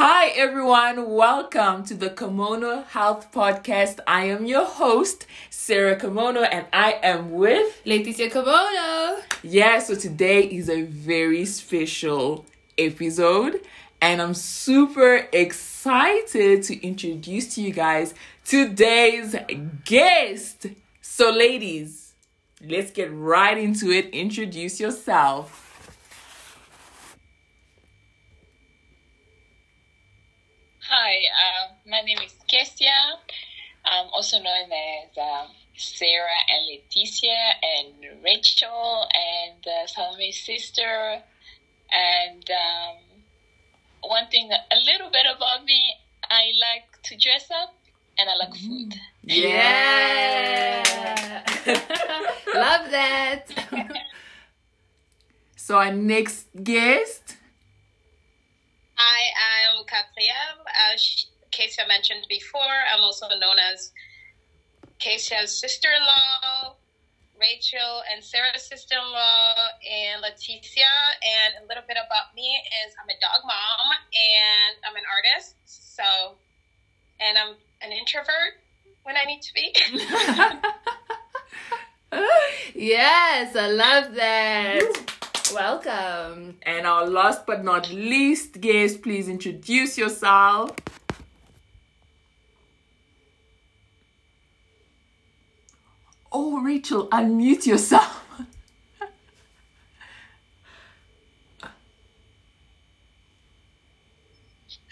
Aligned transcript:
Hi, 0.00 0.28
everyone. 0.28 1.10
Welcome 1.10 1.82
to 1.86 1.94
the 1.94 2.08
Kimono 2.08 2.82
Health 2.82 3.32
Podcast. 3.32 3.98
I 4.06 4.26
am 4.26 4.46
your 4.46 4.64
host, 4.64 5.26
Sarah 5.50 5.98
Kimono, 5.98 6.42
and 6.42 6.66
I 6.72 7.00
am 7.02 7.32
with 7.32 7.82
Leticia 7.84 8.30
Kimono. 8.30 9.20
Yeah, 9.42 9.80
so 9.80 9.96
today 9.96 10.42
is 10.42 10.70
a 10.70 10.82
very 10.82 11.44
special 11.46 12.46
episode, 12.78 13.60
and 14.00 14.22
I'm 14.22 14.34
super 14.34 15.26
excited 15.32 16.62
to 16.62 16.80
introduce 16.80 17.56
to 17.56 17.62
you 17.62 17.72
guys 17.72 18.14
today's 18.44 19.34
guest. 19.84 20.66
So, 21.02 21.32
ladies, 21.32 22.14
let's 22.64 22.92
get 22.92 23.12
right 23.12 23.58
into 23.58 23.90
it. 23.90 24.10
Introduce 24.10 24.78
yourself. 24.78 25.67
Hi, 30.90 31.16
uh, 31.44 31.68
my 31.86 32.00
name 32.00 32.16
is 32.24 32.34
Kesia. 32.48 33.20
I'm 33.84 34.06
also 34.10 34.38
known 34.38 34.72
as 34.72 35.18
um, 35.18 35.48
Sarah 35.76 36.40
and 36.48 36.64
Leticia 36.64 37.36
and 37.76 37.92
Rachel 38.24 39.06
and 39.12 39.66
uh, 39.66 39.86
Salome's 39.86 40.40
sister. 40.40 41.20
And 41.92 42.50
um, 42.50 42.96
one 44.00 44.28
thing, 44.30 44.50
a 44.50 44.78
little 44.86 45.10
bit 45.10 45.26
about 45.36 45.66
me, 45.66 45.78
I 46.24 46.52
like 46.58 47.02
to 47.02 47.18
dress 47.18 47.50
up 47.50 47.74
and 48.18 48.30
I 48.30 48.36
like 48.36 48.54
food. 48.54 48.94
Yeah. 49.24 50.82
Love 52.54 52.90
that. 52.90 53.44
So, 55.56 55.76
our 55.76 55.92
next 55.92 56.46
guest. 56.64 57.37
Hi, 59.00 59.30
I'm 59.70 59.84
Katia. 59.84 60.58
As 60.92 61.26
Kesia 61.52 61.86
mentioned 61.86 62.26
before, 62.28 62.82
I'm 62.92 63.04
also 63.04 63.28
known 63.28 63.54
as 63.70 63.92
Kesia's 64.98 65.54
sister-in-law, 65.54 66.74
Rachel 67.40 68.02
and 68.12 68.24
Sarah's 68.24 68.62
sister-in-law, 68.62 69.54
and 69.88 70.20
Leticia. 70.24 70.90
And 71.22 71.62
a 71.62 71.68
little 71.68 71.84
bit 71.86 71.96
about 71.96 72.34
me 72.34 72.60
is 72.84 72.92
I'm 73.00 73.08
a 73.08 73.14
dog 73.22 73.46
mom 73.46 73.94
and 73.94 74.76
I'm 74.84 74.96
an 74.96 75.04
artist. 75.06 75.54
So, 75.64 76.34
and 77.20 77.38
I'm 77.38 77.54
an 77.82 77.92
introvert 77.96 78.58
when 79.04 79.14
I 79.16 79.22
need 79.26 79.42
to 79.42 79.54
be. 79.54 79.76
yes, 82.74 83.54
I 83.54 83.70
love 83.70 84.16
that. 84.16 85.27
Welcome. 85.54 86.58
And 86.62 86.86
our 86.86 87.06
last 87.06 87.46
but 87.46 87.64
not 87.64 87.90
least 87.90 88.60
guest, 88.60 89.02
please 89.02 89.28
introduce 89.28 89.96
yourself. 89.96 90.76
Oh, 96.30 96.60
Rachel, 96.60 97.08
unmute 97.08 97.66
yourself. 97.66 98.24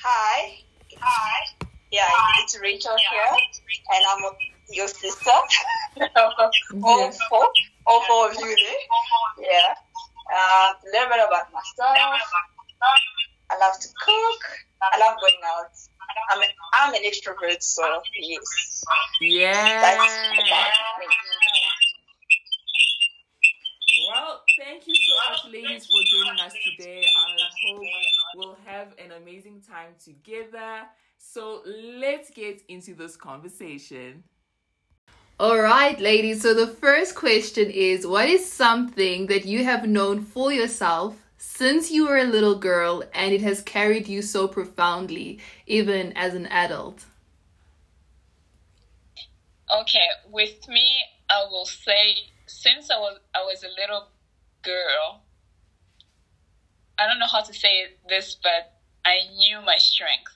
Hi. 0.03 0.59
Hi. 0.99 1.67
Yeah, 1.91 2.09
it's 2.43 2.59
Rachel 2.61 2.97
here, 3.11 3.39
and 3.95 4.05
I'm 4.11 4.33
your 4.71 4.89
sister. 4.89 5.31
all 6.83 6.99
Yes. 7.01 7.19
four, 7.29 7.47
all 7.87 8.03
four 8.07 8.31
of 8.31 8.35
you 8.35 8.57
there. 8.57 9.49
Yeah. 9.51 9.75
Uh, 10.27 10.73
a 10.73 10.87
little 10.93 11.09
bit 11.09 11.21
about 11.27 11.53
myself. 11.53 11.97
I 13.51 13.59
love 13.59 13.79
to 13.81 13.89
cook. 14.01 14.43
I 14.83 14.99
love 14.99 15.17
going 15.21 15.41
out. 15.45 15.71
I'm 16.33 16.41
an, 16.41 16.49
I'm 16.75 16.95
an 16.95 17.03
extrovert, 17.03 17.63
so 17.63 18.01
yes. 18.19 18.85
Yeah. 19.21 19.97
Well, 24.13 24.43
thank 24.59 24.87
you 24.87 24.95
so 24.95 25.31
much, 25.31 25.53
ladies, 25.53 25.87
for 25.87 26.01
joining 26.05 26.41
us 26.41 26.55
today. 26.65 27.03
I 27.05 27.37
hope 27.67 27.83
we'll 28.37 28.59
have 28.67 28.89
an 28.99 29.13
amazing 29.23 29.63
time 29.63 29.95
together. 30.03 30.87
So 31.19 31.63
let's 31.67 32.31
get 32.31 32.63
into 32.69 32.95
this 32.95 33.17
conversation. 33.17 34.23
All 35.39 35.61
right, 35.61 36.01
ladies. 36.01 36.41
So 36.41 36.55
the 36.55 36.67
first 36.67 37.15
question 37.15 37.69
is 37.71 38.07
what 38.07 38.27
is 38.27 38.51
something 38.51 39.27
that 39.27 39.45
you 39.45 39.65
have 39.65 39.87
known 39.87 40.23
for 40.23 40.51
yourself 40.51 41.23
since 41.37 41.91
you 41.91 42.09
were 42.09 42.17
a 42.17 42.25
little 42.25 42.59
girl 42.59 43.03
and 43.13 43.35
it 43.35 43.43
has 43.43 43.61
carried 43.61 44.09
you 44.09 44.23
so 44.23 44.49
profoundly, 44.49 45.39
even 45.67 46.15
as 46.17 46.33
an 46.33 46.47
adult? 46.47 47.05
Okay, 49.71 50.07
with 50.31 50.67
me, 50.69 51.03
I 51.29 51.45
will 51.51 51.67
say 51.67 52.17
since 52.47 52.91
I 52.91 52.97
was 52.99 53.19
I 53.35 53.41
was 53.41 53.63
a 53.63 53.69
little 53.79 54.09
girl, 54.63 55.23
I 56.99 57.07
don't 57.07 57.19
know 57.19 57.27
how 57.31 57.43
to 57.43 57.53
say 57.53 57.89
this, 58.09 58.39
but 58.43 58.73
I 59.05 59.19
knew 59.37 59.61
my 59.67 59.77
strength. 59.77 60.33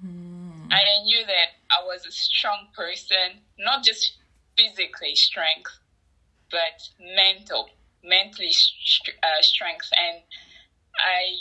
Hmm. 0.00 0.66
I 0.72 0.82
knew 1.04 1.24
that 1.26 1.48
I 1.70 1.84
was 1.84 2.06
a 2.06 2.10
strong 2.10 2.66
person, 2.74 3.42
not 3.58 3.84
just 3.84 4.18
physically 4.62 5.14
strength, 5.14 5.78
but 6.50 6.88
mental, 6.98 7.68
mentally 8.02 8.52
st- 8.52 9.16
uh, 9.22 9.42
strength, 9.42 9.88
and 9.96 10.22
I 10.96 11.36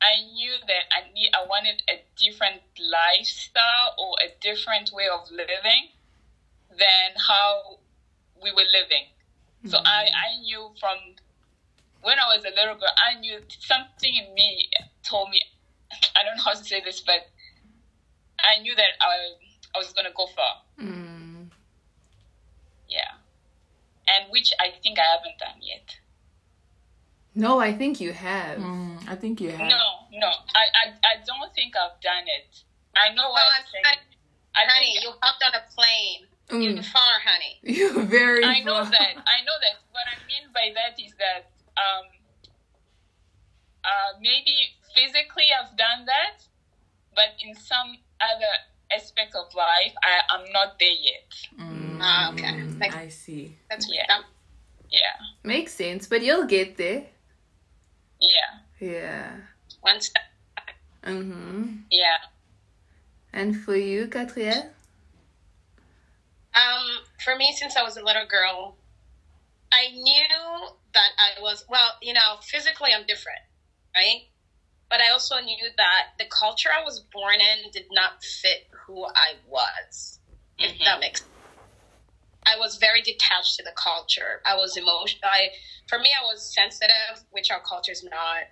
I 0.00 0.20
knew 0.20 0.58
that 0.66 0.84
I 0.90 1.12
need 1.12 1.30
I 1.34 1.44
wanted 1.46 1.82
a 1.88 2.00
different 2.16 2.62
lifestyle 2.78 3.94
or 3.98 4.16
a 4.22 4.28
different 4.40 4.92
way 4.92 5.08
of 5.08 5.30
living 5.30 5.88
than 6.70 7.14
how 7.28 7.78
we 8.40 8.50
were 8.52 8.68
living. 8.72 9.06
So 9.64 9.78
I, 9.84 10.06
I 10.14 10.36
knew 10.42 10.70
from 10.78 10.98
when 12.02 12.18
I 12.18 12.26
was 12.36 12.44
a 12.44 12.54
little 12.54 12.76
girl, 12.76 12.90
I 12.96 13.14
knew 13.18 13.40
something 13.58 14.14
in 14.14 14.32
me 14.34 14.68
told 15.02 15.30
me, 15.30 15.40
I 16.14 16.22
don't 16.22 16.36
know 16.36 16.42
how 16.44 16.52
to 16.52 16.64
say 16.64 16.80
this, 16.80 17.00
but 17.00 17.26
I 18.44 18.58
knew 18.60 18.76
that 18.76 18.94
I, 19.00 19.32
I 19.74 19.78
was 19.78 19.92
going 19.92 20.04
to 20.04 20.12
go 20.14 20.26
far. 20.26 20.54
Mm. 20.80 21.15
Yeah. 22.88 23.18
And 24.08 24.30
which 24.30 24.52
I 24.60 24.70
think 24.82 24.98
I 24.98 25.16
haven't 25.16 25.38
done 25.38 25.60
yet. 25.60 25.98
No, 27.34 27.60
I 27.60 27.76
think 27.76 28.00
you 28.00 28.12
have. 28.12 28.58
Mm, 28.58 28.96
I 29.08 29.14
think 29.14 29.40
you 29.40 29.50
have. 29.50 29.68
No, 29.68 30.08
no, 30.12 30.26
I, 30.56 30.64
I, 30.72 30.84
I 31.04 31.14
don't 31.26 31.52
think 31.54 31.74
I've 31.76 32.00
done 32.00 32.24
it. 32.24 32.64
I 32.96 33.12
know 33.12 33.28
what 33.28 33.42
I'm 33.58 33.66
saying. 33.68 33.84
I 34.56 34.64
honey, 34.64 34.94
think, 34.94 35.04
you 35.04 35.12
hopped 35.20 35.44
on 35.44 35.52
a 35.52 35.62
plane. 35.68 36.24
Mm. 36.48 36.74
You're 36.74 36.82
far, 36.82 37.20
honey. 37.22 37.58
You're 37.62 38.02
very. 38.04 38.42
I 38.42 38.60
know 38.60 38.80
far. 38.82 38.90
that. 38.90 39.12
I 39.20 39.44
know 39.44 39.56
that. 39.60 39.76
What 39.92 40.08
I 40.08 40.16
mean 40.24 40.48
by 40.54 40.72
that 40.74 40.96
is 40.96 41.12
that 41.18 41.50
um, 41.76 42.08
uh, 43.84 44.18
maybe 44.20 44.72
physically 44.94 45.52
I've 45.52 45.76
done 45.76 46.06
that, 46.06 46.40
but 47.14 47.36
in 47.44 47.54
some 47.54 47.98
other 48.20 48.52
aspect 48.90 49.34
of 49.34 49.52
life, 49.54 49.92
I, 50.02 50.24
I'm 50.34 50.50
not 50.52 50.78
there 50.78 50.88
yet. 50.88 51.30
Mm, 51.60 51.85
Ah, 52.00 52.32
okay. 52.32 52.52
Makes- 52.78 52.94
I 52.94 53.08
see. 53.08 53.56
That's 53.70 53.88
Yeah. 53.88 54.04
that- 54.08 54.24
Yeah, 54.88 55.16
Makes 55.42 55.74
sense, 55.74 56.06
but 56.06 56.22
you'll 56.22 56.46
get 56.46 56.76
there. 56.76 57.06
yeah, 58.20 58.60
Yeah. 58.80 59.36
one 59.80 60.00
step. 60.00 60.22
Mm-hmm. 61.02 61.82
yeah. 61.90 62.18
And 63.32 63.56
for 63.64 63.76
you, 63.76 64.06
Katrielle? 64.06 64.70
Um, 66.54 67.04
for 67.22 67.36
me, 67.36 67.52
since 67.52 67.76
I 67.76 67.82
was 67.82 67.96
a 67.96 68.02
little 68.02 68.26
girl, 68.26 68.76
I 69.72 69.88
knew 69.90 70.68
that 70.94 71.10
I 71.18 71.40
was 71.40 71.64
well. 71.68 71.96
You 72.00 72.14
know, 72.14 72.38
physically 72.42 72.90
I'm 72.94 73.06
different, 73.06 73.40
right? 73.94 74.22
But 74.88 75.00
I 75.02 75.10
also 75.10 75.38
knew 75.40 75.68
that 75.76 76.12
the 76.18 76.24
culture 76.26 76.70
I 76.72 76.82
was 76.84 77.00
born 77.12 77.40
in 77.40 77.70
did 77.72 77.86
not 77.90 78.22
fit 78.22 78.68
who 78.70 79.04
I 79.04 79.34
was. 79.46 80.20
If 80.58 80.72
Mhm. 80.78 80.84
that 80.84 81.00
makes. 81.00 81.22
I 82.46 82.56
was 82.56 82.76
very 82.76 83.02
detached 83.02 83.56
to 83.56 83.64
the 83.64 83.72
culture. 83.76 84.40
I 84.46 84.56
was 84.56 84.76
emotional. 84.76 85.20
I, 85.24 85.50
for 85.88 85.98
me, 85.98 86.10
I 86.18 86.24
was 86.24 86.54
sensitive, 86.54 87.24
which 87.30 87.50
our 87.50 87.60
culture 87.60 87.92
is 87.92 88.04
not. 88.04 88.44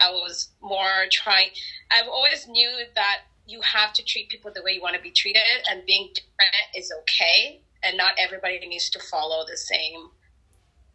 I 0.00 0.10
was 0.10 0.48
more 0.62 1.06
trying. 1.12 1.50
I've 1.90 2.08
always 2.08 2.46
knew 2.48 2.84
that 2.96 3.18
you 3.46 3.60
have 3.62 3.92
to 3.94 4.04
treat 4.04 4.28
people 4.28 4.52
the 4.54 4.62
way 4.62 4.72
you 4.72 4.82
want 4.82 4.96
to 4.96 5.02
be 5.02 5.12
treated, 5.12 5.42
and 5.70 5.84
being 5.86 6.08
different 6.14 6.68
is 6.74 6.92
okay, 7.00 7.58
and 7.82 7.96
not 7.96 8.14
everybody 8.18 8.58
needs 8.66 8.90
to 8.90 9.00
follow 9.00 9.44
the 9.46 9.56
same, 9.58 10.08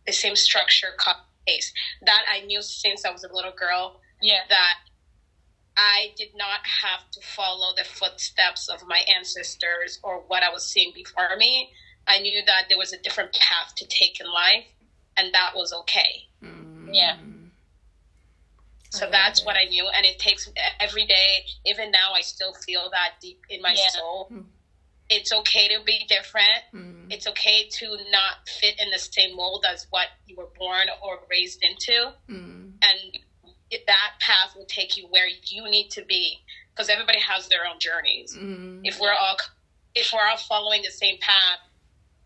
the 0.07 0.13
same 0.13 0.35
structure, 0.35 0.93
cut 0.97 1.17
pace. 1.47 1.71
That 2.01 2.23
I 2.31 2.41
knew 2.41 2.61
since 2.61 3.05
I 3.05 3.11
was 3.11 3.23
a 3.23 3.33
little 3.33 3.53
girl 3.53 3.93
Yeah, 4.21 4.41
that 4.49 4.75
I 5.77 6.11
did 6.17 6.29
not 6.35 6.61
have 6.83 7.01
to 7.13 7.21
follow 7.21 7.73
the 7.75 7.83
footsteps 7.83 8.67
of 8.69 8.81
my 8.87 9.03
ancestors 9.13 9.99
or 10.03 10.23
what 10.27 10.43
I 10.43 10.49
was 10.49 10.65
seeing 10.65 10.91
before 10.93 11.35
me. 11.37 11.69
I 12.07 12.19
knew 12.19 12.41
that 12.45 12.65
there 12.69 12.77
was 12.77 12.93
a 12.93 12.97
different 13.01 13.33
path 13.33 13.73
to 13.75 13.85
take 13.87 14.19
in 14.19 14.27
life, 14.31 14.65
and 15.17 15.33
that 15.33 15.55
was 15.55 15.73
okay. 15.73 16.27
Mm. 16.43 16.89
Yeah. 16.93 17.17
So 18.91 19.05
love 19.05 19.11
that's 19.11 19.39
that. 19.41 19.45
what 19.45 19.55
I 19.57 19.65
knew, 19.65 19.87
and 19.95 20.05
it 20.05 20.19
takes 20.19 20.49
every 20.79 21.05
day. 21.05 21.45
Even 21.65 21.91
now, 21.91 22.13
I 22.13 22.21
still 22.21 22.53
feel 22.53 22.89
that 22.91 23.15
deep 23.21 23.41
in 23.49 23.61
my 23.61 23.73
Yeah. 23.73 23.89
soul. 23.89 24.25
Hmm. 24.29 24.41
It's 25.09 25.31
okay 25.31 25.67
to 25.67 25.83
be 25.83 26.05
different. 26.05 26.63
Mm. 26.73 27.11
It's 27.11 27.27
okay 27.27 27.67
to 27.69 27.97
not 28.09 28.47
fit 28.47 28.79
in 28.79 28.89
the 28.91 28.97
same 28.99 29.35
mold 29.35 29.65
as 29.67 29.85
what 29.91 30.07
you 30.25 30.35
were 30.35 30.47
born 30.57 30.87
or 31.01 31.25
raised 31.29 31.61
into, 31.63 32.13
Mm. 32.29 32.77
and 32.81 33.19
that 33.87 34.13
path 34.19 34.55
will 34.55 34.65
take 34.65 34.95
you 34.97 35.07
where 35.07 35.27
you 35.27 35.67
need 35.69 35.89
to 35.91 36.01
be. 36.03 36.41
Because 36.69 36.89
everybody 36.89 37.19
has 37.19 37.47
their 37.47 37.65
own 37.65 37.79
journeys. 37.79 38.35
Mm. 38.35 38.81
If 38.83 38.99
we're 38.99 39.13
all 39.13 39.37
if 39.93 40.11
we're 40.11 40.25
all 40.27 40.35
following 40.37 40.81
the 40.81 40.91
same 40.91 41.17
path, 41.19 41.59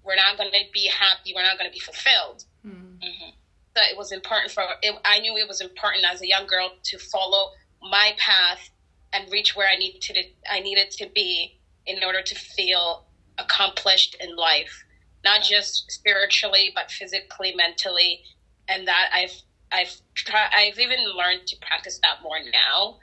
we're 0.10 0.16
not 0.16 0.38
going 0.38 0.52
to 0.52 0.66
be 0.74 0.88
happy. 0.88 1.34
We're 1.36 1.44
not 1.44 1.60
going 1.60 1.70
to 1.70 1.74
be 1.74 1.80
fulfilled. 1.80 2.44
Mm. 2.66 2.98
Mhm. 3.00 3.34
So 3.78 3.84
it 3.84 3.96
was 3.96 4.12
important 4.12 4.52
for 4.52 4.64
it, 4.82 4.96
I 5.06 5.20
knew 5.20 5.38
it 5.38 5.48
was 5.48 5.62
important 5.62 6.04
as 6.04 6.22
a 6.24 6.28
young 6.28 6.48
girl 6.48 6.72
to 6.84 6.98
follow 6.98 7.52
my 7.80 8.14
path 8.18 8.72
and 9.14 9.32
reach 9.32 9.56
where 9.56 9.70
I 9.70 9.76
needed 9.76 10.02
to 10.02 10.24
I 10.50 10.60
needed 10.62 10.90
to 10.92 11.08
be 11.14 11.60
in 11.86 12.04
order 12.04 12.24
to 12.24 12.36
feel 12.36 13.06
accomplished 13.38 14.16
in 14.20 14.36
life, 14.36 14.84
not 15.24 15.44
just 15.44 15.92
spiritually 15.92 16.72
but 16.74 16.90
physically, 16.92 17.54
mentally, 17.56 18.24
and 18.68 18.88
that 18.88 19.12
I've 19.14 19.36
I've 19.72 19.96
tried 20.16 20.50
I've 20.56 20.80
even 20.80 21.02
learned 21.16 21.46
to 21.48 21.58
practice 21.58 22.00
that 22.02 22.24
more 22.24 22.40
now. 22.52 22.98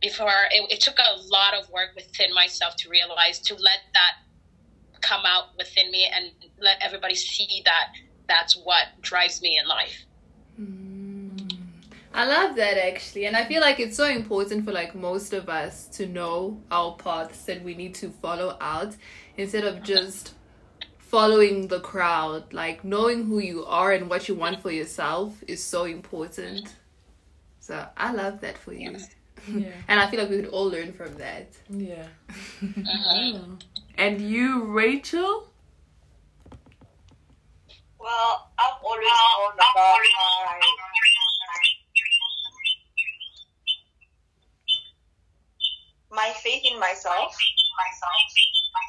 Before 0.00 0.46
it, 0.52 0.70
it 0.70 0.80
took 0.80 0.98
a 0.98 1.16
lot 1.26 1.54
of 1.54 1.68
work 1.70 1.90
within 1.96 2.32
myself 2.32 2.76
to 2.76 2.88
realize 2.88 3.40
to 3.40 3.54
let 3.54 3.80
that 3.94 4.12
come 5.04 5.22
out 5.26 5.56
within 5.58 5.90
me 5.90 6.08
and 6.14 6.30
let 6.58 6.76
everybody 6.80 7.14
see 7.14 7.62
that 7.64 7.86
that's 8.28 8.54
what 8.56 8.86
drives 9.02 9.42
me 9.42 9.58
in 9.60 9.68
life. 9.68 10.04
Mm. 10.60 11.56
I 12.14 12.24
love 12.26 12.54
that 12.56 12.76
actually, 12.78 13.26
and 13.26 13.36
I 13.36 13.44
feel 13.44 13.60
like 13.60 13.80
it's 13.80 13.96
so 13.96 14.06
important 14.08 14.64
for 14.64 14.72
like 14.72 14.94
most 14.94 15.32
of 15.32 15.48
us 15.48 15.86
to 15.96 16.06
know 16.06 16.62
our 16.70 16.94
paths 16.96 17.44
that 17.46 17.62
we 17.64 17.74
need 17.74 17.94
to 17.96 18.08
follow 18.22 18.56
out 18.60 18.94
instead 19.36 19.64
of 19.64 19.82
just 19.82 20.34
following 20.98 21.66
the 21.68 21.80
crowd. 21.80 22.52
Like 22.52 22.84
knowing 22.84 23.24
who 23.24 23.40
you 23.40 23.64
are 23.66 23.92
and 23.92 24.08
what 24.08 24.28
you 24.28 24.36
want 24.36 24.62
for 24.62 24.70
yourself 24.70 25.42
is 25.48 25.62
so 25.62 25.84
important. 25.84 26.72
So 27.58 27.84
I 27.96 28.12
love 28.12 28.40
that 28.42 28.56
for 28.58 28.72
you, 28.72 28.96
Yeah. 29.52 29.72
and 29.88 29.98
I 30.00 30.08
feel 30.08 30.20
like 30.20 30.30
we 30.30 30.36
could 30.36 30.50
all 30.50 30.68
learn 30.70 30.92
from 30.92 31.14
that. 31.16 31.48
Yeah. 31.68 32.06
Mhm. 32.62 33.60
And 33.96 34.20
you, 34.20 34.64
Rachel? 34.64 35.48
Well, 37.98 38.50
I've 38.58 38.82
always 38.82 39.06
known 39.06 39.54
about 39.54 40.00
my 40.18 40.60
my 46.10 46.32
faith 46.42 46.62
in 46.70 46.78
myself. 46.78 47.34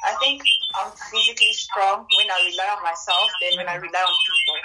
I 0.04 0.14
think 0.22 0.42
I'm 0.74 0.92
physically 1.10 1.52
strong 1.52 2.06
when 2.18 2.30
I 2.30 2.50
rely 2.50 2.76
on 2.76 2.82
myself 2.82 3.30
than 3.42 3.56
when 3.58 3.68
I 3.68 3.76
rely 3.76 4.02
on 4.02 4.16
people. 4.26 4.58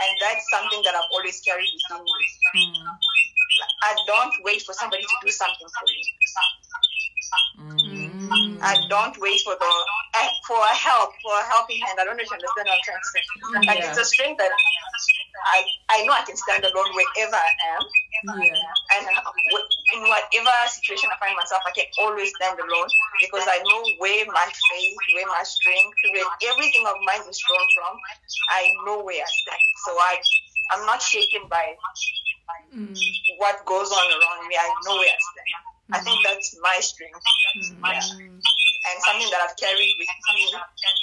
And 0.00 0.12
that's 0.20 0.44
something 0.50 0.80
that 0.84 0.94
I've 0.94 1.10
always 1.12 1.40
carried 1.40 1.68
within 1.68 2.04
me. 2.54 2.84
I 3.82 3.96
don't 4.06 4.34
wait 4.44 4.62
for 4.62 4.72
somebody 4.72 5.02
to 5.02 5.16
do 5.24 5.30
something 5.30 5.68
for 5.68 5.84
me. 5.88 6.00
Mm. 7.80 8.12
I 8.62 8.76
don't 8.92 9.16
wait 9.20 9.40
for 9.40 9.56
the 9.56 9.72
eh, 10.20 10.28
for 10.46 10.58
a 10.60 10.74
help 10.76 11.10
for 11.24 11.32
a 11.32 11.44
helping 11.48 11.80
hand. 11.80 11.96
I 11.98 12.04
don't 12.04 12.16
know 12.16 12.22
if 12.22 12.28
you 12.28 12.36
understand 12.36 12.68
what 12.68 12.76
I'm 12.76 12.84
trying 12.84 13.00
to 13.00 13.08
say. 13.08 13.22
Like 13.66 13.78
Yeah. 13.80 13.88
it's 13.88 13.98
a 13.98 14.04
strength 14.04 14.36
that 14.36 14.52
I 15.48 15.64
I 15.88 16.04
know 16.04 16.12
I 16.12 16.20
can 16.28 16.36
stand 16.36 16.60
alone 16.68 16.90
wherever 16.92 17.40
I 17.40 17.52
am, 17.72 17.82
Yeah. 18.44 19.00
and 19.00 19.04
uh, 19.16 19.96
in 19.96 20.00
whatever 20.04 20.52
situation 20.68 21.08
I 21.08 21.16
find 21.16 21.32
myself, 21.40 21.64
I 21.64 21.72
can 21.72 21.88
always 22.04 22.28
stand 22.36 22.60
alone 22.60 22.88
because 23.24 23.48
I 23.48 23.58
know 23.64 23.80
where 23.96 24.26
my 24.28 24.44
faith, 24.68 24.96
where 25.16 25.26
my 25.26 25.42
strength, 25.42 25.96
where 26.12 26.28
everything 26.52 26.84
of 26.84 26.96
mine 27.08 27.24
is 27.24 27.40
drawn 27.40 27.66
from. 27.74 27.96
I 28.52 28.68
know 28.84 29.00
where 29.02 29.24
I 29.24 29.30
stand, 29.40 29.64
so 29.88 29.96
I 29.96 30.20
I'm 30.76 30.84
not 30.84 31.00
shaken 31.00 31.48
by 31.48 31.64
Mm. 32.70 32.94
what 33.38 33.64
goes 33.66 33.90
on 33.90 34.06
around 34.14 34.46
me. 34.48 34.54
I 34.56 34.68
know 34.86 34.94
where 34.94 35.10
I 35.10 35.18
stand. 35.18 35.69
I 35.92 35.98
think 36.00 36.18
that's 36.24 36.56
my 36.60 36.78
strength. 36.80 37.18
Mm. 37.56 37.76
Yeah. 37.82 38.00
and 38.92 39.02
something 39.04 39.28
that 39.30 39.40
I've 39.48 39.56
carried 39.56 39.92
with 39.98 40.08
me 40.34 40.46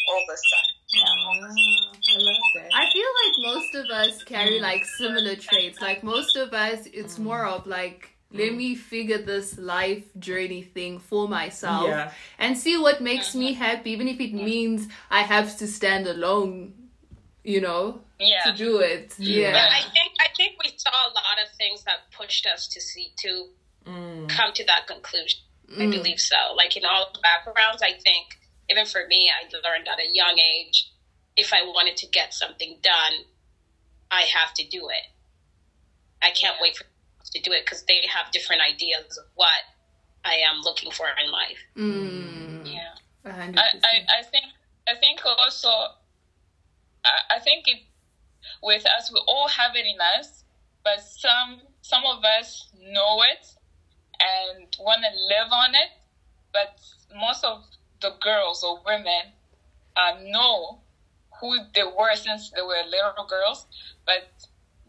all 0.09 0.23
this 0.27 0.41
time. 0.51 1.03
Ah, 1.05 1.43
I 1.43 2.17
love 2.17 2.35
that. 2.55 2.69
I 2.73 2.89
feel 2.91 3.09
like 3.21 3.53
most 3.53 3.75
of 3.75 3.85
us 3.91 4.23
carry 4.23 4.59
like 4.59 4.83
similar 4.85 5.35
traits. 5.35 5.79
Like 5.81 6.03
most 6.03 6.35
of 6.37 6.53
us, 6.53 6.87
it's 6.93 7.19
more 7.19 7.45
of 7.45 7.67
like, 7.67 8.09
let 8.31 8.53
me 8.55 8.75
figure 8.75 9.19
this 9.19 9.57
life 9.57 10.03
journey 10.19 10.63
thing 10.63 10.99
for 10.99 11.27
myself 11.27 11.87
Yeah. 11.87 12.11
and 12.39 12.57
see 12.57 12.77
what 12.77 13.01
makes 13.01 13.35
me 13.35 13.53
happy, 13.53 13.91
even 13.91 14.07
if 14.07 14.19
it 14.19 14.33
means 14.33 14.87
I 15.09 15.21
have 15.21 15.57
to 15.59 15.67
stand 15.67 16.07
alone, 16.07 16.73
you 17.43 17.61
know, 17.61 18.01
Yeah. 18.19 18.43
to 18.45 18.51
do 18.53 18.79
it. 18.79 19.13
Yeah. 19.19 19.51
But 19.51 19.71
I 19.71 19.81
think 19.93 20.11
I 20.19 20.27
think 20.35 20.51
we 20.63 20.73
saw 20.77 20.89
a 20.91 21.11
lot 21.13 21.37
of 21.43 21.55
things 21.57 21.83
that 21.83 22.09
pushed 22.11 22.45
us 22.47 22.67
to 22.69 22.81
see 22.81 23.13
to 23.23 23.49
Mm. 23.87 24.27
come 24.29 24.51
to 24.53 24.63
that 24.65 24.85
conclusion. 24.87 25.39
I 25.69 25.85
Mm. 25.87 25.91
believe 25.91 26.19
so. 26.19 26.53
Like 26.53 26.75
in 26.75 26.85
all 26.85 27.05
backgrounds, 27.21 27.81
I 27.81 27.93
think 27.93 28.37
even 28.69 28.85
for 28.85 29.05
me, 29.07 29.31
I 29.31 29.43
learned 29.67 29.87
at 29.87 29.99
a 29.99 30.07
young 30.11 30.37
age 30.39 30.87
if 31.37 31.53
I 31.53 31.61
wanted 31.61 31.95
to 31.97 32.07
get 32.07 32.33
something 32.33 32.79
done, 32.81 33.25
I 34.09 34.23
have 34.23 34.53
to 34.53 34.65
do 34.65 34.89
it. 34.89 35.07
I 36.21 36.31
can't 36.31 36.57
wait 36.59 36.75
for 36.75 36.85
others 37.19 37.29
to 37.31 37.41
do 37.41 37.51
it 37.51 37.63
because 37.65 37.83
they 37.83 38.01
have 38.09 38.31
different 38.31 38.61
ideas 38.61 39.17
of 39.17 39.25
what 39.35 39.63
I 40.25 40.35
am 40.35 40.61
looking 40.61 40.91
for 40.91 41.07
in 41.21 41.29
life. 41.31 41.59
Mm. 41.77 42.65
Yeah. 42.65 42.95
I. 43.25 43.51
I, 43.83 44.19
I 44.19 44.23
think 44.23 44.45
I 44.87 44.95
think 44.95 45.19
also 45.25 45.69
I, 47.05 47.19
I 47.35 47.39
think 47.39 47.67
it 47.67 47.79
with 48.61 48.85
us 48.85 49.11
we 49.11 49.21
all 49.27 49.47
have 49.49 49.75
it 49.75 49.85
in 49.85 49.97
us, 50.19 50.43
but 50.83 51.01
some 51.01 51.61
some 51.81 52.03
of 52.05 52.23
us 52.23 52.67
know 52.73 53.21
it 53.21 53.45
and 54.19 54.67
want 54.79 55.01
to 55.03 55.11
live 55.35 55.51
on 55.51 55.75
it, 55.75 55.89
but 56.53 56.73
most 57.15 57.43
of 57.43 57.63
the 58.01 58.11
girls 58.21 58.63
or 58.63 58.79
women 58.85 59.33
uh, 59.95 60.13
know 60.21 60.79
who 61.39 61.57
they 61.73 61.83
were 61.83 62.15
since 62.15 62.49
they 62.51 62.61
were 62.61 62.81
little 62.89 63.25
girls, 63.27 63.65
but 64.05 64.27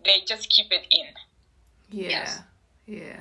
they 0.04 0.22
just 0.26 0.48
keep 0.50 0.72
it 0.72 0.86
in. 0.90 1.06
Yeah. 1.90 2.08
Yes. 2.10 2.40
Yeah. 2.86 3.20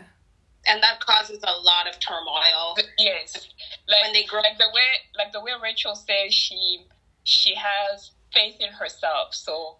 And 0.67 0.83
that 0.83 0.99
causes 0.99 1.39
a 1.43 1.51
lot 1.61 1.87
of 1.87 1.99
turmoil. 1.99 2.75
Yes, 2.97 3.47
like 3.87 4.01
When 4.03 4.13
they 4.13 4.23
grow- 4.23 4.41
like 4.41 4.57
the 4.57 4.69
way 4.73 4.87
like 5.17 5.31
the 5.31 5.39
way 5.41 5.51
Rachel 5.61 5.95
says 5.95 6.33
she 6.33 6.85
she 7.23 7.55
has 7.55 8.11
faith 8.33 8.55
in 8.59 8.71
herself. 8.73 9.33
So 9.33 9.77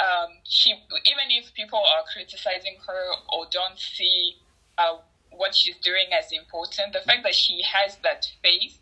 um, 0.00 0.28
she 0.44 0.70
even 0.70 1.30
if 1.30 1.52
people 1.54 1.78
are 1.80 2.04
criticizing 2.12 2.76
her 2.86 3.04
or 3.32 3.46
don't 3.50 3.78
see 3.78 4.36
uh, 4.78 4.96
what 5.36 5.54
she's 5.54 5.76
doing 5.78 6.06
as 6.18 6.32
important, 6.32 6.92
the 6.92 7.00
fact 7.00 7.22
that 7.24 7.34
she 7.34 7.62
has 7.62 7.96
that 8.02 8.26
faith 8.42 8.78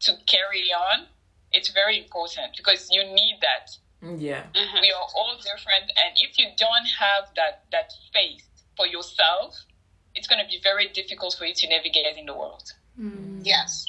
to 0.00 0.12
carry 0.26 0.72
on, 0.72 1.06
it's 1.52 1.68
very 1.70 1.98
important 1.98 2.56
because 2.56 2.88
you 2.90 3.04
need 3.04 3.38
that. 3.40 3.70
Yeah. 4.02 4.44
Mhm. 4.52 4.80
We 4.82 4.92
are 4.92 5.08
all 5.16 5.36
different, 5.38 5.90
and 5.96 6.12
if 6.16 6.36
you 6.38 6.48
don't 6.56 6.86
have 6.86 7.34
that 7.36 7.64
that 7.70 7.90
faith 8.12 8.46
for 8.76 8.86
yourself, 8.86 9.56
it's 10.14 10.26
going 10.26 10.42
to 10.44 10.48
be 10.48 10.60
very 10.62 10.88
difficult 10.88 11.34
for 11.38 11.46
you 11.46 11.54
to 11.54 11.66
navigate 11.68 12.16
in 12.16 12.26
the 12.26 12.34
world. 12.34 12.72
Mm. 13.00 13.40
Yes. 13.44 13.86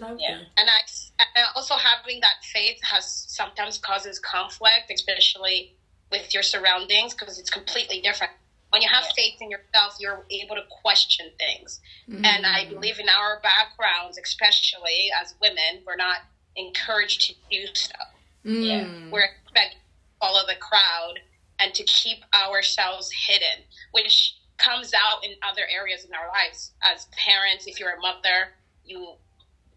Love 0.00 0.18
Yeah. 0.18 0.42
and 0.56 0.68
I 0.70 0.80
and 1.18 1.46
also 1.54 1.76
having 1.76 2.20
that 2.20 2.42
faith 2.44 2.80
has 2.82 3.04
sometimes 3.28 3.78
causes 3.78 4.18
conflict, 4.18 4.90
especially 4.90 5.76
with 6.10 6.32
your 6.34 6.42
surroundings, 6.42 7.14
because 7.14 7.38
it's 7.38 7.50
completely 7.50 8.00
different. 8.00 8.32
When 8.76 8.82
you 8.82 8.90
have 8.90 9.04
Yeah. 9.04 9.12
faith 9.12 9.40
in 9.40 9.50
yourself, 9.50 9.96
you're 9.98 10.26
able 10.28 10.54
to 10.54 10.64
question 10.64 11.34
things. 11.38 11.80
Mm. 12.10 12.26
And 12.26 12.46
I 12.46 12.66
believe 12.66 12.98
in 13.00 13.08
our 13.08 13.40
backgrounds, 13.40 14.18
especially 14.18 15.10
as 15.18 15.34
women, 15.40 15.82
we're 15.86 15.96
not 15.96 16.26
encouraged 16.56 17.22
to 17.22 17.34
do 17.50 17.74
so. 17.74 17.94
Mm. 18.44 19.10
We're 19.10 19.24
expected 19.24 19.78
to 19.78 20.18
follow 20.20 20.46
the 20.46 20.56
crowd 20.56 21.20
and 21.58 21.72
to 21.72 21.84
keep 21.84 22.22
ourselves 22.34 23.10
hidden, 23.10 23.64
which 23.92 24.36
comes 24.58 24.92
out 24.92 25.24
in 25.24 25.36
other 25.42 25.66
areas 25.68 26.04
in 26.04 26.12
our 26.12 26.28
lives. 26.28 26.72
As 26.82 27.06
parents, 27.12 27.66
if 27.66 27.80
you're 27.80 27.94
a 27.94 28.00
mother, 28.00 28.58
you 28.84 29.16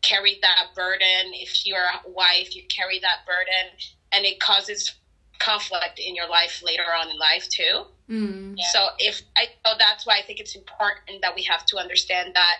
carry 0.02 0.40
that 0.42 0.76
burden. 0.76 1.34
If 1.36 1.66
you're 1.66 1.86
a 1.86 2.02
wife, 2.10 2.54
you 2.54 2.64
carry 2.68 3.00
that 3.00 3.26
burden, 3.26 3.78
and 4.12 4.26
it 4.26 4.42
causes 4.42 4.94
conflict 5.40 6.00
in 6.00 6.16
your 6.16 6.28
life 6.28 6.62
later 6.62 6.94
on 6.94 7.10
in 7.10 7.18
life 7.18 7.48
too. 7.48 7.86
Mm. 8.10 8.56
Yeah. 8.58 8.66
So 8.72 8.90
if 8.98 9.22
I, 9.38 9.48
so 9.66 9.74
that's 9.78 10.06
why 10.06 10.18
I 10.18 10.24
think 10.24 10.40
it's 10.40 10.56
important 10.56 11.22
that 11.22 11.36
we 11.36 11.44
have 11.44 11.64
to 11.66 11.78
understand 11.78 12.34
that 12.36 12.58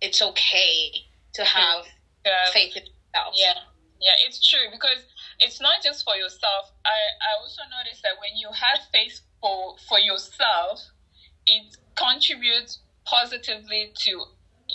it's 0.00 0.20
okay 0.22 0.92
to 1.34 1.44
have 1.44 1.84
Uh, 2.24 2.50
faith 2.52 2.76
in 2.76 2.82
yourself. 2.86 3.34
Yeah, 3.36 3.54
yeah, 4.00 4.14
it's 4.26 4.38
true 4.40 4.66
because 4.70 5.02
it's 5.40 5.60
not 5.60 5.82
just 5.82 6.04
for 6.04 6.16
yourself. 6.16 6.70
I, 6.84 6.98
I 7.20 7.30
also 7.40 7.62
noticed 7.70 8.02
that 8.02 8.14
when 8.20 8.36
you 8.36 8.48
have 8.52 8.80
faith 8.92 9.20
for 9.40 9.74
for 9.88 9.98
yourself, 9.98 10.80
it 11.46 11.64
contributes 11.96 12.78
positively 13.04 13.90
to 14.04 14.24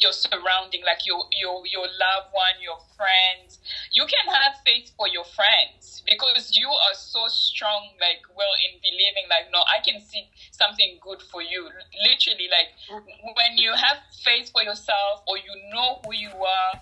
your 0.02 0.14
surrounding, 0.14 0.84
like 0.86 1.06
your 1.06 1.26
your 1.32 1.66
your 1.68 1.88
loved 1.88 2.32
one, 2.32 2.58
your 2.62 2.78
friends. 2.96 3.60
You 3.92 4.06
can 4.06 4.26
have 4.34 4.62
faith 4.66 4.92
for 4.98 5.08
your 5.08 5.26
friends 5.26 6.04
because 6.08 6.56
you 6.56 6.68
are 6.68 6.96
so 6.96 7.28
strong, 7.28 7.94
like 8.00 8.22
well 8.36 8.56
in 8.68 8.80
believing, 8.80 9.28
like 9.30 9.52
no, 9.52 9.60
I 9.66 9.84
can 9.84 10.02
see 10.02 10.30
something 10.52 11.00
good 11.02 11.22
for 11.22 11.42
you. 11.42 11.70
Literally, 12.04 12.50
like 12.50 12.74
when 12.90 13.58
you 13.58 13.74
have 13.74 13.98
faith 14.24 14.52
for 14.52 14.64
yourself 14.64 15.24
or 15.28 15.38
you 15.38 15.54
know 15.74 16.02
who 16.06 16.14
you 16.14 16.34
are, 16.34 16.82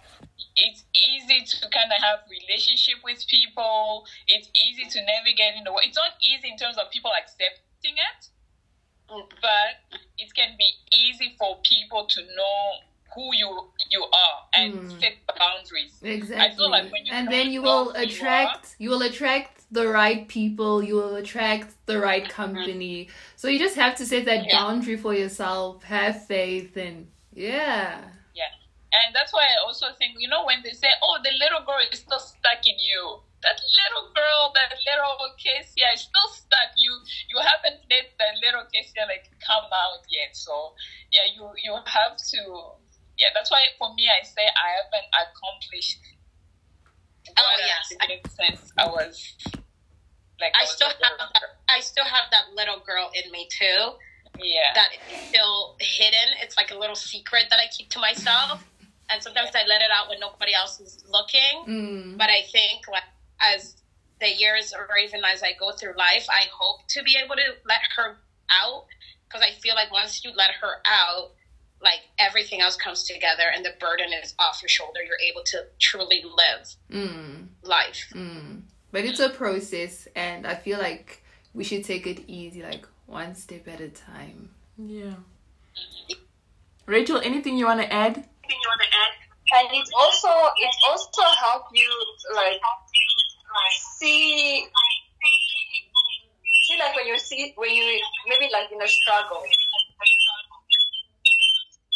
it's 0.55 0.83
easy 0.95 1.43
to 1.43 1.69
kind 1.69 1.91
of 1.91 1.99
have 2.01 2.19
relationship 2.29 3.03
with 3.03 3.23
people. 3.27 4.05
It's 4.27 4.49
easy 4.55 4.89
to 4.89 4.99
navigate 5.05 5.55
in 5.57 5.63
the 5.63 5.71
world. 5.71 5.83
It's 5.85 5.97
not 5.97 6.15
easy 6.23 6.51
in 6.51 6.57
terms 6.57 6.77
of 6.77 6.91
people 6.91 7.11
accepting 7.11 7.95
it, 7.95 8.21
mm. 9.11 9.23
but 9.41 9.99
it 10.17 10.33
can 10.33 10.55
be 10.57 10.69
easy 10.91 11.35
for 11.37 11.59
people 11.63 12.05
to 12.07 12.21
know 12.35 12.85
who 13.15 13.25
you 13.35 13.49
you 13.89 14.03
are 14.03 14.37
and 14.53 14.73
Mm. 14.73 14.99
set 14.99 15.13
boundaries. 15.39 15.93
Exactly. 16.01 16.67
like 16.67 16.91
and 17.11 17.27
then 17.29 17.51
you 17.51 17.61
will 17.61 17.93
who 17.93 17.99
you 17.99 18.05
attract 18.05 18.75
you 18.79 18.89
will 18.89 19.01
attract 19.01 19.53
the 19.71 19.87
right 19.87 20.27
people, 20.27 20.83
you 20.83 20.95
will 20.95 21.15
attract 21.15 21.73
the 21.87 21.97
right 21.99 22.27
company. 22.29 23.09
So 23.35 23.47
you 23.47 23.57
just 23.59 23.75
have 23.75 23.95
to 23.99 24.05
set 24.05 24.25
that 24.25 24.45
Yeah. 24.45 24.57
boundary 24.61 24.97
for 24.97 25.13
yourself, 25.13 25.83
have 25.83 26.25
faith 26.27 26.77
and 26.77 27.07
yeah. 27.33 28.01
yeah. 28.33 28.53
And 28.99 29.13
that's 29.13 29.33
why 29.33 29.43
I 29.43 29.57
also 29.65 29.87
think, 29.99 30.15
you 30.19 30.29
know, 30.29 30.45
when 30.45 30.61
they 30.63 30.71
say, 30.71 30.87
oh, 31.03 31.19
the 31.23 31.31
little 31.43 31.63
girl 31.67 31.83
is 31.91 31.99
still 31.99 32.19
stuck 32.19 32.61
in 32.65 32.77
you. 32.79 33.19
That 33.43 33.59
little 33.81 34.05
girl, 34.15 34.41
that 34.55 34.71
little 34.89 35.19
Casey 35.37 35.81
is 35.93 36.01
still 36.09 36.29
stuck. 36.31 36.69
You 36.77 36.93
you 37.29 37.37
haven't 37.37 37.81
let 37.91 38.05
that 38.17 38.35
little 38.41 38.65
Casey 38.73 38.97
like 39.07 39.29
come 39.45 39.67
out 39.83 40.01
yet. 40.09 40.31
So 40.35 40.73
yeah, 41.11 41.27
you 41.35 41.43
you 41.65 41.73
have 41.85 42.15
to 42.33 42.41
yeah, 43.17 43.27
that's 43.33 43.51
why 43.51 43.63
for 43.77 43.93
me 43.93 44.07
I 44.09 44.23
say 44.25 44.43
I 44.43 44.67
haven't 44.81 45.09
accomplished 45.13 45.99
what 47.27 47.37
Oh, 47.37 47.47
I 47.47 47.65
yes. 47.65 47.93
did 48.07 48.31
since 48.31 48.71
I 48.77 48.85
was 48.87 49.35
like 50.39 50.53
I 50.55 50.63
was 50.63 50.71
still 50.71 50.89
have 50.89 51.17
that. 51.17 51.41
I 51.69 51.79
still 51.79 52.05
have 52.05 52.25
that 52.31 52.53
little 52.55 52.79
girl 52.85 53.09
in 53.13 53.31
me 53.31 53.47
too. 53.49 53.95
Yeah. 54.39 54.71
That 54.75 54.89
is 55.11 55.29
still 55.29 55.75
hidden. 55.79 56.35
It's 56.41 56.57
like 56.57 56.71
a 56.71 56.77
little 56.77 56.95
secret 56.95 57.45
that 57.49 57.59
I 57.59 57.67
keep 57.75 57.89
to 57.91 57.99
myself, 57.99 58.63
and 59.09 59.23
sometimes 59.23 59.51
I 59.55 59.65
let 59.65 59.81
it 59.81 59.89
out 59.93 60.09
when 60.09 60.19
nobody 60.19 60.53
else 60.53 60.79
is 60.79 61.03
looking. 61.09 61.63
Mm. 61.67 62.17
But 62.17 62.29
I 62.29 62.41
think 62.51 62.87
like 62.91 63.03
as 63.41 63.75
the 64.19 64.29
years 64.29 64.73
or 64.73 64.87
even 64.97 65.21
as 65.25 65.41
I 65.41 65.53
go 65.59 65.71
through 65.71 65.95
life, 65.97 66.27
I 66.29 66.45
hope 66.53 66.87
to 66.89 67.03
be 67.03 67.17
able 67.23 67.35
to 67.35 67.55
let 67.65 67.81
her 67.97 68.17
out 68.51 68.85
because 69.27 69.41
I 69.41 69.51
feel 69.59 69.75
like 69.75 69.91
once 69.91 70.23
you 70.23 70.31
let 70.35 70.51
her 70.61 70.75
out, 70.85 71.31
like 71.85 72.01
everything 72.19 72.59
else 72.61 72.75
comes 72.75 73.03
together 73.05 73.43
and 73.53 73.63
the 73.63 73.73
burden 73.79 74.07
is 74.21 74.33
off 74.39 74.59
your 74.61 74.69
shoulder. 74.69 74.99
You're 75.07 75.21
able 75.31 75.43
to 75.53 75.57
truly 75.79 76.23
live 76.41 76.65
Mm. 76.91 77.47
life. 77.61 78.07
Mm. 78.13 78.63
But 78.91 79.05
it's 79.05 79.19
a 79.19 79.29
process 79.29 80.07
and 80.15 80.45
I 80.47 80.55
feel 80.55 80.79
like 80.79 81.23
we 81.53 81.63
should 81.63 81.85
take 81.85 82.05
it 82.07 82.19
easy, 82.27 82.61
like 82.63 82.85
one 83.05 83.35
step 83.35 83.67
at 83.67 83.79
a 83.79 83.89
time. 83.89 84.49
Yeah. 84.77 85.15
Rachel, 86.85 87.19
anything 87.23 87.57
you 87.57 87.65
want 87.65 87.81
to 87.81 87.91
add? 87.93 88.27
and 89.57 89.67
it 89.71 89.87
also 89.95 90.27
it 90.57 90.75
also 90.89 91.21
help 91.45 91.65
you 91.71 91.89
like 92.35 92.59
see 93.97 94.65
see 96.65 96.77
like 96.79 96.95
when 96.95 97.05
you 97.07 97.17
see 97.19 97.53
when 97.55 97.69
you 97.69 98.01
maybe 98.27 98.49
like 98.51 98.71
in 98.71 98.81
a 98.81 98.87
struggle 98.87 99.43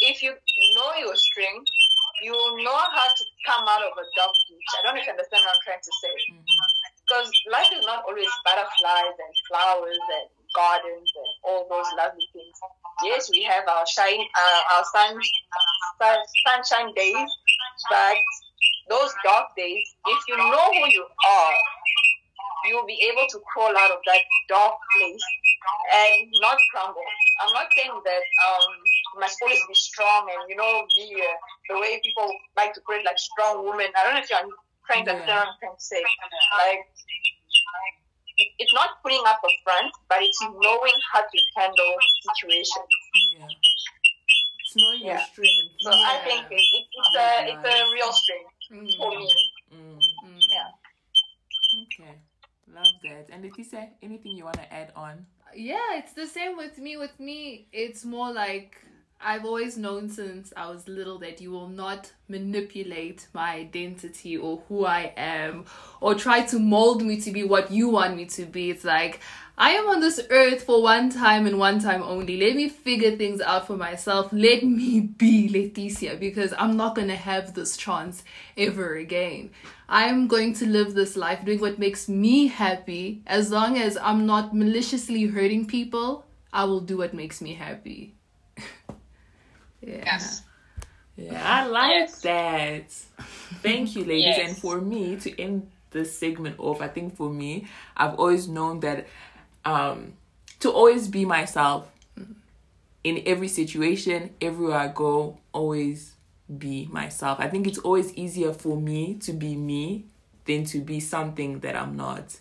if 0.02 0.24
you 0.24 0.32
know 0.76 0.92
your 1.00 1.16
strength 1.16 1.70
you 2.24 2.34
know 2.64 2.80
how 2.96 3.08
to 3.16 3.24
come 3.48 3.64
out 3.68 3.84
of 3.84 3.94
a 3.96 4.06
dark 4.16 4.34
ditch 4.48 4.72
i 4.78 4.84
don't 4.84 4.96
know 4.96 5.02
if 5.02 5.08
you 5.08 5.14
understand 5.14 5.44
what 5.44 5.56
i'm 5.56 5.64
trying 5.64 5.84
to 5.84 5.94
say 6.04 6.16
because 7.10 7.32
life 7.50 7.72
is 7.74 7.86
not 7.86 8.06
always 8.06 8.30
butterflies 8.46 9.18
and 9.18 9.34
flowers 9.50 9.98
and 9.98 10.30
gardens 10.56 11.10
and 11.18 11.30
all 11.44 11.66
those 11.70 11.90
lovely 11.98 12.26
things. 12.34 12.58
Yes, 13.04 13.30
we 13.32 13.42
have 13.44 13.68
our 13.68 13.86
shine, 13.88 14.22
uh, 14.22 14.62
our 14.78 14.86
sun, 14.94 15.18
sun, 15.98 16.18
sunshine 16.46 16.94
days, 16.94 17.30
but 17.90 18.18
those 18.90 19.14
dark 19.24 19.56
days, 19.58 19.86
if 20.06 20.20
you 20.28 20.38
know 20.38 20.66
who 20.70 20.86
you 20.92 21.06
are, 21.06 21.58
you'll 22.68 22.86
be 22.86 23.00
able 23.10 23.26
to 23.30 23.40
crawl 23.54 23.74
out 23.74 23.92
of 23.92 24.02
that 24.06 24.22
dark 24.50 24.76
place 24.96 25.26
and 25.94 26.28
not 26.42 26.58
crumble. 26.72 27.10
I'm 27.42 27.54
not 27.54 27.72
saying 27.76 27.94
that 27.94 28.26
um, 28.46 28.74
you 29.20 29.28
must 29.28 29.36
always 29.44 29.60
be 29.68 29.76
strong 29.76 30.32
and 30.32 30.48
you 30.48 30.56
know 30.56 30.88
be 30.96 31.12
uh, 31.20 31.36
the 31.68 31.76
way 31.80 32.00
people 32.00 32.32
like 32.56 32.72
to 32.74 32.82
put 32.88 32.96
it, 32.96 33.06
like 33.06 33.20
strong 33.20 33.66
woman. 33.68 33.88
I 33.92 34.04
don't 34.08 34.16
know 34.16 34.24
if 34.24 34.30
you're 34.32 34.48
trying 34.88 35.04
to 35.04 35.12
understand 35.12 35.28
what 35.36 35.44
I'm 35.44 35.60
trying 35.60 35.76
to 35.76 35.84
say. 35.84 36.00
Like 36.56 36.88
it's 38.58 38.74
not 38.74 39.04
putting 39.04 39.20
up 39.28 39.44
a 39.44 39.52
front, 39.68 39.92
but 40.08 40.20
it's 40.24 40.40
knowing 40.42 40.98
how 41.12 41.20
to 41.20 41.38
handle 41.60 41.94
situations. 42.32 42.88
Yeah. 43.36 43.52
It's 44.64 44.76
knowing 44.80 45.02
your 45.04 45.20
Yeah. 45.20 45.28
strength. 45.28 45.76
So 45.84 45.92
I 45.92 46.16
think 46.24 46.48
it, 46.48 46.64
it, 46.64 46.86
it's 46.88 47.16
a 47.20 47.30
it's 47.52 47.66
a 47.68 47.78
real 47.92 48.14
strength 48.16 48.56
for 48.96 49.12
Mm. 49.12 49.20
me. 49.20 49.34
Mm. 49.76 50.00
Mm. 50.24 50.42
Yeah. 50.48 50.70
Okay. 51.84 52.16
Love 52.72 52.94
that. 53.04 53.28
And 53.34 53.44
Leticia, 53.44 53.90
anything 54.02 54.38
you 54.38 54.46
want 54.46 54.56
to 54.62 54.74
add 54.74 54.94
on? 54.96 55.26
Yeah, 55.56 55.98
it's 55.98 56.14
the 56.14 56.28
same 56.28 56.56
with 56.56 56.78
me. 56.78 56.96
With 56.98 57.20
me, 57.20 57.68
it's 57.74 58.06
more 58.06 58.32
like 58.32 58.78
I've 59.22 59.44
always 59.44 59.78
known 59.78 60.08
since 60.08 60.54
I 60.56 60.70
was 60.70 60.88
little 60.88 61.20
that 61.20 61.42
you 61.42 61.52
will 61.52 61.68
not 61.68 62.14
manipulate 62.30 63.28
my 63.34 63.56
identity 63.56 64.38
or 64.38 64.64
who 64.70 64.86
I 64.86 65.14
am 65.18 65.66
or 66.00 66.16
try 66.16 66.44
to 66.46 66.58
mold 66.58 67.02
me 67.02 67.20
to 67.22 67.32
be 67.32 67.44
what 67.44 67.70
you 67.70 67.90
want 67.90 68.16
me 68.16 68.26
to 68.28 68.46
be. 68.46 68.70
It's 68.70 68.86
like 68.86 69.20
I 69.58 69.72
am 69.72 69.90
on 69.90 70.00
this 70.00 70.22
earth 70.30 70.64
for 70.64 70.82
one 70.82 71.10
time 71.10 71.46
and 71.46 71.60
one 71.60 71.80
time 71.80 72.02
only. 72.02 72.40
Let 72.40 72.56
me 72.56 72.70
figure 72.70 73.18
things 73.18 73.42
out 73.42 73.68
for 73.68 73.76
myself. 73.76 74.32
Let 74.32 74.64
me 74.64 75.02
be 75.02 75.50
Leticia 75.50 76.18
because 76.18 76.54
I'm 76.58 76.78
not 76.78 76.96
going 76.96 77.10
to 77.10 77.18
have 77.18 77.56
this 77.56 77.76
chance 77.76 78.24
ever 78.56 78.96
again. 78.96 79.50
I'm 79.90 80.30
going 80.30 80.54
to 80.56 80.66
live 80.66 80.94
this 80.94 81.18
life 81.18 81.44
doing 81.44 81.60
what 81.60 81.78
makes 81.78 82.08
me 82.08 82.48
happy. 82.48 83.22
As 83.28 83.52
long 83.52 83.78
as 83.78 83.98
I'm 83.98 84.26
not 84.26 84.56
maliciously 84.56 85.26
hurting 85.26 85.68
people, 85.68 86.26
I 86.54 86.64
will 86.64 86.80
do 86.80 86.98
what 86.98 87.14
makes 87.14 87.42
me 87.42 87.56
happy. 87.56 88.16
Yeah. 89.82 90.04
Yes. 90.06 90.44
Yeah, 91.16 91.42
I 91.44 91.68
like 91.68 91.90
Yes. 91.92 92.22
that. 92.22 92.92
Thank 93.62 93.96
you, 93.96 94.06
ladies. 94.06 94.38
Yes. 94.38 94.50
And 94.50 94.58
for 94.58 94.80
me 94.80 95.18
to 95.18 95.42
end 95.42 95.70
this 95.92 96.18
segment 96.18 96.56
off, 96.60 96.82
I 96.82 96.88
think 96.88 97.16
for 97.18 97.30
me, 97.30 97.68
I've 97.98 98.16
always 98.16 98.48
known 98.48 98.80
that 98.82 99.08
um, 99.66 100.14
to 100.62 100.72
always 100.72 101.08
be 101.10 101.26
myself 101.26 101.90
in 103.04 103.22
every 103.26 103.48
situation, 103.48 104.30
everywhere 104.42 104.78
I 104.78 104.88
go, 104.88 105.38
always 105.52 106.14
be 106.58 106.88
myself. 106.92 107.40
I 107.40 107.48
think 107.50 107.68
it's 107.68 107.80
always 107.80 108.14
easier 108.14 108.54
for 108.54 108.78
me 108.80 109.16
to 109.16 109.34
be 109.34 109.56
me 109.56 110.06
than 110.46 110.64
to 110.66 110.80
be 110.80 111.00
something 111.00 111.60
that 111.60 111.76
I'm 111.76 111.96
not. 111.98 112.40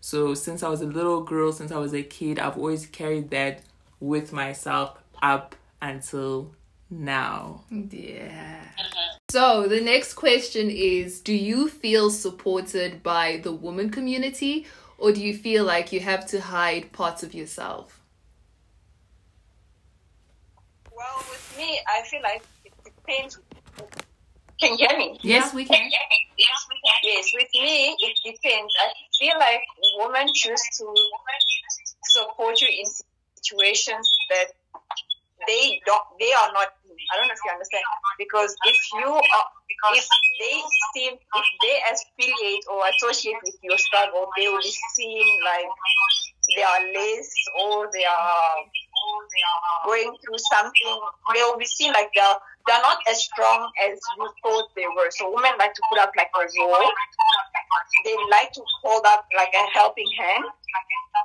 So 0.00 0.34
since 0.34 0.62
I 0.62 0.68
was 0.68 0.80
a 0.80 0.86
little 0.86 1.22
girl, 1.22 1.52
since 1.52 1.70
I 1.72 1.78
was 1.78 1.92
a 1.92 2.02
kid, 2.02 2.38
I've 2.38 2.56
always 2.56 2.86
carried 2.86 3.30
that 3.30 3.62
with 4.00 4.32
myself 4.32 4.98
up 5.22 5.54
until 5.80 6.52
now. 6.92 7.64
Yeah. 7.70 8.60
So 9.30 9.66
the 9.66 9.80
next 9.80 10.14
question 10.14 10.70
is 10.70 11.20
Do 11.20 11.34
you 11.34 11.68
feel 11.68 12.10
supported 12.10 13.02
by 13.02 13.40
the 13.42 13.52
woman 13.52 13.90
community 13.90 14.66
or 14.98 15.10
do 15.12 15.20
you 15.20 15.34
feel 15.34 15.64
like 15.64 15.92
you 15.92 16.00
have 16.00 16.26
to 16.26 16.40
hide 16.40 16.92
parts 16.92 17.22
of 17.22 17.34
yourself? 17.34 18.00
Well, 20.94 21.24
with 21.30 21.54
me, 21.56 21.80
I 21.88 22.02
feel 22.02 22.22
like 22.22 22.42
it 22.64 22.72
depends. 22.84 23.38
Can 24.60 24.78
you 24.78 24.86
hear 24.86 24.96
me? 24.96 25.18
Yes, 25.22 25.52
we 25.52 25.64
can. 25.64 25.90
Yes, 27.02 27.32
with 27.34 27.48
me, 27.52 27.96
it 27.98 28.16
depends. 28.24 28.72
I 28.80 28.92
feel 29.18 29.36
like 29.38 29.60
women 29.98 30.28
choose 30.32 30.62
to 30.78 30.94
support 32.04 32.60
you 32.60 32.68
in 32.68 32.86
situations 33.34 34.12
that 34.30 34.52
they 35.46 35.80
don't, 35.84 36.02
they 36.20 36.32
are 36.32 36.52
not. 36.52 36.68
I 37.10 37.16
don't 37.18 37.26
know 37.26 37.34
if 37.34 37.42
you 37.44 37.50
understand. 37.50 37.84
Because 38.18 38.54
if 38.66 38.78
you 38.94 39.08
are, 39.08 39.48
if 39.96 40.06
they 40.38 40.56
seem, 40.94 41.12
if 41.18 41.46
they 41.62 41.76
affiliate 41.90 42.64
or 42.70 42.86
associate 42.94 43.36
with 43.42 43.56
your 43.62 43.78
struggle, 43.78 44.28
they 44.36 44.48
will 44.48 44.62
be 44.62 44.74
seen 44.94 45.26
like 45.44 45.66
they 46.56 46.62
are 46.62 46.82
less 46.92 47.28
or 47.62 47.88
they 47.92 48.04
are 48.04 48.56
going 49.84 50.14
through 50.22 50.38
something. 50.38 50.94
They 51.34 51.42
will 51.42 51.58
be 51.58 51.66
seen 51.66 51.92
like 51.92 52.10
they're 52.14 52.38
they're 52.66 52.82
not 52.82 52.98
as 53.10 53.24
strong 53.24 53.70
as 53.88 53.98
you 54.16 54.30
thought 54.42 54.68
they 54.76 54.86
were. 54.86 55.10
So 55.10 55.34
women 55.34 55.52
like 55.58 55.74
to 55.74 55.82
put 55.90 55.98
up 55.98 56.12
like 56.16 56.30
a 56.36 56.44
role. 56.62 56.90
They 58.04 58.14
like 58.30 58.52
to 58.52 58.62
hold 58.82 59.04
up 59.06 59.26
like 59.36 59.52
a 59.54 59.64
helping 59.74 60.10
hand. 60.18 60.44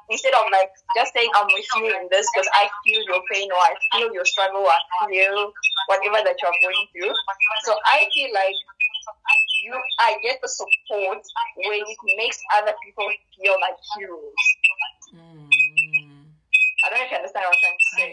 instead 0.09 0.33
of 0.33 0.45
like 0.51 0.71
just 0.95 1.13
saying 1.13 1.29
I'm 1.35 1.47
with 1.47 1.67
you 1.75 1.87
in 1.93 2.07
this 2.09 2.25
because 2.33 2.49
I 2.53 2.69
feel 2.83 3.01
your 3.03 3.21
pain 3.31 3.49
or 3.51 3.59
I 3.59 3.73
feel 3.93 4.13
your 4.13 4.25
struggle 4.25 4.61
or 4.61 4.71
I 4.71 5.07
feel 5.07 5.51
whatever 5.87 6.23
that 6.23 6.35
you're 6.41 6.59
going 6.61 6.87
through. 6.91 7.13
So 7.63 7.75
I 7.85 8.07
feel 8.13 8.33
like 8.33 8.55
you 9.63 9.73
I 9.99 10.17
get 10.23 10.39
the 10.41 10.49
support 10.49 11.21
when 11.55 11.81
it 11.81 11.99
makes 12.17 12.39
other 12.55 12.73
people 12.83 13.07
feel 13.35 13.55
like 13.61 13.77
heroes. 13.95 14.33
Mm. 15.13 16.27
I 16.83 16.89
don't 16.89 16.99
know 16.99 17.05
if 17.05 17.11
you 17.11 17.17
understand 17.17 17.45
what 17.47 17.55
I'm 17.55 17.61
trying 17.61 17.79
to 17.79 17.89
say. 17.95 18.09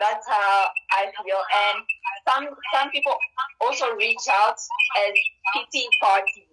That's 0.00 0.26
how 0.26 0.68
I 0.92 1.06
feel. 1.22 1.38
And 1.38 1.84
some 2.26 2.44
some 2.72 2.90
people 2.90 3.14
also 3.60 3.94
reach 3.94 4.26
out 4.30 4.58
as 4.58 5.14
pity 5.54 5.86
parties. 6.00 6.50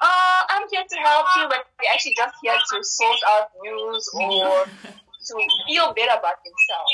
Uh, 0.00 0.40
I'm 0.50 0.68
here 0.70 0.84
to 0.86 0.96
help 1.02 1.26
you, 1.36 1.48
but 1.48 1.66
we're 1.80 1.90
actually 1.90 2.14
just 2.14 2.34
here 2.42 2.54
to 2.54 2.84
sort 2.84 3.18
out 3.34 3.50
news 3.62 4.08
or 4.14 4.64
to 4.64 5.34
feel 5.66 5.92
better 5.94 6.14
about 6.18 6.38
themselves. 6.44 6.92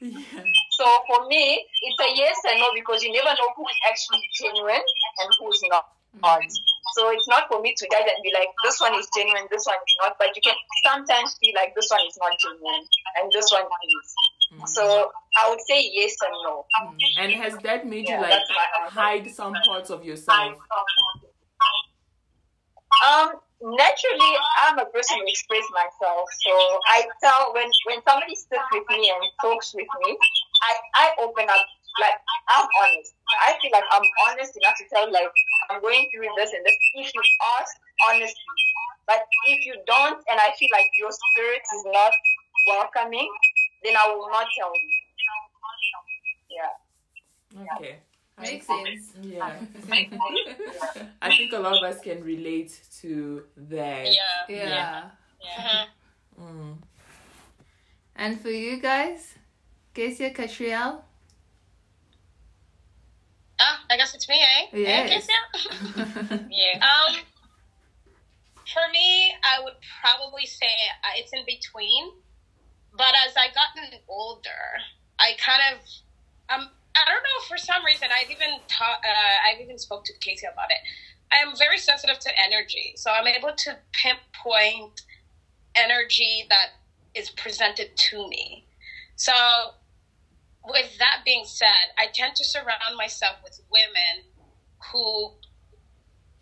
Yeah. 0.00 0.42
So 0.76 0.84
for 1.06 1.26
me, 1.28 1.64
it's 1.82 2.00
a 2.02 2.16
yes 2.16 2.36
and 2.50 2.60
no 2.60 2.66
because 2.74 3.02
you 3.02 3.12
never 3.12 3.30
know 3.30 3.48
who 3.56 3.64
is 3.68 3.78
actually 3.88 4.20
genuine 4.34 4.82
and 4.82 5.28
who's 5.40 5.62
not. 5.70 5.88
So 6.94 7.10
it's 7.10 7.28
not 7.28 7.48
for 7.48 7.60
me 7.60 7.74
to 7.76 7.84
judge 7.90 8.06
and 8.08 8.22
be 8.22 8.32
like, 8.32 8.48
this 8.64 8.80
one 8.80 8.94
is 8.94 9.08
genuine, 9.16 9.48
this 9.50 9.66
one 9.66 9.76
is 9.76 9.94
not. 10.00 10.16
But 10.18 10.34
you 10.36 10.42
can 10.42 10.54
sometimes 10.84 11.36
feel 11.40 11.52
like 11.54 11.74
this 11.74 11.88
one 11.90 12.00
is 12.06 12.16
not 12.20 12.32
genuine 12.38 12.84
and 13.20 13.32
this 13.32 13.50
one 13.52 13.64
is. 13.64 14.14
So 14.72 15.10
I 15.36 15.50
would 15.50 15.60
say 15.66 15.82
yes 15.92 16.14
and 16.22 16.32
no. 16.44 16.64
And 17.18 17.32
has 17.32 17.56
that 17.64 17.86
made 17.86 18.06
Yeah, 18.08 18.16
you 18.16 18.22
like 18.22 18.30
that's 18.30 18.50
my 18.50 18.66
answer. 18.84 19.00
hide 19.00 19.30
some 19.30 19.54
parts 19.66 19.90
of 19.90 20.04
yourself? 20.04 20.56
Um, 23.04 23.28
naturally, 23.60 24.32
I'm 24.64 24.78
a 24.78 24.86
person 24.86 25.18
who 25.18 25.26
express 25.26 25.64
myself. 25.72 26.28
So 26.40 26.52
I 26.88 27.04
tell 27.20 27.52
when 27.52 27.68
when 27.86 28.00
somebody 28.08 28.34
sits 28.34 28.64
with 28.72 28.88
me 28.88 29.12
and 29.12 29.22
talks 29.42 29.74
with 29.74 29.88
me, 30.00 30.16
I 30.62 30.72
I 30.94 31.06
open 31.20 31.44
up. 31.50 31.66
Like 32.00 32.18
I'm 32.48 32.68
honest. 32.82 33.14
I 33.42 33.56
feel 33.60 33.72
like 33.72 33.88
I'm 33.90 34.06
honest 34.28 34.56
enough 34.56 34.76
to 34.78 34.84
tell 34.92 35.10
like 35.10 35.32
I'm 35.70 35.80
going 35.80 36.08
through 36.12 36.28
this 36.36 36.52
and 36.52 36.64
this. 36.64 36.76
If 36.94 37.14
you 37.14 37.22
ask 37.58 37.72
honestly, 38.08 38.52
but 39.06 39.22
if 39.46 39.64
you 39.64 39.74
don't, 39.86 40.18
and 40.30 40.38
I 40.40 40.52
feel 40.58 40.68
like 40.72 40.86
your 40.98 41.10
spirit 41.10 41.62
is 41.62 41.84
not 41.86 42.12
welcoming, 42.68 43.30
then 43.84 43.94
I 43.96 44.12
will 44.12 44.28
not 44.28 44.46
tell 44.58 44.72
you. 44.74 44.90
Yeah. 46.50 47.76
Okay. 47.76 47.96
Makes 48.40 48.66
sense. 48.66 49.12
Yeah. 49.22 49.60
I 51.22 51.34
think 51.34 51.52
a 51.52 51.58
lot 51.58 51.78
of 51.78 51.82
us 51.82 52.00
can 52.02 52.22
relate 52.22 52.78
to 53.00 53.44
that. 53.56 54.06
Yeah. 54.06 54.44
Yeah. 54.48 55.02
Yeah. 55.42 55.84
Mm. 56.40 56.76
And 58.16 58.40
for 58.40 58.50
you 58.50 58.80
guys, 58.80 59.34
Kesia 59.94 60.34
Catriel? 60.34 61.05
Ah, 63.68 63.82
I 63.90 63.96
guess 63.96 64.14
it's 64.14 64.28
me, 64.28 64.40
eh? 64.40 64.66
Yes. 64.72 65.26
Yeah. 65.28 66.38
yeah. 66.50 66.78
Um, 66.78 67.16
for 68.72 68.82
me, 68.92 69.32
I 69.42 69.62
would 69.62 69.74
probably 70.00 70.46
say 70.46 70.70
uh, 71.02 71.08
it's 71.16 71.32
in 71.32 71.44
between. 71.46 72.10
But 72.96 73.14
as 73.26 73.34
I 73.36 73.48
gotten 73.48 73.98
older, 74.08 74.62
I 75.18 75.32
kind 75.38 75.60
of, 75.72 75.78
um, 76.48 76.68
I 76.94 77.04
don't 77.06 77.22
know. 77.22 77.46
For 77.48 77.58
some 77.58 77.84
reason, 77.84 78.08
I've 78.14 78.30
even 78.30 78.60
taught, 78.68 79.00
uh, 79.04 79.48
I've 79.50 79.60
even 79.60 79.78
spoke 79.78 80.04
to 80.04 80.12
Casey 80.20 80.46
about 80.46 80.70
it. 80.70 80.78
I 81.32 81.36
am 81.38 81.56
very 81.58 81.76
sensitive 81.76 82.18
to 82.20 82.30
energy, 82.40 82.94
so 82.96 83.10
I'm 83.10 83.26
able 83.26 83.52
to 83.52 83.76
pinpoint 83.92 85.02
energy 85.74 86.46
that 86.48 86.68
is 87.14 87.30
presented 87.30 87.90
to 87.96 88.28
me. 88.28 88.64
So 89.16 89.32
with 90.68 90.98
that 90.98 91.22
being 91.24 91.44
said, 91.44 91.92
I 91.98 92.06
tend 92.12 92.36
to 92.36 92.44
surround 92.44 92.96
myself 92.96 93.36
with 93.42 93.60
women 93.70 94.24
who 94.92 95.32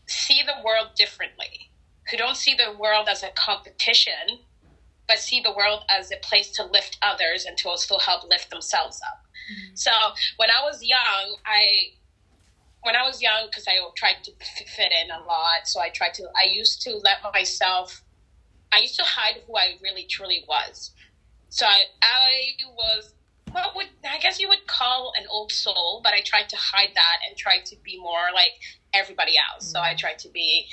see 0.07 0.43
the 0.43 0.65
world 0.65 0.89
differently, 0.97 1.71
who 2.11 2.17
don't 2.17 2.37
see 2.37 2.55
the 2.55 2.77
world 2.79 3.09
as 3.09 3.23
a 3.23 3.31
competition, 3.31 4.41
but 5.07 5.19
see 5.19 5.41
the 5.41 5.53
world 5.53 5.85
as 5.91 6.11
a 6.11 6.17
place 6.17 6.51
to 6.53 6.65
lift 6.65 6.99
others 7.03 7.45
and 7.45 7.57
to 7.59 7.69
also 7.69 7.99
help 7.99 8.29
lift 8.29 8.51
themselves 8.51 9.01
up. 9.07 9.25
Mm-hmm. 9.25 9.75
So 9.75 9.91
when 10.37 10.51
I 10.51 10.63
was 10.65 10.83
young, 10.83 11.37
I 11.45 11.93
when 12.83 12.97
I 12.97 13.03
was 13.07 13.23
young, 13.23 13.47
because 13.47 13.67
I 13.67 13.77
tried 13.97 14.23
to 14.25 14.33
fit 14.67 14.93
in 14.93 15.11
a 15.11 15.25
lot, 15.25 15.65
so 15.65 15.81
I 15.81 15.89
tried 15.89 16.13
to. 16.15 16.25
I 16.37 16.45
used 16.45 16.83
to 16.83 16.97
let 17.03 17.19
myself. 17.33 18.03
I 18.73 18.81
used 18.81 18.97
to 18.97 19.05
hide 19.05 19.41
who 19.47 19.57
I 19.57 19.77
really 19.83 20.05
truly 20.05 20.45
was. 20.47 20.91
So 21.49 21.67
I, 21.67 21.85
I 22.03 22.53
was 22.75 23.14
what 23.55 23.77
would 23.77 23.87
I 24.05 24.19
guess 24.19 24.41
you 24.41 24.49
would 24.49 24.67
call 24.67 25.13
an 25.17 25.27
old 25.31 25.53
soul, 25.53 26.01
but 26.03 26.13
I 26.13 26.21
tried 26.21 26.49
to 26.51 26.57
hide 26.57 26.91
that 26.95 27.19
and 27.27 27.37
tried 27.37 27.65
to 27.67 27.77
be 27.85 27.99
more 27.99 28.35
like 28.35 28.59
everybody 28.93 29.35
else. 29.39 29.71
So 29.71 29.81
I 29.81 29.95
mm. 29.95 29.99
tried 29.99 30.19
to 30.21 30.29
be 30.29 30.67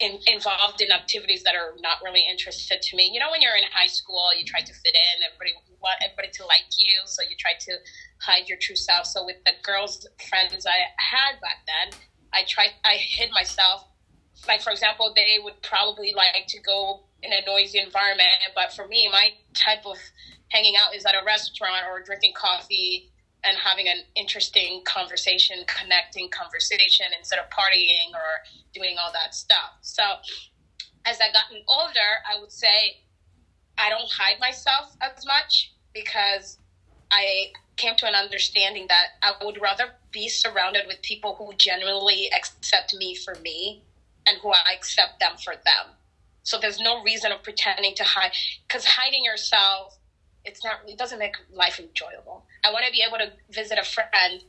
in, 0.00 0.18
involved 0.26 0.80
in 0.80 0.90
activities 0.90 1.42
that 1.44 1.54
are 1.54 1.74
not 1.80 1.98
really 2.02 2.24
interested 2.28 2.82
to 2.82 2.96
me. 2.96 3.10
You 3.12 3.20
know, 3.20 3.30
when 3.30 3.40
you're 3.40 3.54
in 3.54 3.64
high 3.72 3.86
school, 3.86 4.26
you 4.36 4.44
try 4.44 4.60
to 4.60 4.72
fit 4.72 4.94
in. 4.94 5.16
Everybody 5.30 5.54
want 5.80 6.02
everybody 6.04 6.30
to 6.34 6.44
like 6.46 6.66
you, 6.76 7.00
so 7.06 7.22
you 7.22 7.36
try 7.38 7.52
to 7.58 7.72
hide 8.20 8.48
your 8.48 8.58
true 8.60 8.76
self. 8.76 9.06
So 9.06 9.24
with 9.24 9.36
the 9.44 9.52
girls 9.62 10.06
friends 10.28 10.66
I 10.66 10.90
had 10.98 11.40
back 11.40 11.62
then, 11.64 12.00
I 12.32 12.42
tried 12.48 12.70
I 12.84 12.94
hid 12.94 13.30
myself. 13.30 13.84
Like 14.48 14.62
for 14.62 14.70
example, 14.70 15.12
they 15.14 15.38
would 15.42 15.60
probably 15.62 16.12
like 16.14 16.46
to 16.48 16.60
go 16.60 17.02
in 17.22 17.32
a 17.32 17.44
noisy 17.46 17.78
environment, 17.78 18.28
but 18.54 18.72
for 18.72 18.86
me, 18.86 19.08
my 19.10 19.30
type 19.54 19.84
of 19.84 19.96
hanging 20.48 20.74
out 20.76 20.94
is 20.94 21.04
at 21.04 21.14
a 21.14 21.24
restaurant 21.24 21.82
or 21.88 22.02
drinking 22.02 22.32
coffee 22.34 23.10
and 23.44 23.56
having 23.56 23.88
an 23.88 24.02
interesting 24.16 24.82
conversation, 24.84 25.64
connecting 25.66 26.28
conversation 26.30 27.06
instead 27.16 27.38
of 27.38 27.46
partying 27.46 28.12
or 28.12 28.44
doing 28.74 28.96
all 29.02 29.12
that 29.12 29.34
stuff. 29.34 29.78
So 29.82 30.02
as 31.06 31.18
I 31.20 31.32
gotten 31.32 31.62
older, 31.68 32.20
I 32.30 32.38
would 32.40 32.52
say 32.52 32.98
I 33.78 33.88
don't 33.88 34.10
hide 34.10 34.38
myself 34.40 34.94
as 35.00 35.24
much 35.24 35.72
because 35.94 36.58
I 37.10 37.52
came 37.76 37.96
to 37.96 38.06
an 38.06 38.14
understanding 38.14 38.86
that 38.88 39.06
I 39.22 39.42
would 39.42 39.60
rather 39.60 39.92
be 40.12 40.28
surrounded 40.28 40.86
with 40.86 41.00
people 41.02 41.34
who 41.36 41.54
genuinely 41.56 42.30
accept 42.36 42.94
me 42.94 43.14
for 43.14 43.34
me 43.36 43.82
and 44.26 44.38
who 44.38 44.50
I 44.50 44.74
accept 44.74 45.20
them 45.20 45.32
for 45.42 45.54
them. 45.54 45.94
So 46.42 46.58
there's 46.58 46.80
no 46.80 47.02
reason 47.02 47.32
of 47.32 47.42
pretending 47.42 47.94
to 47.96 48.04
hide 48.04 48.32
because 48.66 48.84
hiding 48.84 49.24
yourself 49.24 49.96
it's 50.44 50.64
not 50.64 50.80
it 50.86 50.98
doesn't 50.98 51.18
make 51.18 51.36
life 51.52 51.78
enjoyable. 51.78 52.44
I 52.64 52.72
want 52.72 52.84
to 52.86 52.92
be 52.92 53.04
able 53.06 53.18
to 53.18 53.32
visit 53.50 53.78
a 53.78 53.84
friend 53.84 54.42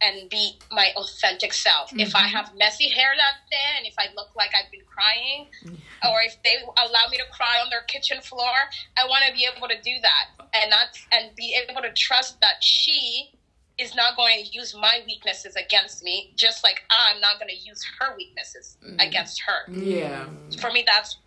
and 0.00 0.28
be 0.28 0.58
my 0.70 0.88
authentic 0.96 1.52
self. 1.52 1.92
If 1.94 2.14
I 2.14 2.22
mm-hmm. 2.22 2.36
have 2.36 2.52
messy 2.56 2.88
hair 2.88 3.12
that 3.16 3.48
day 3.50 3.78
and 3.78 3.86
if 3.86 3.94
I 3.98 4.12
look 4.16 4.34
like 4.34 4.50
I've 4.54 4.70
been 4.70 4.82
crying 4.84 5.46
mm-hmm. 5.64 6.08
or 6.08 6.18
if 6.24 6.36
they 6.42 6.56
allow 6.76 7.08
me 7.08 7.18
to 7.18 7.24
cry 7.32 7.60
on 7.62 7.70
their 7.70 7.82
kitchen 7.82 8.20
floor, 8.20 8.52
I 8.96 9.06
want 9.06 9.24
to 9.28 9.32
be 9.32 9.46
able 9.46 9.68
to 9.68 9.80
do 9.80 9.94
that 10.02 10.46
and 10.54 10.70
not 10.70 10.88
and 11.12 11.34
be 11.36 11.56
able 11.56 11.82
to 11.82 11.92
trust 11.92 12.40
that 12.40 12.62
she 12.62 13.30
is 13.78 13.94
not 13.94 14.16
going 14.16 14.44
to 14.44 14.50
use 14.50 14.74
my 14.74 15.00
weaknesses 15.06 15.56
against 15.56 16.02
me 16.02 16.32
just 16.36 16.62
like 16.62 16.82
I'm 16.90 17.20
not 17.20 17.38
going 17.38 17.48
to 17.48 17.56
use 17.56 17.82
her 17.98 18.14
weaknesses 18.16 18.76
mm. 18.86 18.94
against 19.06 19.42
her. 19.42 19.72
Yeah. 19.72 20.26
for 20.60 20.70
me 20.70 20.84
that's 20.86 21.18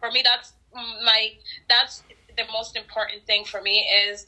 for 0.00 0.10
me 0.10 0.22
that's 0.24 0.52
my 0.74 1.32
that's 1.68 2.02
the 2.36 2.44
most 2.52 2.76
important 2.76 3.26
thing 3.26 3.44
for 3.44 3.60
me 3.60 3.84
is 4.08 4.26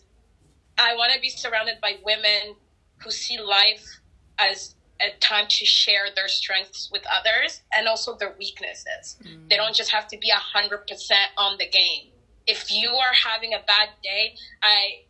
i 0.78 0.96
want 0.96 1.12
to 1.12 1.20
be 1.20 1.28
surrounded 1.28 1.76
by 1.80 1.96
women 2.04 2.56
who 3.04 3.10
see 3.10 3.38
life 3.38 4.00
as 4.38 4.74
a 5.00 5.16
time 5.18 5.46
to 5.48 5.64
share 5.64 6.06
their 6.14 6.28
strengths 6.28 6.90
with 6.92 7.02
others 7.10 7.62
and 7.74 7.88
also 7.88 8.16
their 8.16 8.34
weaknesses. 8.38 9.16
Mm. 9.24 9.48
They 9.48 9.56
don't 9.56 9.74
just 9.74 9.90
have 9.90 10.06
to 10.08 10.18
be 10.18 10.30
100% 10.30 11.10
on 11.38 11.56
the 11.58 11.66
game. 11.66 12.08
If 12.46 12.70
you 12.70 12.90
are 12.90 13.14
having 13.24 13.54
a 13.54 13.60
bad 13.66 13.90
day 14.02 14.34
i 14.62 15.02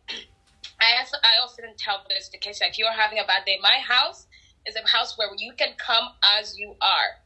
i, 0.79 0.97
also, 0.99 1.17
I 1.23 1.41
often 1.43 1.65
tell 1.77 2.03
this 2.09 2.29
to 2.29 2.37
Casey, 2.37 2.65
if 2.65 2.77
you're 2.77 2.91
having 2.91 3.19
a 3.19 3.25
bad 3.25 3.45
day 3.45 3.57
my 3.61 3.79
house 3.79 4.27
is 4.65 4.75
a 4.75 4.87
house 4.87 5.17
where 5.17 5.29
you 5.37 5.53
can 5.57 5.73
come 5.77 6.09
as 6.39 6.57
you 6.57 6.75
are 6.81 7.21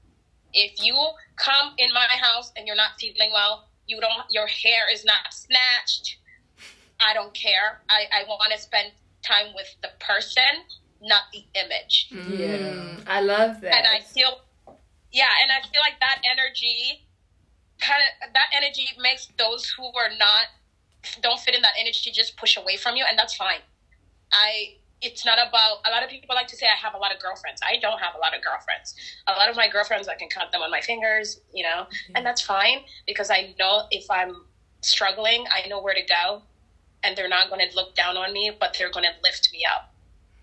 if 0.56 0.82
you 0.82 0.96
come 1.36 1.74
in 1.78 1.94
my 1.94 2.08
house 2.20 2.52
and 2.56 2.66
you're 2.66 2.78
not 2.78 2.92
feeling 2.98 3.30
well, 3.32 3.68
you 3.86 4.00
don't 4.00 4.26
your 4.32 4.48
hair 4.48 4.92
is 4.92 5.04
not 5.06 5.32
snatched. 5.32 6.18
I 7.00 7.14
don't 7.14 7.34
care. 7.36 7.82
I, 7.90 8.22
I 8.22 8.24
want 8.24 8.54
to 8.54 8.60
spend 8.60 8.94
time 9.22 9.48
with 9.54 9.68
the 9.82 9.90
person, 10.00 10.64
not 11.02 11.24
the 11.34 11.44
image. 11.60 12.10
Yeah. 12.40 12.58
Mm, 12.58 13.04
I 13.06 13.20
love 13.20 13.60
that. 13.62 13.76
And 13.76 13.86
I 13.86 14.00
feel 14.00 14.40
yeah, 15.12 15.30
and 15.44 15.52
I 15.52 15.62
feel 15.68 15.82
like 15.82 16.00
that 16.00 16.22
energy 16.32 17.06
kind 17.82 18.02
of 18.24 18.34
that 18.34 18.48
energy 18.56 18.88
makes 18.98 19.28
those 19.38 19.70
who 19.78 19.86
are 19.86 20.10
not 20.18 20.48
don't 21.22 21.40
fit 21.40 21.56
in 21.56 21.62
that 21.62 21.74
energy 21.80 22.12
just 22.12 22.38
push 22.38 22.58
away 22.58 22.78
from 22.78 22.96
you 22.96 23.06
and 23.10 23.18
that's 23.18 23.36
fine. 23.36 23.60
I 24.32 24.76
it's 25.02 25.26
not 25.26 25.38
about 25.38 25.80
a 25.86 25.92
lot 25.92 26.04
of 26.04 26.10
people 26.10 26.36
like 26.36 26.48
to 26.48 26.56
say 26.56 26.66
I 26.66 26.80
have 26.82 26.94
a 26.94 26.98
lot 26.98 27.14
of 27.14 27.22
girlfriends. 27.22 27.62
I 27.64 27.78
don't 27.80 28.00
have 28.00 28.16
a 28.16 28.18
lot 28.18 28.36
of 28.36 28.42
girlfriends. 28.42 28.96
A 29.28 29.34
lot 29.34 29.50
of 29.50 29.56
my 29.56 29.68
girlfriends 29.70 30.08
I 30.08 30.16
can 30.16 30.30
count 30.30 30.52
them 30.52 30.62
on 30.62 30.72
my 30.72 30.82
fingers, 30.82 31.42
you 31.54 31.64
know, 31.64 31.86
and 32.16 32.26
that's 32.26 32.42
fine 32.42 32.80
because 33.06 33.30
I 33.30 33.54
know 33.60 33.84
if 33.92 34.10
I'm 34.10 34.46
struggling, 34.82 35.46
I 35.54 35.68
know 35.68 35.82
where 35.82 35.94
to 35.94 36.02
go 36.02 36.42
and 37.04 37.16
they're 37.16 37.30
not 37.30 37.50
going 37.50 37.68
to 37.68 37.76
look 37.76 37.96
down 37.96 38.18
on 38.18 38.34
me, 38.34 38.52
but 38.60 38.76
they're 38.78 38.92
going 38.92 39.06
to 39.06 39.22
lift 39.24 39.50
me 39.52 39.64
up. 39.72 39.94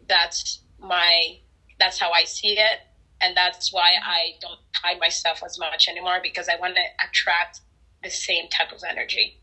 That's 0.08 0.60
my 0.78 1.38
that's 1.78 1.98
how 1.98 2.12
I 2.12 2.24
see 2.24 2.58
it 2.58 2.80
and 3.22 3.36
that's 3.36 3.72
why 3.72 3.92
I 4.04 4.34
don't 4.40 4.58
hide 4.74 4.98
myself 4.98 5.42
as 5.44 5.58
much 5.58 5.88
anymore 5.88 6.18
because 6.22 6.48
I 6.48 6.56
want 6.56 6.74
to 6.74 6.82
attract 7.06 7.60
the 8.02 8.10
same 8.10 8.48
type 8.48 8.72
of 8.72 8.82
energy. 8.88 9.40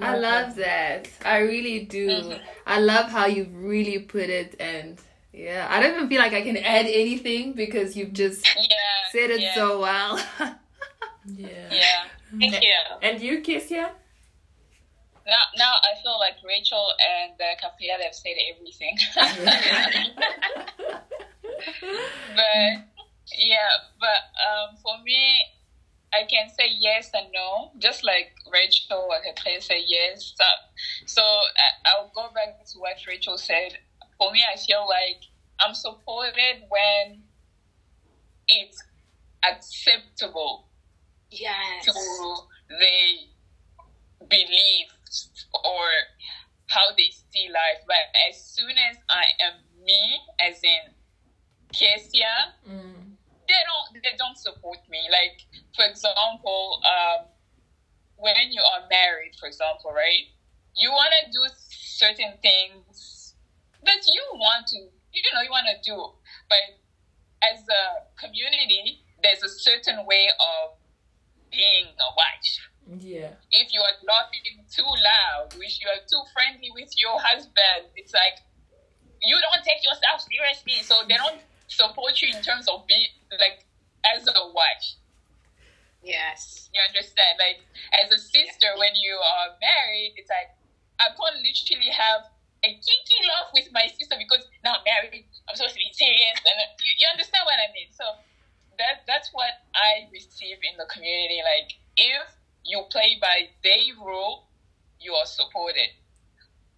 I 0.00 0.16
love 0.16 0.56
that. 0.56 1.08
I 1.24 1.38
really 1.38 1.80
do. 1.84 2.08
Mhm. 2.08 2.40
I 2.66 2.78
love 2.80 3.10
how 3.10 3.26
you 3.26 3.44
really 3.52 3.98
put 4.00 4.28
it, 4.28 4.56
and 4.58 4.98
yeah, 5.32 5.66
I 5.70 5.80
don't 5.80 5.94
even 5.94 6.08
feel 6.08 6.20
like 6.20 6.32
I 6.32 6.42
can 6.42 6.56
add 6.56 6.86
anything 6.86 7.52
because 7.52 7.96
you've 7.96 8.12
just 8.12 8.46
Yeah. 8.56 9.10
said 9.12 9.30
it 9.30 9.40
yeah, 9.40 9.54
so 9.54 9.80
well. 9.80 10.18
Yeah. 11.26 11.72
Yeah. 11.72 12.04
Thank 12.38 12.62
you. 12.62 12.74
And 13.00 13.18
you, 13.20 13.40
Kesia? 13.40 13.88
Now, 15.26 15.44
now 15.56 15.72
I 15.80 15.96
feel 16.02 16.18
like 16.18 16.36
Rachel 16.44 16.86
and 17.00 17.32
uh, 17.40 17.56
Capilla 17.58 17.96
have 18.04 18.14
said 18.14 18.36
everything. 18.52 18.98
but 22.36 22.84
yeah, 23.38 23.70
but 23.98 24.20
um, 24.36 24.76
for 24.82 25.02
me, 25.02 25.40
I 26.14 26.24
can 26.24 26.48
say 26.48 26.68
yes 26.70 27.10
and 27.14 27.26
no, 27.32 27.70
just 27.78 28.04
like 28.04 28.30
Rachel 28.50 29.08
or 29.10 29.16
Capilla 29.24 29.60
say 29.60 29.82
yes. 29.86 30.32
So, 30.36 30.44
so 31.06 31.22
I, 31.22 31.90
I'll 31.90 32.10
go 32.14 32.28
back 32.34 32.64
to 32.72 32.78
what 32.78 32.96
Rachel 33.06 33.36
said. 33.36 33.78
For 34.18 34.30
me, 34.30 34.42
I 34.52 34.56
feel 34.56 34.86
like 34.88 35.22
I'm 35.60 35.74
supported 35.74 36.62
when 36.68 37.22
it's 38.46 38.82
acceptable 39.48 40.68
Yes. 41.30 41.84
to 41.86 41.92
they 42.68 43.28
beliefs 44.28 45.46
or 45.52 45.86
how 46.66 46.94
they 46.96 47.10
see 47.32 47.48
life. 47.48 47.82
But 47.86 47.96
as 48.30 48.40
soon 48.40 48.70
as 48.70 48.96
I 49.08 49.24
am 49.44 49.54
me, 49.84 50.18
as 50.40 50.60
in 50.62 50.92
Kesia, 51.72 52.52
Mm. 52.68 53.03
They 53.48 53.60
don't 53.68 54.02
they 54.02 54.16
don't 54.16 54.38
support 54.38 54.78
me. 54.88 55.06
Like 55.10 55.40
for 55.76 55.84
example, 55.84 56.80
um, 56.84 57.26
when 58.16 58.34
you 58.50 58.62
are 58.62 58.86
married, 58.90 59.34
for 59.38 59.46
example, 59.46 59.92
right? 59.92 60.30
You 60.76 60.90
want 60.90 61.12
to 61.24 61.30
do 61.30 61.42
certain 61.70 62.34
things 62.42 63.34
that 63.84 64.00
you 64.06 64.22
want 64.34 64.66
to, 64.68 64.78
you 64.78 65.30
know, 65.34 65.42
you 65.42 65.50
want 65.50 65.66
to 65.70 65.78
do, 65.88 65.96
but 66.48 66.80
as 67.44 67.62
a 67.68 68.08
community, 68.18 69.02
there's 69.22 69.42
a 69.42 69.48
certain 69.48 70.04
way 70.06 70.28
of 70.40 70.74
being 71.50 71.86
a 71.86 72.10
wife 72.16 72.52
Yeah. 72.98 73.30
if 73.52 73.72
you 73.72 73.80
are 73.80 73.96
laughing 74.02 74.64
too 74.68 74.82
loud, 74.82 75.54
if 75.54 75.80
you 75.80 75.86
are 75.88 76.02
too 76.10 76.22
friendly 76.34 76.70
with 76.74 76.90
your 76.98 77.20
husband, 77.20 77.94
it's 77.94 78.12
like 78.12 78.42
you 79.22 79.36
don't 79.40 79.62
take 79.64 79.82
yourself 79.84 80.20
seriously. 80.26 80.82
So 80.82 81.06
they 81.08 81.16
don't 81.16 81.40
support 81.66 82.20
you 82.22 82.28
in 82.34 82.42
terms 82.42 82.68
of 82.68 82.86
being 82.86 83.08
like 83.32 83.64
as 84.04 84.26
a 84.28 84.44
wife. 84.52 85.00
Yes. 86.02 86.68
You 86.72 86.80
understand? 86.84 87.40
Like 87.40 87.64
as 87.96 88.12
a 88.12 88.20
sister, 88.20 88.68
when 88.76 88.92
you 88.94 89.16
are 89.16 89.56
married, 89.56 90.14
it's 90.20 90.28
like 90.28 90.52
I 91.00 91.08
can't 91.10 91.40
literally 91.40 91.90
have 91.90 92.28
a 92.64 92.70
kinky 92.70 93.18
love 93.28 93.52
with 93.52 93.68
my 93.72 93.88
sister 93.92 94.16
because 94.16 94.44
now 94.64 94.80
I'm 94.80 94.84
married. 94.84 95.24
I'm 95.48 95.56
supposed 95.56 95.76
to 95.76 95.80
be 95.80 95.92
serious, 95.92 96.38
and 96.44 96.56
uh, 96.60 96.72
you, 96.80 96.92
you 97.00 97.06
understand 97.12 97.44
what 97.44 97.56
I 97.60 97.68
mean. 97.72 97.88
So 97.92 98.04
that 98.78 99.04
that's 99.08 99.32
what 99.32 99.64
I 99.74 100.08
receive 100.12 100.60
in 100.60 100.76
the 100.76 100.88
community. 100.88 101.40
Like 101.40 101.76
if 101.96 102.28
you 102.64 102.84
play 102.92 103.16
by 103.20 103.52
their 103.64 103.96
rule, 103.96 104.48
you 105.00 105.12
are 105.12 105.26
supported. 105.26 105.92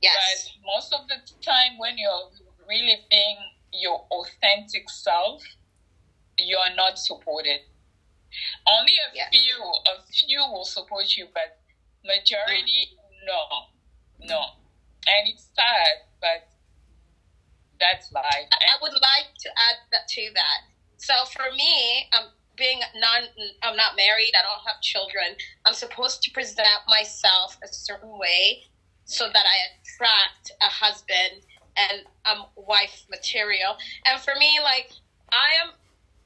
Yes. 0.02 0.14
But 0.14 0.66
most 0.66 0.90
of 0.94 1.08
the 1.08 1.18
time, 1.42 1.78
when 1.78 1.98
you're 1.98 2.30
really 2.68 3.02
being 3.10 3.38
your 3.80 4.06
authentic 4.10 4.88
self, 4.90 5.42
you 6.38 6.56
are 6.56 6.74
not 6.74 6.98
supported. 6.98 7.60
Only 8.66 8.92
a 8.98 9.14
Yeah. 9.14 9.28
few, 9.30 9.62
a 9.86 10.02
few 10.02 10.40
will 10.50 10.64
support 10.64 11.16
you, 11.16 11.28
but 11.32 11.56
majority, 12.04 12.96
no, 13.24 13.66
no. 14.18 14.40
And 15.06 15.28
it's 15.28 15.48
sad, 15.54 16.02
but 16.20 16.44
that's 17.78 18.10
life. 18.12 18.48
I, 18.52 18.74
I 18.74 18.76
would 18.80 18.92
like 18.92 19.28
to 19.40 19.50
add 19.50 19.76
that 19.92 20.08
to 20.08 20.30
that. 20.34 20.60
So 20.96 21.24
for 21.26 21.50
me, 21.52 22.08
um, 22.12 22.32
being 22.56 22.80
non, 22.96 23.28
I'm 23.62 23.76
not 23.76 23.96
married. 23.96 24.32
I 24.38 24.42
don't 24.42 24.64
have 24.66 24.80
children. 24.80 25.36
I'm 25.64 25.74
supposed 25.74 26.22
to 26.22 26.30
present 26.30 26.82
myself 26.88 27.56
a 27.62 27.68
certain 27.68 28.18
way 28.18 28.62
so 29.04 29.28
that 29.28 29.44
I 29.46 29.56
attract 29.70 30.50
a 30.60 30.66
husband 30.66 31.44
and 31.76 32.02
I'm 32.24 32.44
wife 32.56 33.04
material. 33.10 33.76
And 34.06 34.20
for 34.20 34.32
me, 34.38 34.58
like 34.62 34.90
I 35.32 35.48
am, 35.62 35.72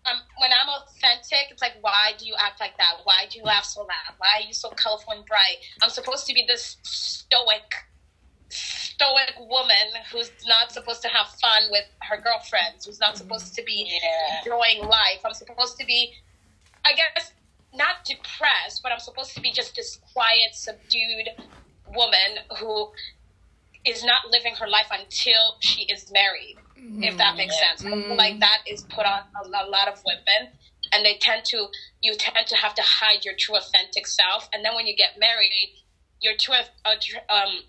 um, 0.07 0.21
when 0.39 0.51
I'm 0.51 0.69
authentic, 0.69 1.51
it's 1.51 1.63
like, 1.63 1.75
why 1.81 2.13
do 2.19 2.27
you 2.27 2.35
act 2.41 2.61
like 2.61 2.77
that? 2.79 3.01
Why 3.05 3.27
do 3.31 3.39
you 3.39 3.45
laugh 3.45 3.65
so 3.65 3.81
loud? 3.83 4.15
Why 4.19 4.41
are 4.41 4.47
you 4.47 4.55
so 4.55 4.71
colorful 4.71 5.13
and 5.13 5.27
bright? 5.27 5.59
I'm 5.83 5.91
supposed 5.91 6.27
to 6.27 6.35
be 6.35 6.45
this 6.47 6.77
stoic 6.83 7.75
stoic 8.53 9.33
woman 9.39 9.77
who's 10.13 10.31
not 10.47 10.73
supposed 10.73 11.01
to 11.03 11.09
have 11.09 11.27
fun 11.41 11.63
with 11.71 11.85
her 12.03 12.21
girlfriends, 12.21 12.85
who's 12.85 13.01
not 13.01 13.17
supposed 13.17 13.55
to 13.55 13.63
be 13.63 13.99
Yeah. 14.03 14.39
enjoying 14.39 14.87
life. 14.87 15.21
I'm 15.25 15.33
supposed 15.33 15.79
to 15.79 15.87
be, 15.87 16.15
I 16.85 16.93
guess, 16.93 17.33
not 17.73 18.05
depressed, 18.05 18.83
but 18.83 18.93
I'm 18.93 18.99
supposed 18.99 19.35
to 19.35 19.41
be 19.41 19.53
just 19.53 19.75
this 19.77 19.97
quiet, 20.13 20.55
subdued 20.55 21.29
woman 21.87 22.41
who 22.59 22.93
is 23.85 24.05
not 24.05 24.31
living 24.31 24.55
her 24.57 24.69
life 24.69 24.89
until 24.91 25.57
she 25.61 25.83
is 25.83 26.11
married, 26.13 26.57
if 27.03 27.17
that 27.17 27.37
makes 27.37 27.59
sense. 27.59 27.85
I 27.85 27.91
feel 27.91 28.17
Like 28.17 28.41
that 28.41 28.59
is 28.67 28.83
put 28.83 29.07
on 29.07 29.21
a, 29.43 29.49
a 29.49 29.67
lot 29.69 29.89
of 29.89 30.01
women. 30.05 30.53
And 30.93 31.07
they 31.07 31.15
tend 31.21 31.45
to, 31.47 31.67
you 32.01 32.15
tend 32.17 32.47
to 32.49 32.57
have 32.57 32.75
to 32.75 32.83
hide 32.83 33.25
your 33.25 33.35
true 33.39 33.57
authentic 33.57 34.07
self. 34.07 34.49
And 34.53 34.65
then 34.65 34.75
when 34.75 34.87
you 34.87 34.97
get 34.97 35.11
married, 35.19 35.73
your 36.21 36.35
true, 36.39 36.55
uh, 36.85 36.95
um, 37.33 37.61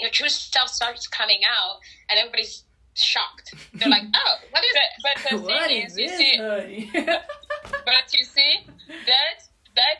your 0.00 0.10
true 0.10 0.28
self 0.28 0.68
starts 0.70 1.06
coming 1.06 1.40
out, 1.46 1.78
and 2.10 2.18
everybody's 2.18 2.64
shocked. 2.94 3.54
They're 3.74 3.88
like, 3.88 4.02
"Oh, 4.14 4.34
what 4.50 4.64
is 4.64 4.72
but, 5.02 5.12
it?" 5.14 5.24
but 5.24 5.30
the 5.30 5.42
What 5.44 5.68
thing 5.68 5.82
is 5.82 5.92
is, 5.92 5.98
you 5.98 6.08
see, 6.08 6.38
but 7.84 8.12
you 8.12 8.24
see, 8.24 8.66
that 8.88 9.38
that 9.76 9.96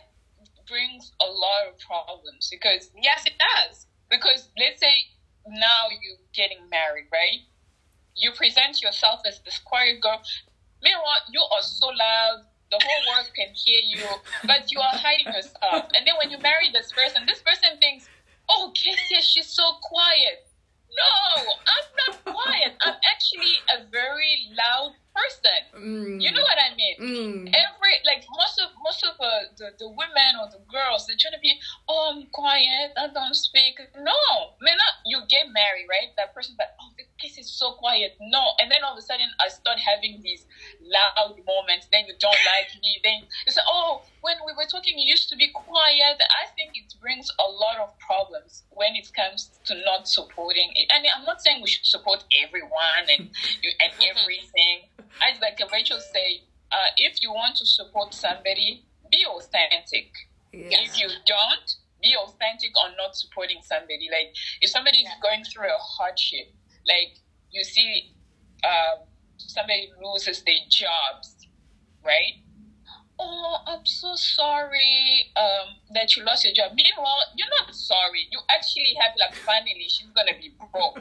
brings 0.68 1.12
a 1.20 1.30
lot 1.30 1.68
of 1.68 1.78
problems 1.78 2.48
because 2.50 2.90
Yes, 3.00 3.22
it 3.26 3.34
does. 3.38 3.86
because 4.10 4.48
let's 4.58 4.80
say 4.80 4.92
now 5.46 5.88
you're 5.90 6.18
getting 6.32 6.68
married, 6.70 7.06
right? 7.12 7.40
You 8.16 8.32
present 8.32 8.82
yourself 8.82 9.20
as 9.26 9.40
this 9.44 9.58
quiet 9.58 10.00
girl. 10.00 10.22
Meanwhile, 10.82 11.24
you 11.30 11.40
are 11.40 11.62
so 11.62 11.88
loud. 11.88 12.44
The 12.70 12.80
whole 12.82 13.14
world 13.14 13.30
can 13.36 13.54
hear 13.54 13.80
you, 13.84 14.04
but 14.46 14.72
you 14.72 14.80
are 14.80 14.96
hiding 14.96 15.26
yourself. 15.26 15.90
And 15.94 16.06
then 16.06 16.14
when 16.18 16.30
you 16.30 16.38
marry 16.38 16.70
this 16.72 16.90
person, 16.92 17.26
this 17.26 17.40
person 17.40 17.78
thinks, 17.78 18.08
"Oh, 18.48 18.72
Cassia, 18.74 19.22
she's 19.22 19.48
so 19.48 19.78
quiet." 19.82 20.46
No, 20.90 21.52
I'm 21.74 21.88
not 22.06 22.24
quiet. 22.24 22.76
I'm 22.82 22.96
actually 23.12 23.56
a 23.76 23.84
very 23.84 24.50
loud 24.56 24.94
person. 25.14 25.60
Mm. 25.78 26.20
You 26.20 26.30
know 26.34 26.42
what 26.42 26.58
I 26.58 26.74
mean? 26.74 26.96
Mm. 26.98 27.54
every 27.54 27.94
like 28.04 28.26
most 28.34 28.58
of 28.58 28.68
most 28.82 29.00
of 29.06 29.14
uh, 29.22 29.48
the 29.56 29.70
the 29.78 29.88
women 29.88 30.34
or 30.42 30.50
the 30.50 30.60
girls 30.66 31.06
they're 31.06 31.18
trying 31.18 31.34
to 31.34 31.42
be 31.42 31.54
oh 31.88 32.12
I'm 32.14 32.26
quiet 32.34 32.92
I 32.98 33.08
don't 33.08 33.34
speak 33.34 33.78
no 33.94 34.20
man 34.60 34.76
not, 34.76 34.94
you 35.06 35.22
get 35.30 35.46
married 35.54 35.86
right 35.88 36.10
that 36.18 36.34
person's 36.34 36.58
like 36.58 36.74
oh 36.82 36.90
the 36.98 37.06
kiss 37.24 37.38
is 37.40 37.48
so 37.48 37.72
quiet 37.72 38.12
no 38.20 38.52
and 38.60 38.70
then 38.70 38.84
all 38.84 38.92
of 38.92 38.98
a 38.98 39.02
sudden 39.02 39.26
I 39.40 39.48
start 39.48 39.80
having 39.80 40.20
these 40.20 40.44
loud 40.84 41.40
moments 41.48 41.88
then 41.88 42.04
you 42.04 42.14
don't 42.20 42.42
like 42.52 42.68
me 42.84 43.00
then 43.00 43.24
you 43.46 43.52
say 43.52 43.64
oh 43.64 44.02
when 44.20 44.36
we 44.44 44.52
were 44.52 44.68
talking 44.68 44.98
you 45.00 45.08
used 45.08 45.32
to 45.32 45.36
be 45.36 45.48
quiet 45.48 46.20
I 46.20 46.52
think 46.52 46.76
it 46.76 46.92
brings 47.00 47.32
a 47.40 47.48
lot 47.48 47.80
of 47.80 47.96
problems 47.98 48.64
when 48.70 48.92
it 48.96 49.08
comes 49.16 49.48
to 49.64 49.74
not 49.84 50.08
supporting 50.08 50.68
it. 50.76 50.92
and 50.92 51.04
I'm 51.08 51.24
not 51.24 51.40
saying 51.40 51.62
we 51.64 51.68
should 51.68 51.86
support 51.86 52.24
everyone 52.44 53.08
and 53.08 53.32
you 53.64 53.72
and 53.80 53.92
everything 54.04 54.92
I 55.24 55.32
like 55.40 55.56
Rachel 55.72 56.00
say 56.12 56.44
uh, 56.74 56.90
if 56.96 57.22
you 57.22 57.30
want 57.30 57.56
to 57.56 57.66
support 57.66 58.12
somebody, 58.12 58.82
be 59.10 59.24
authentic. 59.24 60.10
Yeah. 60.52 60.82
If 60.82 60.98
you 60.98 61.08
don't, 61.24 61.68
be 62.02 62.14
authentic 62.18 62.72
on 62.82 62.96
not 62.96 63.16
supporting 63.16 63.58
somebody. 63.62 64.08
Like 64.10 64.34
if 64.60 64.70
somebody 64.70 64.98
is 64.98 65.08
going 65.22 65.44
through 65.44 65.68
a 65.68 65.78
hardship, 65.78 66.52
like 66.86 67.18
you 67.50 67.62
see, 67.64 68.12
um, 68.64 69.06
somebody 69.36 69.90
loses 70.02 70.42
their 70.42 70.56
jobs, 70.70 71.36
right? 72.04 72.40
Oh, 73.16 73.58
I'm 73.68 73.86
so 73.86 74.16
sorry 74.16 75.30
um, 75.36 75.76
that 75.94 76.16
you 76.16 76.24
lost 76.24 76.44
your 76.44 76.52
job. 76.52 76.72
Meanwhile, 76.74 77.22
you're 77.36 77.48
not 77.60 77.72
sorry. 77.72 78.26
You 78.32 78.40
actually 78.50 78.92
have 79.00 79.12
like 79.20 79.36
family. 79.36 79.86
She's 79.86 80.08
gonna 80.10 80.34
be 80.40 80.50
broke, 80.72 80.98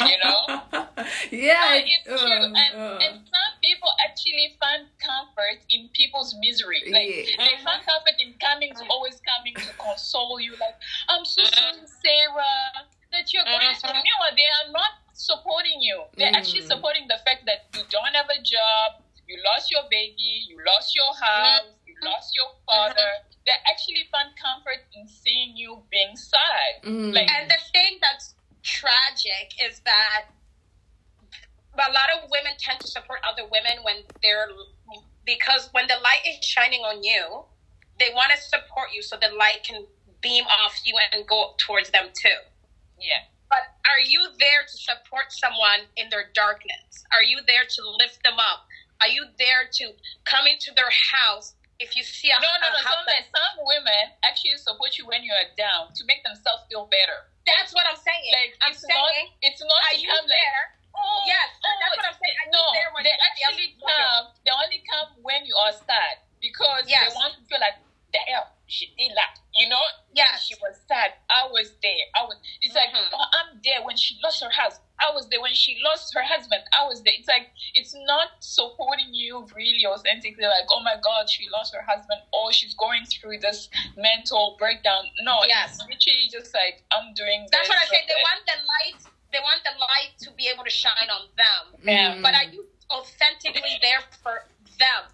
you 0.00 0.16
know. 0.24 0.62
Yeah, 1.30 1.78
Uh, 1.78 1.80
it's 1.84 2.08
uh, 2.08 2.16
true. 2.18 2.44
And, 2.54 2.72
uh. 2.74 2.98
and 3.02 3.14
some 3.28 3.52
people 3.62 3.88
actually 4.08 4.56
find 4.58 4.86
comfort 4.98 5.62
in 5.70 5.88
people's 5.92 6.34
misery. 6.40 6.82
Like 6.90 7.06
Yeah. 7.06 7.44
they 7.44 7.62
find 7.62 7.84
comfort 7.84 8.16
in 8.18 8.34
coming 8.40 8.72
to 8.74 8.84
always 8.88 9.20
coming 9.22 9.54
to 9.54 9.70
console 9.78 10.40
you. 10.40 10.52
Like, 10.58 10.74
I'm 11.08 11.24
so 11.24 11.44
sorry, 11.44 11.78
Sarah, 12.02 12.88
that 13.14 13.32
you're 13.32 13.44
going 13.46 13.74
through. 13.78 13.90
Mhm. 13.94 14.02
Meanwhile, 14.02 14.34
they 14.36 14.50
are 14.58 14.68
not 14.70 14.92
supporting 15.14 15.80
you. 15.80 16.04
They're 16.18 16.34
actually 16.34 16.62
Mm. 16.66 16.72
supporting 16.74 17.06
the 17.08 17.18
fact 17.24 17.46
that 17.46 17.70
you 17.74 17.84
don't 17.88 18.14
have 18.14 18.28
a 18.28 18.40
job, 18.42 19.02
you 19.26 19.40
lost 19.42 19.70
your 19.70 19.84
baby, 19.88 20.44
you 20.50 20.58
lost 20.66 20.94
your 20.94 21.12
house, 21.14 21.66
you 21.86 21.94
lost 22.02 22.34
your 22.34 22.50
father. 22.66 23.10
They 23.46 23.52
actually 23.70 24.04
find 24.10 24.34
comfort 24.36 24.84
in 24.92 25.06
seeing 25.06 25.56
you 25.56 25.86
being 25.90 26.16
sad. 26.16 26.82
Mm. 26.82 27.14
Like, 27.14 27.30
And 27.30 27.50
the 27.50 27.60
thing 27.72 27.98
that's 28.00 28.34
tragic 28.62 29.54
is 29.60 29.80
that 29.80 30.26
a 31.78 31.92
lot 31.92 32.10
of 32.10 32.30
women 32.30 32.54
tend 32.58 32.80
to 32.80 32.86
support 32.86 33.20
other 33.24 33.44
women 33.46 33.82
when 33.82 34.04
they're 34.22 34.48
because 35.24 35.68
when 35.72 35.86
the 35.88 35.96
light 35.96 36.20
is 36.26 36.44
shining 36.44 36.82
on 36.84 37.02
you, 37.02 37.46
they 37.98 38.10
want 38.12 38.30
to 38.30 38.36
support 38.36 38.92
you 38.92 39.00
so 39.02 39.16
the 39.16 39.30
light 39.30 39.62
can 39.64 39.86
beam 40.20 40.44
off 40.46 40.78
you 40.84 40.94
and 41.12 41.26
go 41.26 41.54
towards 41.58 41.90
them 41.90 42.10
too. 42.14 42.36
Yeah. 43.04 43.28
But 43.52 43.70
are 43.86 44.00
you 44.00 44.32
there 44.40 44.64
to 44.66 44.76
support 44.76 45.30
someone 45.30 45.86
in 46.00 46.08
their 46.10 46.32
darkness? 46.34 47.04
Are 47.12 47.22
you 47.22 47.38
there 47.46 47.68
to 47.68 47.80
lift 48.00 48.24
them 48.24 48.40
up? 48.40 48.64
Are 49.04 49.10
you 49.12 49.28
there 49.38 49.68
to 49.84 49.84
come 50.24 50.48
into 50.48 50.72
their 50.74 50.90
house 50.90 51.54
if 51.78 51.94
you 51.94 52.02
see 52.02 52.30
a, 52.32 52.38
No, 52.40 52.48
no, 52.62 52.70
a 52.70 52.72
no. 52.72 52.80
Some, 52.82 53.04
that- 53.06 53.28
some 53.30 53.54
women 53.62 54.16
actually 54.24 54.56
support 54.58 54.96
you 54.96 55.04
when 55.06 55.22
you 55.22 55.30
are 55.36 55.50
down 55.58 55.92
to 55.94 56.02
make 56.08 56.24
themselves 56.24 56.64
feel 56.70 56.86
better. 56.88 57.28
That's 57.44 57.74
what 57.76 57.84
I'm 57.84 58.00
saying. 58.00 58.24
Like 58.32 58.56
I'm 58.64 58.72
it's 58.72 58.80
saying, 58.80 58.96
not. 58.96 59.12
It's 59.44 59.60
not. 59.60 59.80
are 59.92 59.98
you 60.00 60.08
come 60.08 60.24
like, 60.24 60.32
there? 60.32 60.64
oh, 60.96 61.20
Yes, 61.28 61.48
oh, 61.60 61.74
that's 61.84 61.94
what 62.00 62.06
I'm 62.08 62.18
saying. 62.18 62.36
Are 62.40 62.48
you 62.48 62.56
no, 62.56 62.64
there 62.72 62.90
when 62.96 63.02
they 63.04 63.12
somebody 63.12 63.28
actually 63.44 63.68
is 63.68 63.76
looking? 63.76 64.00
come. 64.00 64.24
They 64.48 64.52
only 64.56 64.80
come 64.88 65.08
when 65.20 65.40
you 65.44 65.54
are 65.60 65.74
sad 65.76 66.24
because 66.40 66.88
Yes. 66.88 67.12
they 67.12 67.12
want 67.20 67.36
to 67.36 67.42
feel 67.44 67.60
like, 67.60 67.76
damn, 68.14 68.46
she 68.70 68.86
did 68.96 69.10
that. 69.18 69.42
You 69.58 69.68
know? 69.68 69.82
Yeah. 70.14 70.34
She 70.38 70.54
was 70.62 70.78
sad. 70.86 71.14
I 71.30 71.46
was 71.50 71.74
there. 71.82 72.06
I 72.14 72.22
was. 72.24 72.38
It's 72.62 72.74
like 72.74 72.90
Mhm. 72.94 73.10
oh, 73.12 73.26
I'm 73.38 73.60
there 73.66 73.82
when 73.82 73.96
she 73.98 74.14
lost 74.22 74.42
her 74.42 74.50
house. 74.50 74.78
I 75.02 75.10
was 75.10 75.28
there 75.28 75.40
when 75.42 75.54
she 75.54 75.76
lost 75.82 76.14
her 76.14 76.22
husband. 76.22 76.62
I 76.72 76.86
was 76.86 77.02
there. 77.02 77.14
It's 77.18 77.26
like 77.28 77.50
it's 77.74 77.94
not 78.06 78.38
supporting 78.38 79.12
you 79.12 79.46
really 79.54 79.84
authentically. 79.86 80.46
Like, 80.46 80.66
oh 80.70 80.80
my 80.80 80.96
God, 81.02 81.28
she 81.28 81.48
lost 81.50 81.74
her 81.74 81.82
husband, 81.82 82.22
Oh, 82.32 82.50
she's 82.50 82.74
going 82.74 83.04
through 83.06 83.38
this 83.40 83.68
mental 83.96 84.56
breakdown. 84.58 85.10
No, 85.22 85.42
Yes. 85.46 85.74
it's 85.74 85.82
literally 85.82 86.28
just 86.30 86.54
like 86.54 86.82
I'm 86.94 87.12
doing. 87.14 87.46
That's 87.50 87.68
what 87.68 87.78
I 87.78 87.86
said. 87.86 88.06
They 88.06 88.14
want 88.22 88.42
the 88.46 88.58
light. 88.62 89.00
They 89.32 89.40
want 89.40 89.60
the 89.66 89.74
light 89.78 90.14
to 90.22 90.30
be 90.38 90.46
able 90.48 90.62
to 90.64 90.70
shine 90.70 91.10
on 91.10 91.26
them. 91.36 91.62
Yeah. 91.82 92.14
Mm. 92.14 92.22
But 92.22 92.34
are 92.34 92.44
you 92.54 92.66
authentically 92.90 93.78
there 93.82 94.00
for 94.22 94.46
them? 94.78 95.10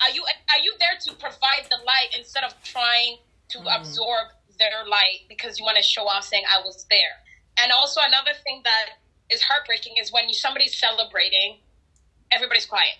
Are 0.00 0.10
you 0.10 0.22
are 0.24 0.60
you 0.62 0.74
there 0.78 0.96
to 1.06 1.12
provide 1.14 1.66
the 1.70 1.78
light 1.84 2.14
instead 2.16 2.44
of 2.44 2.52
trying 2.62 3.18
to 3.50 3.58
Mm. 3.58 3.76
absorb 3.80 4.28
their 4.58 4.84
light 4.86 5.28
because 5.28 5.58
you 5.58 5.64
want 5.64 5.76
to 5.76 5.82
show 5.82 6.06
off 6.08 6.24
saying 6.24 6.44
I 6.50 6.60
was 6.60 6.86
there? 6.90 7.22
And 7.58 7.72
also 7.72 8.00
another 8.02 8.34
thing 8.44 8.62
that 8.64 8.98
is 9.30 9.42
heartbreaking 9.42 9.94
is 10.00 10.12
when 10.12 10.28
you 10.28 10.34
somebody's 10.34 10.78
celebrating, 10.78 11.60
everybody's 12.30 12.66
quiet. 12.66 12.96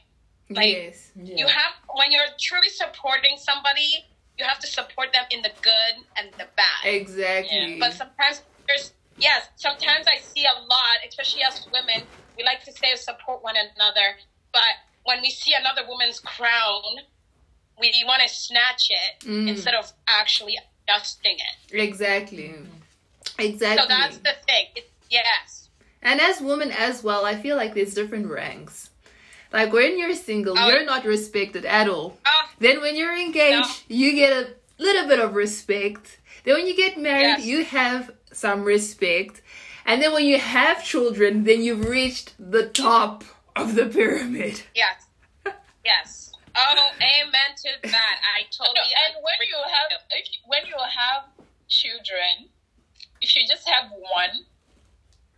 Like, 0.48 0.70
yes. 0.70 1.10
You 1.16 1.46
have 1.46 1.72
when 1.94 2.12
you're 2.12 2.30
truly 2.40 2.68
supporting 2.68 3.36
somebody, 3.36 4.06
you 4.38 4.44
have 4.44 4.58
to 4.60 4.66
support 4.66 5.12
them 5.12 5.24
in 5.30 5.42
the 5.42 5.52
good 5.60 5.94
and 6.16 6.30
the 6.38 6.46
bad. 6.56 6.84
Exactly. 6.84 7.78
But 7.80 7.94
sometimes 7.94 8.42
there's 8.68 8.92
yes, 9.16 9.48
sometimes 9.56 10.06
I 10.06 10.18
see 10.20 10.44
a 10.44 10.60
lot, 10.60 10.96
especially 11.08 11.42
as 11.42 11.66
women, 11.72 12.06
we 12.36 12.44
like 12.44 12.62
to 12.64 12.72
say 12.72 12.94
support 12.94 13.42
one 13.42 13.56
another, 13.56 14.16
but 14.52 14.74
when 15.06 15.20
we 15.22 15.30
see 15.30 15.52
another 15.58 15.82
woman's 15.88 16.20
crown, 16.20 16.82
we 17.80 17.92
want 18.06 18.22
to 18.22 18.28
snatch 18.28 18.88
it 18.90 19.24
Mm. 19.26 19.48
instead 19.48 19.74
of 19.74 19.92
actually 20.08 20.58
dusting 20.86 21.36
it. 21.36 21.74
Exactly. 21.74 22.54
Exactly. 23.38 23.82
So 23.82 23.88
that's 23.88 24.18
the 24.18 24.34
thing. 24.46 24.66
It, 24.76 24.90
yes. 25.10 25.68
And 26.02 26.20
as 26.20 26.40
women 26.40 26.70
as 26.70 27.02
well, 27.02 27.24
I 27.24 27.34
feel 27.36 27.56
like 27.56 27.74
there's 27.74 27.94
different 27.94 28.28
ranks. 28.30 28.90
Like 29.52 29.72
when 29.72 29.98
you're 29.98 30.14
single, 30.14 30.54
Oh. 30.58 30.68
you're 30.68 30.84
not 30.84 31.04
respected 31.04 31.64
at 31.64 31.88
all. 31.88 32.18
Ah, 32.24 32.50
Then 32.58 32.80
when 32.80 32.96
you're 32.96 33.16
engaged, 33.16 33.84
No. 33.88 33.96
you 33.96 34.12
get 34.12 34.32
a 34.32 34.54
little 34.78 35.06
bit 35.08 35.20
of 35.20 35.34
respect. 35.34 36.18
Then 36.44 36.54
when 36.54 36.66
you 36.66 36.76
get 36.76 36.98
married, 36.98 37.38
Yes. 37.38 37.44
you 37.44 37.64
have 37.64 38.10
some 38.32 38.62
respect. 38.64 39.42
And 39.84 40.02
then 40.02 40.12
when 40.12 40.24
you 40.26 40.38
have 40.38 40.84
children, 40.84 41.44
then 41.44 41.62
you've 41.62 41.86
reached 41.88 42.34
the 42.38 42.68
top 42.68 43.24
of 43.56 43.74
the 43.74 43.86
pyramid. 43.86 44.62
yes. 44.74 45.06
Yes. 45.84 46.32
Oh, 46.56 46.90
amen 46.98 47.50
to 47.62 47.70
that. 47.90 48.16
I 48.24 48.42
No, 48.42 48.64
totally 48.66 48.90
and 49.06 49.22
when 49.22 49.38
you 49.46 49.56
have 49.70 49.88
if 50.10 50.26
you, 50.32 50.38
when 50.46 50.64
you 50.66 50.74
have 50.76 51.28
children, 51.68 52.48
if 53.20 53.36
you 53.36 53.46
just 53.46 53.68
have 53.68 53.90
one, 53.92 54.44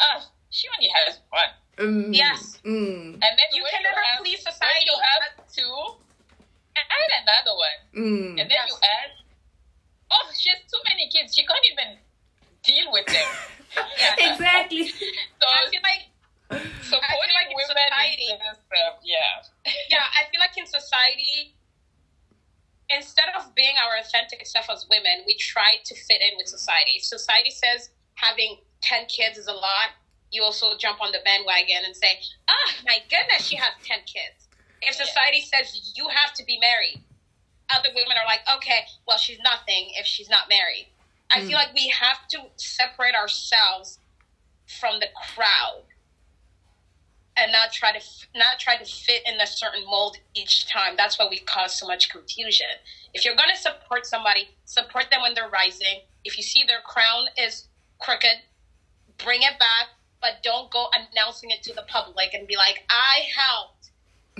ah, 0.00 0.24
she 0.50 0.66
only 0.76 0.88
has 1.04 1.20
one, 1.31 1.52
Mm, 1.78 2.11
Yes. 2.14 2.59
Mm, 2.64 3.14
and 3.22 3.33
then 3.38 3.48
You 3.52 3.62
when 3.62 3.70
can 3.72 3.83
you 3.83 3.88
never 3.90 4.02
have, 4.02 4.20
please 4.24 4.42
when 4.44 4.52
society. 4.52 4.87
you 4.87 4.96
have 4.98 5.22
two, 5.52 5.76
add 6.74 7.11
another 7.22 7.54
one, 7.54 7.78
mm. 7.94 8.31
and 8.40 8.46
then 8.50 8.59
Yes. 8.64 8.68
you 8.70 8.76
add. 8.83 9.11
Oh, 10.11 10.26
she 10.35 10.48
has 10.50 10.59
too 10.70 10.81
many 10.88 11.11
kids. 11.12 11.35
She 11.37 11.44
can't 11.46 11.66
even 11.70 11.98
deal 12.64 12.90
with 12.90 13.07
them. 13.07 13.28
exactly. 14.18 14.88
So 15.40 15.44
I 15.46 15.68
feel 15.70 15.83
like 15.85 16.09
supporting 16.50 17.34
like 17.37 17.50
in 17.50 17.56
women 17.56 17.68
society- 17.68 18.28
yeah. 19.04 19.42
yeah, 19.90 20.04
I 20.16 20.24
feel 20.30 20.40
like 20.40 20.56
in 20.56 20.66
society, 20.66 21.54
instead 22.90 23.28
of 23.37 23.54
being 23.54 23.74
our 23.84 24.00
authentic 24.00 24.44
self 24.46 24.70
as 24.70 24.87
women, 24.88 25.24
we 25.26 25.37
try 25.37 25.76
to 25.84 25.94
fit 25.94 26.20
in 26.24 26.37
with 26.37 26.48
society. 26.48 26.96
If 26.96 27.04
society 27.04 27.50
says 27.50 27.90
having 28.14 28.58
10 28.82 29.06
kids 29.06 29.38
is 29.38 29.46
a 29.46 29.52
lot, 29.52 29.92
you 30.30 30.42
also 30.42 30.76
jump 30.76 31.00
on 31.00 31.12
the 31.12 31.20
bandwagon 31.24 31.84
and 31.84 31.96
say, 31.96 32.20
ah, 32.48 32.74
my 32.84 32.98
goodness, 33.08 33.46
she 33.46 33.56
has 33.56 33.72
10 33.84 34.00
kids. 34.04 34.48
If 34.82 34.94
society 34.94 35.40
says 35.40 35.92
you 35.96 36.08
have 36.08 36.32
to 36.34 36.44
be 36.44 36.58
married, 36.61 37.02
other 37.70 37.88
women 37.94 38.16
are 38.16 38.26
like, 38.26 38.40
okay, 38.56 38.84
well, 39.06 39.18
she's 39.18 39.38
nothing 39.44 39.92
if 39.98 40.06
she's 40.06 40.30
not 40.30 40.48
married. 40.48 40.88
I 41.30 41.40
feel 41.42 41.56
like 41.56 41.74
we 41.74 41.88
have 41.88 42.26
to 42.28 42.38
separate 42.56 43.14
ourselves 43.14 43.98
from 44.80 44.98
the 45.00 45.08
crowd 45.34 45.82
and 47.40 47.53
not 47.53 47.72
try 47.72 47.92
to 47.92 48.01
not 48.35 48.59
try 48.59 48.77
to 48.77 48.85
fit 48.85 49.22
in 49.27 49.40
a 49.40 49.46
certain 49.46 49.85
mold 49.85 50.16
each 50.35 50.66
time. 50.66 50.94
That's 50.96 51.18
why 51.18 51.27
we 51.31 51.38
cause 51.38 51.79
so 51.79 51.87
much 51.87 52.11
confusion. 52.11 52.66
If 53.14 53.24
you're 53.24 53.37
going 53.37 53.51
to 53.55 53.61
support 53.61 54.07
somebody, 54.07 54.48
support 54.64 55.07
them 55.11 55.22
when 55.22 55.35
they're 55.35 55.48
rising. 55.48 56.03
If 56.24 56.37
you 56.37 56.42
see 56.42 56.64
their 56.66 56.81
crown 56.81 57.27
is 57.38 57.68
crooked, 57.98 58.42
bring 59.24 59.42
it 59.42 59.59
back, 59.59 59.88
but 60.20 60.42
don't 60.42 60.70
go 60.70 60.88
announcing 60.92 61.51
it 61.51 61.62
to 61.64 61.74
the 61.74 61.83
public 61.88 62.35
and 62.35 62.46
be 62.46 62.57
like, 62.57 62.85
"I 62.90 63.20
helped 63.35 63.90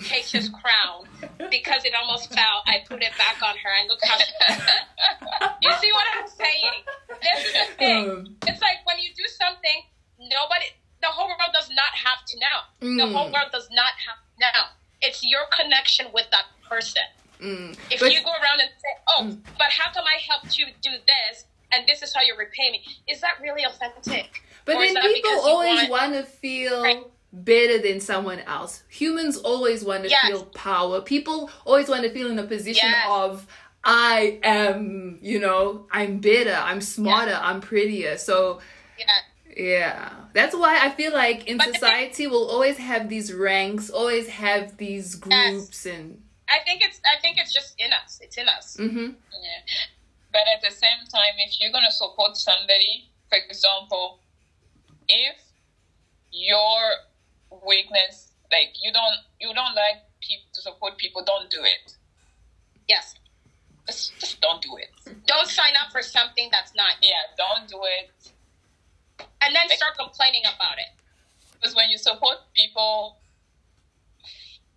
Keisha's 0.01 0.49
crown 0.49 1.09
because 1.51 1.85
it 1.85 1.93
almost 2.01 2.33
fell. 2.33 2.63
I 2.67 2.85
put 2.89 3.03
it 3.03 3.13
back 3.17 3.43
on 3.43 3.57
her, 3.57 3.71
and 3.81 3.89
look 3.89 4.01
how." 4.03 4.19
you 5.63 5.73
see 5.81 5.93
what 5.93 6.07
I'm 6.17 6.29
saying? 6.29 6.85
This 7.23 7.47
is 7.47 7.53
the 7.53 7.75
thing. 7.77 8.11
Um, 8.11 8.37
It's 8.47 8.61
like 8.61 8.85
when 8.85 8.99
you 8.99 9.11
do 9.17 9.25
something, 9.27 9.83
nobody, 10.19 10.67
the 11.01 11.07
whole 11.09 11.29
world 11.29 11.53
does 11.53 11.69
not 11.71 11.93
have 11.95 12.25
to 12.27 12.39
know. 12.39 12.59
The 12.81 13.05
Mm. 13.05 13.13
whole 13.13 13.31
world 13.33 13.51
does 13.53 13.69
not 13.71 13.93
have 14.07 14.19
to 14.19 14.41
know. 14.41 14.65
It's 15.01 15.23
your 15.25 15.47
connection 15.59 16.07
with 16.13 16.27
that 16.31 16.47
person. 16.69 17.03
mm. 17.41 17.77
If 17.91 18.01
But- 18.01 18.13
you 18.13 18.21
go 18.23 18.33
around 18.33 18.61
and 18.61 18.71
say, 18.83 18.89
"Oh, 19.07 19.37
but 19.57 19.71
how 19.71 19.93
come 19.93 20.05
I 20.07 20.19
helped 20.29 20.59
you 20.59 20.67
do 20.83 20.91
this?" 20.91 21.45
and 21.71 21.87
this 21.87 22.03
is 22.03 22.13
how 22.15 22.23
you 22.23 22.35
repay 22.35 22.71
me, 22.73 22.83
is 23.07 23.21
that 23.21 23.39
really 23.41 23.63
authentic? 23.65 24.43
But 24.65 24.77
Or 24.77 24.81
then 24.81 24.97
people 25.03 25.41
always 25.41 25.89
want- 25.89 26.15
to 26.15 26.25
feel 26.25 27.11
better 27.33 27.79
than 27.79 28.01
someone 28.01 28.41
else. 28.41 28.83
Humans 28.89 29.37
always 29.39 29.85
want 29.85 30.03
to 30.05 30.09
Yes. 30.09 30.27
feel 30.27 30.47
power. 30.47 31.01
People 31.03 31.51
always 31.67 31.89
want 31.89 32.03
to 32.05 32.11
feel 32.11 32.31
in 32.31 32.39
a 32.39 32.45
position 32.45 32.89
Yes. 32.91 33.07
of 33.09 33.47
I 33.85 34.41
am, 34.43 35.19
you 35.23 35.39
know, 35.39 35.87
I'm 35.93 36.19
better, 36.21 36.55
I'm 36.55 36.81
smarter, 36.81 37.39
I'm 37.41 37.61
prettier. 37.61 38.17
So 38.19 38.61
Yeah. 39.59 39.67
yeah, 39.67 40.13
that's 40.33 40.55
why 40.55 40.79
I 40.81 40.91
feel 40.91 41.13
like 41.13 41.47
in 41.49 41.57
But 41.59 41.67
the 41.67 41.73
thing- 41.73 41.81
society 41.81 42.27
we'll 42.29 42.49
always 42.49 42.77
have 42.79 43.09
these 43.09 43.33
ranks, 43.33 43.91
always 43.91 44.29
have 44.29 44.77
these 44.77 45.17
groups, 45.17 45.85
and 45.85 46.23
I 46.49 46.61
think 46.65 46.83
it's. 46.83 47.01
I 47.05 47.21
think 47.21 47.39
it's 47.39 47.53
just 47.53 47.75
in 47.79 47.91
us. 47.93 48.21
It's 48.23 48.39
in 48.39 48.49
us. 48.49 48.77
hmm 48.77 49.11
Yeah. 49.43 49.61
But 50.33 50.43
at 50.55 50.63
the 50.63 50.71
same 50.75 51.01
time, 51.11 51.35
if 51.39 51.59
you're 51.61 51.73
gonna 51.73 51.91
support 51.91 52.37
somebody, 52.37 53.11
for 53.29 53.37
example, 53.39 54.21
if 55.09 55.37
your 56.31 56.81
weakness, 57.67 58.33
like 58.53 58.75
you 58.83 58.93
don't 58.93 59.19
you 59.41 59.53
don't 59.55 59.75
like 59.75 60.03
people 60.21 60.47
to 60.55 60.61
support 60.61 60.97
people, 60.99 61.25
don't 61.25 61.51
do 61.51 61.63
it. 61.65 61.97
Yes. 62.89 63.15
Just 63.87 64.19
just 64.21 64.41
don't 64.41 64.63
do 64.63 64.77
it. 64.77 64.91
Don't 65.27 65.49
sign 65.49 65.73
up 65.83 65.91
for 65.93 66.03
something 66.03 66.49
that's 66.53 66.75
not, 66.75 66.93
Yeah, 67.03 67.11
don't 67.37 67.69
do 67.69 67.81
it. 68.01 68.33
And 69.41 69.55
then 69.55 69.69
start 69.77 69.97
complaining 69.99 70.43
about 70.43 70.79
it. 70.79 70.93
Because 71.55 71.75
when 71.75 71.91
you 71.91 71.99
support 71.99 72.39
people 72.55 73.19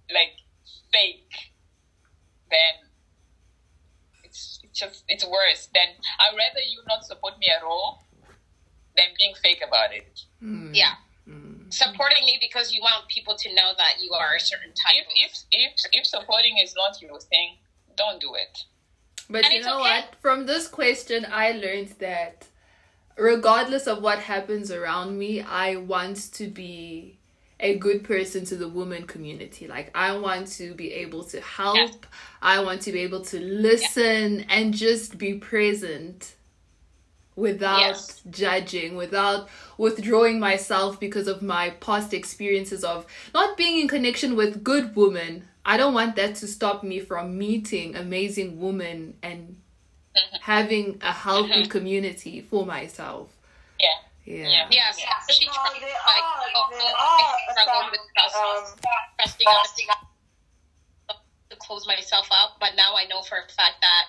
like 0.10 0.34
fake, 0.91 1.32
then 2.49 2.89
it's, 4.23 4.60
it's 4.63 4.80
just 4.80 5.04
it's 5.08 5.25
worse. 5.25 5.69
Then 5.73 5.88
I'd 6.19 6.36
rather 6.36 6.62
you 6.62 6.82
not 6.88 7.06
support 7.06 7.38
me 7.39 7.47
at 7.56 7.63
all 7.63 8.04
than 8.95 9.08
being 9.17 9.34
fake 9.41 9.62
about 9.65 9.93
it. 9.93 10.21
Mm. 10.43 10.71
Yeah. 10.73 10.93
Mm. 11.30 11.71
Supporting 11.71 12.25
me 12.25 12.38
because 12.41 12.73
you 12.73 12.82
want 12.82 13.08
people 13.08 13.36
to 13.36 13.49
know 13.54 13.71
that 13.77 14.01
you 14.01 14.12
are 14.13 14.36
a 14.36 14.39
certain 14.39 14.73
type. 14.73 15.06
If 15.15 15.43
if 15.51 15.71
if 15.73 15.73
if 15.91 16.06
supporting 16.06 16.58
is 16.58 16.73
not 16.75 17.01
your 17.01 17.19
thing, 17.19 17.58
don't 17.95 18.19
do 18.19 18.34
it. 18.36 18.65
But 19.30 19.45
And 19.45 19.54
you 19.54 19.62
know 19.62 19.80
okay. 19.80 20.01
what? 20.01 20.15
From 20.21 20.45
this 20.45 20.67
question, 20.67 21.25
I 21.32 21.51
learned 21.51 21.95
that 21.99 22.47
regardless 23.22 23.86
of 23.86 24.02
what 24.02 24.20
happens 24.20 24.72
around 24.72 25.18
me, 25.18 25.42
I 25.42 25.76
want 25.76 26.34
to 26.34 26.48
be 26.48 27.20
a 27.60 27.78
good 27.78 28.04
person 28.04 28.44
to 28.46 28.56
the 28.56 28.68
woman 28.68 29.06
community. 29.06 29.68
Like, 29.68 29.92
I 29.94 30.18
want 30.18 30.48
to 30.54 30.74
be 30.74 30.92
able 30.94 31.24
to 31.26 31.40
help, 31.40 32.08
I 32.42 32.64
want 32.64 32.82
to 32.82 32.92
be 32.92 33.02
able 33.02 33.22
to 33.26 33.40
listen 33.40 34.46
and 34.50 34.74
just 34.74 35.20
be 35.20 35.36
present 35.36 36.34
without 37.36 37.80
Yes. 37.82 38.22
judging, 38.30 38.96
without 38.96 39.48
withdrawing 39.78 40.40
myself 40.40 41.00
because 41.00 41.28
of 41.28 41.44
my 41.44 41.70
past 41.80 42.14
experiences 42.16 42.84
of 42.84 43.06
not 43.36 43.56
being 43.56 43.80
in 43.80 43.88
connection 43.88 44.36
with 44.36 44.64
good 44.64 44.96
women. 44.96 45.48
I 45.64 45.78
don't 45.78 45.94
want 45.94 46.16
that 46.16 46.34
to 46.36 46.48
stop 46.48 46.84
me 46.84 47.00
from 47.00 47.38
meeting 47.38 47.96
amazing 47.96 48.60
women 48.60 49.14
and 49.22 49.61
having 50.41 51.00
a 51.02 51.12
healthy 51.12 51.65
community 51.76 52.41
for 52.41 52.65
myself. 52.65 53.30
Yeah. 53.80 53.88
Yeah. 54.26 54.47
Yeah. 54.47 54.67
Yes, 54.71 55.00
Yeah. 55.00 55.13
especially 55.19 55.47
No, 55.47 55.54
trying, 55.54 55.82
like, 55.82 56.24
oh, 56.56 56.69
oh, 56.74 57.36
I 57.50 57.52
struggle 57.52 57.82
some, 57.82 57.91
with 57.91 58.02
trust, 58.15 58.36
um, 58.36 58.80
trusting 59.19 59.47
others 59.50 61.15
to 61.50 61.56
close 61.58 61.88
myself 61.88 62.28
up. 62.32 62.58
But 62.60 62.71
now 62.76 62.95
I 62.95 63.06
know 63.08 63.21
for 63.21 63.38
a 63.38 63.47
fact 63.52 63.82
that 63.82 64.06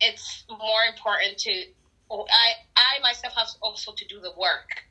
it's 0.00 0.44
more 0.48 0.82
important 0.88 1.38
to. 1.38 1.64
oh, 2.10 2.26
I 2.30 2.52
I 2.76 3.00
myself 3.02 3.34
have 3.36 3.48
also 3.62 3.92
to 3.92 4.04
do 4.06 4.20
the 4.20 4.32
work. 4.38 4.84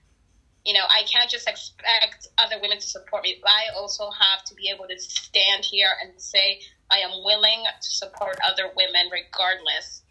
You 0.65 0.73
know, 0.73 0.85
I 0.85 1.03
can't 1.11 1.29
just 1.29 1.47
expect 1.47 2.27
other 2.37 2.59
women 2.61 2.77
to 2.77 2.85
support 2.85 3.23
me. 3.23 3.41
I 3.45 3.73
also 3.75 4.11
have 4.11 4.43
to 4.45 4.55
be 4.55 4.69
able 4.69 4.87
to 4.87 4.99
stand 4.99 5.63
here 5.65 5.89
and 6.03 6.19
say 6.21 6.59
I 6.91 6.99
am 6.99 7.23
willing 7.23 7.63
to 7.81 7.89
support 7.89 8.37
other 8.45 8.69
women 8.75 9.09
regardless 9.11 10.03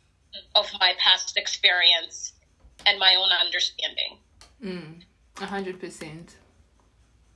of 0.54 0.66
my 0.80 0.92
past 0.98 1.36
experience 1.36 2.32
and 2.86 2.98
my 2.98 3.14
own 3.16 3.30
understanding. 3.44 4.18
Mm. 4.62 5.02
A 5.40 5.46
hundred 5.46 5.80
percent. 5.80 6.36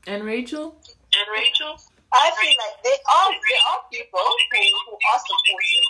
And 0.06 0.24
Rachel? 0.24 0.74
And 1.14 1.26
Rachel? 1.30 1.78
I 2.12 2.28
feel 2.36 2.52
like 2.60 2.76
they 2.84 2.98
are 3.08 3.30
there 3.32 3.64
are 3.72 3.80
people 3.88 4.20
who, 4.20 4.60
who 4.84 4.94
are 5.00 5.20
supportive 5.24 5.88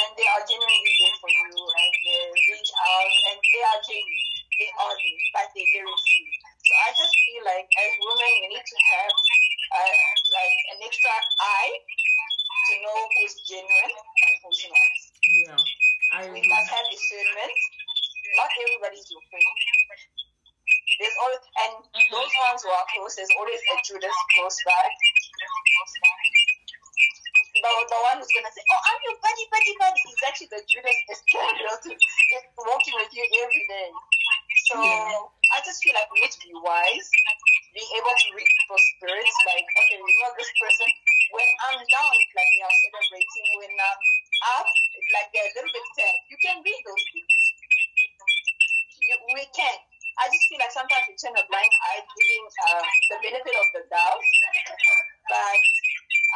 and 0.00 0.08
they 0.16 0.24
are 0.24 0.42
genuinely 0.48 0.94
there 0.96 1.16
for 1.20 1.28
you 1.28 1.60
and 1.60 1.92
they 2.08 2.22
reach 2.30 2.70
out 2.72 3.12
and 3.28 3.36
they 3.36 3.62
are 3.68 3.80
genuine. 3.84 4.38
They 4.56 4.70
are 4.80 4.96
there, 4.96 5.24
but 5.36 5.46
they're 5.52 5.72
very 5.76 5.92
few. 5.92 6.30
So 6.64 6.72
I 6.72 6.88
just 6.96 7.14
feel 7.26 7.42
like 7.44 7.68
as 7.68 7.92
women 8.00 8.32
we 8.40 8.46
need 8.54 8.64
to 8.64 8.78
have 8.96 9.14
uh, 9.76 9.94
like 10.30 10.56
an 10.72 10.78
extra 10.88 11.12
eye 11.12 11.74
to 11.74 12.72
know 12.80 12.98
who's 13.18 13.34
genuine 13.44 13.92
and 13.98 14.32
who's 14.40 14.60
not. 14.72 14.94
Yeah. 15.26 15.60
I 16.10 16.26
We 16.26 16.42
agree. 16.42 16.50
must 16.50 16.68
have 16.74 16.86
discernment. 16.90 17.54
Not 18.34 18.50
everybody's 18.50 19.06
your 19.10 19.22
friend. 19.30 19.46
There's 20.98 21.16
always 21.22 21.42
and 21.42 21.72
mm-hmm. 21.86 22.10
those 22.10 22.32
ones 22.50 22.60
who 22.66 22.70
are 22.70 22.86
close, 22.90 23.14
there's 23.14 23.30
always 23.38 23.62
a 23.62 23.74
Judas 23.86 24.16
close 24.34 24.58
by. 24.66 24.84
The, 27.60 27.70
the 27.70 27.98
one 28.10 28.16
who's 28.18 28.32
gonna 28.34 28.52
say, 28.52 28.62
Oh, 28.74 28.80
I'm 28.90 29.00
your 29.06 29.16
buddy, 29.22 29.44
buddy, 29.54 29.74
buddy 29.78 30.00
is 30.02 30.22
actually 30.26 30.50
the 30.50 30.62
Judas 30.66 30.98
Iscariot 31.14 31.82
is 31.86 32.42
walking 32.58 32.94
with 32.98 33.10
you 33.14 33.24
every 33.46 33.64
day. 33.70 33.90
So 34.70 34.82
Yeah. 34.82 35.14
I 35.54 35.58
just 35.62 35.78
feel 35.82 35.94
like 35.94 36.10
we 36.10 36.26
need 36.26 36.34
to 36.34 36.42
be 36.42 36.54
wise, 36.58 37.08
be 37.74 37.82
able 37.98 38.14
to 38.14 38.26
read 38.34 38.50
people's 38.50 38.86
spirits, 38.98 39.36
like, 39.46 39.66
okay, 39.66 39.98
you 39.98 40.14
know 40.22 40.30
this 40.38 40.50
person 40.58 40.90
when 41.30 41.46
I'm 41.70 41.78
down, 41.86 42.10
it's 42.18 42.34
like 42.34 42.50
they 42.58 42.62
are 42.66 42.76
celebrating. 42.90 43.46
When 43.62 43.72
I'm 43.78 44.00
up, 44.58 44.68
like 45.14 45.28
they're 45.34 45.50
a 45.50 45.54
little 45.58 45.72
bit 45.72 45.86
sad. 45.98 46.16
You 46.30 46.38
can 46.40 46.56
read 46.62 46.80
those 46.86 47.04
things. 47.10 47.44
You, 49.00 49.16
we 49.34 49.44
can. 49.56 49.76
I 50.20 50.28
just 50.28 50.44
feel 50.52 50.60
like 50.60 50.74
sometimes 50.74 51.04
we 51.08 51.16
turn 51.16 51.32
a 51.32 51.44
blind 51.48 51.72
eye, 51.88 52.02
giving 52.04 52.44
uh, 52.68 52.84
the 53.08 53.16
benefit 53.24 53.54
of 53.56 53.68
the 53.72 53.82
doubt. 53.88 54.20
But 55.30 55.60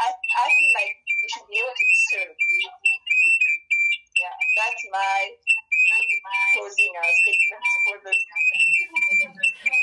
I, 0.01 0.09
I 0.11 0.47
feel 0.49 0.73
like 0.73 0.95
we 1.05 1.27
should 1.37 1.47
be 1.51 1.57
able 1.61 1.75
to 1.77 1.85
discern. 1.85 2.31
Yeah, 4.15 4.35
that's 4.57 4.83
my 4.89 5.17
closing 6.55 6.93
uh, 6.97 7.13
statement 7.27 7.65
for 7.85 7.97
this. 8.09 8.21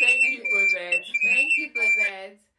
Thank 0.01 0.21
you 0.33 0.41
for 0.49 0.63
that. 0.73 1.01
Thank 1.21 1.51
you 1.59 1.67
for 1.75 1.87
that. 2.01 2.50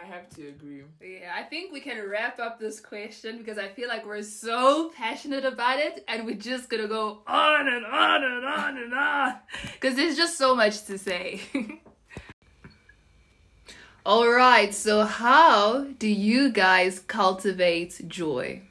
I 0.00 0.06
have 0.06 0.28
to 0.36 0.48
agree. 0.48 0.82
Yeah, 1.02 1.32
I 1.36 1.42
think 1.42 1.70
we 1.72 1.80
can 1.80 2.08
wrap 2.08 2.38
up 2.38 2.58
this 2.58 2.80
question 2.80 3.36
because 3.38 3.58
I 3.58 3.68
feel 3.68 3.88
like 3.88 4.06
we're 4.06 4.22
so 4.22 4.90
passionate 4.96 5.44
about 5.44 5.78
it 5.80 6.02
and 6.08 6.24
we're 6.24 6.36
just 6.36 6.70
gonna 6.70 6.88
go 6.88 7.22
on 7.26 7.68
and 7.68 7.84
on 7.84 8.24
and 8.24 8.44
on 8.46 8.78
and 8.78 8.94
on 8.94 9.34
because 9.74 9.96
there's 9.96 10.16
just 10.16 10.38
so 10.38 10.54
much 10.54 10.84
to 10.84 10.96
say. 10.96 11.40
All 14.06 14.28
right, 14.28 14.74
so 14.74 15.04
how 15.04 15.84
do 15.84 16.08
you 16.08 16.50
guys 16.50 16.98
cultivate 16.98 18.00
joy? 18.08 18.62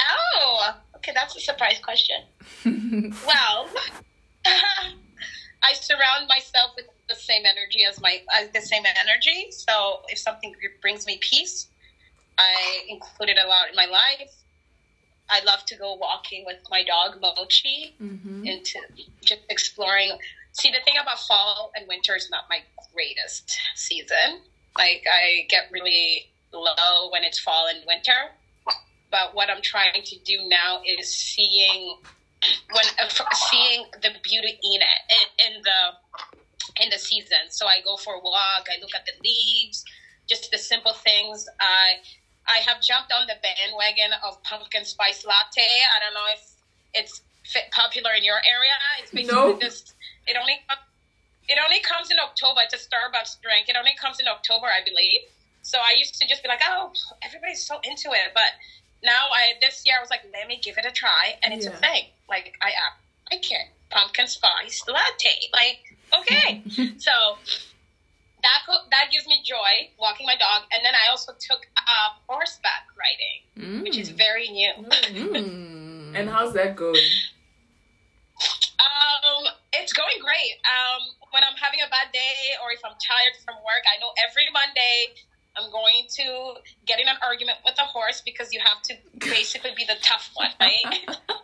Oh, 0.00 0.74
okay, 0.96 1.12
that's 1.14 1.36
a 1.36 1.40
surprise 1.40 1.80
question. 1.82 2.16
Well, 3.26 3.68
I 4.44 5.72
surround 5.74 6.28
myself 6.28 6.72
with 6.76 6.86
the 7.12 7.20
same 7.20 7.42
energy 7.44 7.84
as 7.88 8.00
my 8.00 8.20
uh, 8.34 8.46
the 8.52 8.60
same 8.60 8.84
energy. 8.86 9.50
So 9.50 10.00
if 10.08 10.18
something 10.18 10.54
brings 10.80 11.06
me 11.06 11.18
peace, 11.20 11.68
I 12.38 12.82
include 12.88 13.30
it 13.30 13.38
a 13.42 13.48
lot 13.48 13.68
in 13.70 13.76
my 13.76 13.86
life. 13.86 14.32
I 15.30 15.42
love 15.44 15.64
to 15.66 15.76
go 15.76 15.94
walking 15.94 16.44
with 16.44 16.58
my 16.70 16.82
dog 16.82 17.20
Mochi 17.20 17.94
mm-hmm. 18.00 18.44
into 18.44 18.78
just 19.24 19.42
exploring. 19.48 20.10
See, 20.52 20.70
the 20.70 20.80
thing 20.84 20.94
about 21.00 21.18
fall 21.20 21.72
and 21.74 21.88
winter 21.88 22.14
is 22.14 22.28
not 22.30 22.44
my 22.50 22.58
greatest 22.92 23.56
season. 23.74 24.40
Like 24.76 25.04
I 25.10 25.46
get 25.48 25.70
really 25.70 26.30
low 26.52 27.10
when 27.10 27.24
it's 27.24 27.38
fall 27.38 27.68
and 27.68 27.78
winter. 27.86 28.32
But 29.10 29.34
what 29.34 29.50
I'm 29.50 29.62
trying 29.62 30.02
to 30.02 30.18
do 30.20 30.48
now 30.48 30.80
is 30.86 31.14
seeing 31.14 31.96
when 32.72 32.84
uh, 33.00 33.08
seeing 33.50 33.84
the 34.00 34.10
beauty 34.22 34.58
in 34.62 34.80
it 34.80 35.00
in, 35.38 35.54
in 35.54 35.62
the 35.62 36.40
in 36.80 36.90
the 36.90 36.98
season. 36.98 37.50
So 37.50 37.66
I 37.66 37.80
go 37.84 37.96
for 37.96 38.14
a 38.14 38.20
walk. 38.20 38.66
I 38.70 38.78
look 38.80 38.94
at 38.94 39.04
the 39.06 39.12
leaves, 39.22 39.84
just 40.28 40.50
the 40.50 40.58
simple 40.58 40.94
things. 40.94 41.46
I 41.60 41.94
I 42.46 42.58
have 42.66 42.80
jumped 42.80 43.12
on 43.12 43.26
the 43.26 43.36
bandwagon 43.42 44.12
of 44.26 44.42
pumpkin 44.42 44.84
spice 44.84 45.24
latte. 45.24 45.62
I 45.94 46.00
don't 46.00 46.14
know 46.14 46.26
if 46.32 46.42
it's 46.94 47.22
fit 47.44 47.70
popular 47.70 48.12
in 48.12 48.24
your 48.24 48.40
area. 48.46 48.72
It's 49.00 49.10
basically 49.10 49.34
No. 49.34 49.58
this. 49.60 49.94
It 50.26 50.36
only 50.40 50.58
it 51.48 51.58
only 51.62 51.80
comes 51.80 52.10
in 52.10 52.18
October. 52.18 52.60
It's 52.62 52.74
a 52.74 52.78
Starbucks 52.78 53.40
drink. 53.42 53.68
It 53.68 53.76
only 53.76 53.94
comes 54.00 54.20
in 54.20 54.28
October, 54.28 54.66
I 54.66 54.80
believe. 54.84 55.20
So 55.62 55.78
I 55.78 55.92
used 55.96 56.14
to 56.20 56.26
just 56.26 56.42
be 56.42 56.48
like, 56.48 56.60
oh, 56.64 56.90
everybody's 57.22 57.64
so 57.64 57.78
into 57.84 58.10
it, 58.12 58.30
but 58.34 58.50
now 59.02 59.28
I 59.32 59.54
this 59.60 59.82
year 59.84 59.96
I 59.98 60.00
was 60.00 60.10
like, 60.10 60.22
let 60.32 60.46
me 60.46 60.58
give 60.62 60.78
it 60.78 60.84
a 60.86 60.90
try, 60.92 61.34
and 61.42 61.52
it's 61.52 61.66
Yeah. 61.66 61.72
a 61.72 61.76
thing. 61.78 62.04
Like 62.28 62.54
I 62.60 62.72
I 63.30 63.36
can 63.36 63.66
pumpkin 63.92 64.26
spice 64.26 64.82
latte. 64.88 65.36
Like 65.52 65.96
okay, 66.20 66.62
so 66.98 67.12
that 68.42 68.58
co- 68.66 68.86
that 68.90 69.10
gives 69.10 69.26
me 69.26 69.40
joy 69.44 69.90
walking 69.98 70.26
my 70.26 70.36
dog, 70.36 70.64
and 70.72 70.84
then 70.84 70.94
I 70.94 71.10
also 71.10 71.32
took 71.38 71.66
uh, 71.76 72.16
horseback 72.28 72.88
riding, 72.98 73.82
which 73.82 73.98
is 73.98 74.10
very 74.10 74.48
new. 74.48 74.72
Mm. 74.78 76.14
And 76.14 76.28
how's 76.28 76.52
that 76.54 76.76
going? 76.76 77.00
Um, 78.80 79.44
it's 79.72 79.92
going 79.92 80.18
great. 80.20 80.58
Um, 80.66 81.02
when 81.30 81.42
I'm 81.48 81.56
having 81.56 81.80
a 81.80 81.88
bad 81.88 82.12
day 82.12 82.58
or 82.62 82.72
if 82.72 82.80
I'm 82.84 82.96
tired 83.00 83.38
from 83.44 83.56
work, 83.64 83.84
I 83.86 83.98
know 84.00 84.10
every 84.28 84.50
Monday 84.52 85.14
I'm 85.56 85.70
going 85.70 86.06
to 86.20 86.60
get 86.86 87.00
in 87.00 87.08
an 87.08 87.16
argument 87.22 87.58
with 87.64 87.76
a 87.78 87.84
horse 87.84 88.20
because 88.20 88.52
you 88.52 88.60
have 88.60 88.82
to 88.82 88.94
basically 89.18 89.72
be 89.76 89.84
the 89.84 89.96
tough 90.02 90.30
one, 90.34 90.50
right? 90.60 91.06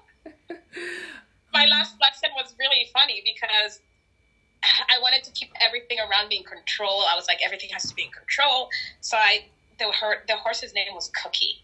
My 1.52 1.64
last 1.66 1.96
lesson 2.00 2.30
was 2.36 2.54
really 2.58 2.88
funny 2.92 3.22
because 3.24 3.80
I 4.62 5.00
wanted 5.00 5.24
to 5.24 5.30
keep 5.32 5.50
everything 5.60 5.98
around 5.98 6.28
me 6.28 6.38
in 6.38 6.44
control. 6.44 7.04
I 7.10 7.16
was 7.16 7.26
like, 7.28 7.38
everything 7.44 7.70
has 7.72 7.88
to 7.88 7.94
be 7.94 8.04
in 8.04 8.10
control. 8.10 8.68
So 9.00 9.16
I, 9.16 9.46
the 9.78 9.90
her, 9.92 10.24
the 10.26 10.36
horse's 10.36 10.74
name 10.74 10.94
was 10.94 11.10
Cookie. 11.22 11.62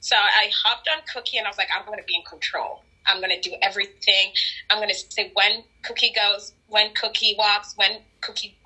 So 0.00 0.16
I 0.16 0.50
hopped 0.64 0.88
on 0.88 1.02
Cookie 1.12 1.38
and 1.38 1.46
I 1.46 1.50
was 1.50 1.56
like, 1.56 1.68
I'm 1.74 1.86
going 1.86 1.98
to 1.98 2.04
be 2.04 2.14
in 2.14 2.22
control. 2.24 2.82
I'm 3.06 3.20
gonna 3.20 3.40
do 3.40 3.54
everything. 3.62 4.32
I'm 4.70 4.78
gonna 4.78 4.94
say 4.94 5.30
when 5.34 5.64
Cookie 5.82 6.12
goes, 6.14 6.52
when 6.68 6.92
Cookie 6.94 7.34
walks, 7.38 7.74
when 7.76 8.00
Cookie. 8.20 8.56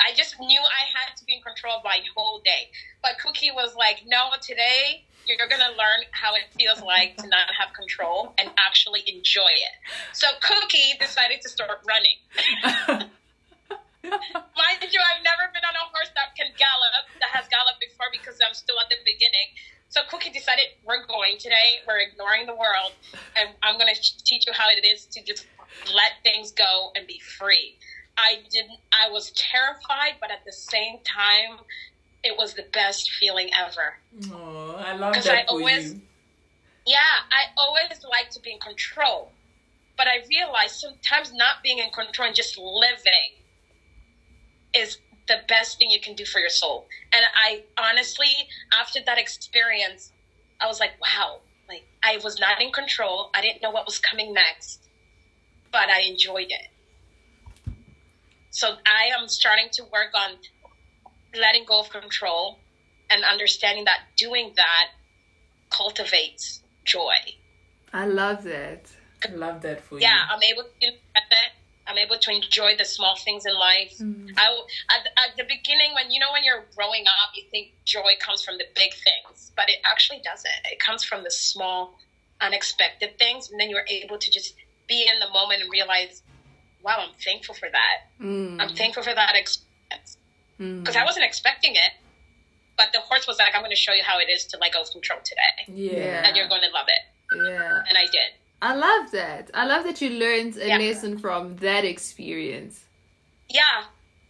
I 0.00 0.14
just 0.14 0.38
knew 0.38 0.60
I 0.60 0.98
had 0.98 1.16
to 1.16 1.24
be 1.24 1.34
in 1.34 1.42
control 1.42 1.78
of 1.78 1.84
my 1.84 1.98
whole 2.16 2.40
day. 2.44 2.70
But 3.02 3.18
Cookie 3.18 3.50
was 3.50 3.74
like, 3.74 4.02
no, 4.06 4.30
today 4.40 5.04
you're 5.28 5.48
gonna 5.48 5.76
learn 5.76 6.08
how 6.12 6.34
it 6.34 6.48
feels 6.56 6.80
like 6.80 7.16
to 7.18 7.28
not 7.28 7.52
have 7.52 7.72
control 7.76 8.32
and 8.38 8.50
actually 8.56 9.04
enjoy 9.06 9.52
it. 9.52 9.76
So 10.12 10.26
Cookie 10.40 10.96
decided 10.98 11.42
to 11.42 11.48
start 11.48 11.84
running. 11.84 12.16
Mind 14.08 14.80
you, 14.88 15.00
I've 15.04 15.20
never 15.20 15.52
been 15.52 15.66
on 15.68 15.76
a 15.76 15.84
horse 15.92 16.08
that 16.16 16.32
can 16.32 16.48
gallop, 16.56 17.04
that 17.20 17.28
has 17.36 17.44
galloped 17.52 17.80
before 17.80 18.08
because 18.08 18.40
I'm 18.40 18.54
still 18.54 18.80
at 18.80 18.88
the 18.88 18.96
beginning. 19.04 19.52
So 19.90 20.00
Cookie 20.08 20.30
decided 20.30 20.66
we're 20.84 21.04
going 21.06 21.38
today. 21.38 21.80
We're 21.86 22.00
ignoring 22.00 22.46
the 22.46 22.54
world, 22.54 22.92
and 23.36 23.50
I'm 23.62 23.78
going 23.78 23.92
to 23.92 24.24
teach 24.24 24.46
you 24.46 24.52
how 24.52 24.66
it 24.68 24.86
is 24.86 25.06
to 25.06 25.24
just 25.24 25.46
let 25.94 26.20
things 26.22 26.52
go 26.52 26.92
and 26.94 27.06
be 27.06 27.18
free. 27.18 27.76
I 28.16 28.40
didn't. 28.50 28.80
I 28.92 29.10
was 29.10 29.30
terrified, 29.32 30.20
but 30.20 30.30
at 30.30 30.44
the 30.44 30.52
same 30.52 30.98
time, 31.04 31.64
it 32.24 32.36
was 32.36 32.54
the 32.54 32.64
best 32.72 33.10
feeling 33.12 33.50
ever. 33.54 33.98
Oh, 34.32 34.76
I 34.76 34.92
love 34.94 35.14
that 35.14 35.26
I 35.28 35.44
for 35.44 35.50
always- 35.50 35.92
you. 35.94 36.02
Yeah, 36.86 37.20
I 37.30 37.44
always 37.56 38.02
like 38.10 38.30
to 38.30 38.40
be 38.40 38.52
in 38.52 38.58
control, 38.58 39.30
but 39.96 40.08
I 40.08 40.20
realized 40.28 40.76
sometimes 40.76 41.32
not 41.32 41.62
being 41.62 41.78
in 41.78 41.90
control 41.90 42.26
and 42.26 42.34
just 42.34 42.56
living 42.56 43.32
is 44.74 44.98
the 45.26 45.42
best 45.46 45.78
thing 45.78 45.90
you 45.90 46.00
can 46.00 46.14
do 46.14 46.24
for 46.24 46.38
your 46.40 46.48
soul. 46.48 46.86
And 47.12 47.24
I 47.36 47.62
honestly, 47.76 48.48
after 48.72 49.00
that 49.04 49.18
experience, 49.18 50.12
I 50.60 50.66
was 50.66 50.80
like, 50.80 50.92
wow, 51.00 51.40
like 51.68 51.84
I 52.02 52.16
was 52.16 52.38
not 52.38 52.60
in 52.62 52.72
control. 52.72 53.28
I 53.34 53.42
didn't 53.42 53.60
know 53.60 53.70
what 53.70 53.84
was 53.84 53.98
coming 53.98 54.32
next, 54.32 54.80
but 55.70 55.90
I 55.90 56.00
enjoyed 56.00 56.50
it. 56.50 56.68
So 58.50 58.76
I 58.86 59.10
am 59.16 59.28
starting 59.28 59.68
to 59.72 59.84
work 59.84 60.10
on 60.14 60.38
letting 61.34 61.64
go 61.64 61.80
of 61.80 61.90
control 61.90 62.58
and 63.10 63.24
understanding 63.24 63.84
that 63.84 64.00
doing 64.16 64.52
that 64.56 64.88
cultivates 65.70 66.62
joy. 66.84 67.16
I 67.92 68.06
love 68.06 68.44
that. 68.44 68.90
I 69.26 69.32
love 69.32 69.62
that 69.62 69.82
for 69.82 69.98
Yeah, 69.98 70.14
you. 70.14 70.22
I'm 70.30 70.42
able 70.42 70.62
to. 70.62 70.92
I'm 71.86 71.96
able 71.96 72.18
to 72.18 72.30
enjoy 72.30 72.76
the 72.76 72.84
small 72.84 73.16
things 73.16 73.46
in 73.46 73.54
life. 73.54 73.96
I 74.36 74.44
w 74.44 74.62
at, 74.90 75.06
at 75.24 75.36
the 75.38 75.44
beginning, 75.44 75.94
when 75.94 76.10
you 76.10 76.20
know 76.20 76.30
when 76.32 76.44
you're 76.44 76.66
growing 76.76 77.04
up, 77.06 77.30
you 77.34 77.44
think 77.50 77.72
joy 77.86 78.12
comes 78.20 78.42
from 78.42 78.58
the 78.58 78.66
big 78.76 78.92
things, 78.92 79.52
but 79.56 79.70
it 79.70 79.78
actually 79.90 80.20
doesn't. 80.22 80.60
It 80.70 80.78
comes 80.80 81.02
from 81.02 81.24
the 81.24 81.30
small, 81.30 81.98
unexpected 82.42 83.18
things, 83.18 83.50
and 83.50 83.58
then 83.58 83.70
you're 83.70 83.88
able 83.88 84.18
to 84.18 84.30
just 84.30 84.54
be 84.86 85.08
in 85.10 85.18
the 85.18 85.30
moment 85.32 85.62
and 85.62 85.72
realize, 85.72 86.22
wow, 86.82 86.98
I'm 87.00 87.14
thankful 87.24 87.54
for 87.54 87.70
that. 87.70 87.96
Mm. 88.20 88.60
I'm 88.60 88.74
thankful 88.76 89.02
for 89.02 89.14
that 89.14 89.34
experience 89.34 90.18
Mm. 90.60 90.80
because 90.82 90.96
I 90.96 91.04
wasn't 91.04 91.24
expecting 91.24 91.74
it. 91.74 91.92
But 92.76 92.92
the 92.92 93.00
horse 93.00 93.26
was 93.26 93.38
like, 93.38 93.54
I'm 93.54 93.60
going 93.62 93.70
to 93.74 93.76
show 93.76 93.92
you 93.92 94.04
how 94.04 94.18
it 94.20 94.30
is 94.30 94.44
to 94.46 94.58
let 94.58 94.72
go 94.72 94.82
of 94.82 94.90
control 94.92 95.18
today, 95.24 95.66
Yeah. 95.66 96.22
and 96.26 96.36
you're 96.36 96.48
going 96.48 96.62
to 96.62 96.70
love 96.70 96.86
it, 96.86 97.02
Yeah. 97.34 97.72
and 97.88 97.98
I 97.98 98.06
did. 98.06 98.30
I 98.62 98.74
love 98.74 99.10
that. 99.12 99.50
I 99.52 99.64
love 99.66 99.82
that 99.84 100.00
you 100.00 100.10
learned 100.10 100.56
a 100.56 100.68
Yeah. 100.68 100.78
lesson 100.78 101.18
from 101.18 101.56
that 101.56 101.84
experience. 101.84 102.84
Yeah. 103.48 103.84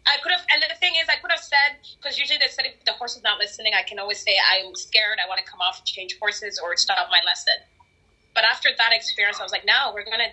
I 0.06 0.16
could 0.22 0.32
have, 0.32 0.44
and 0.50 0.62
the 0.62 0.74
thing 0.80 0.94
is, 0.96 1.06
I 1.10 1.16
could 1.20 1.30
have 1.30 1.40
said, 1.44 1.76
because 2.00 2.18
usually 2.18 2.38
they 2.38 2.48
said 2.48 2.64
if 2.64 2.82
the 2.86 2.92
horse 2.92 3.16
is 3.16 3.22
not 3.22 3.38
listening, 3.38 3.74
I 3.74 3.82
can 3.82 3.98
always 3.98 4.18
say, 4.22 4.34
I'm 4.52 4.74
scared, 4.74 5.18
I 5.22 5.28
want 5.28 5.44
to 5.44 5.50
come 5.50 5.60
off, 5.60 5.84
change 5.84 6.16
horses, 6.18 6.58
or 6.58 6.74
stop 6.78 7.08
my 7.10 7.20
lesson. 7.26 7.58
But 8.32 8.44
after 8.44 8.70
that 8.78 8.92
experience, 8.94 9.38
I 9.40 9.42
was 9.42 9.52
like, 9.52 9.66
no, 9.66 9.92
we're 9.92 10.04
going 10.04 10.20
to, 10.20 10.30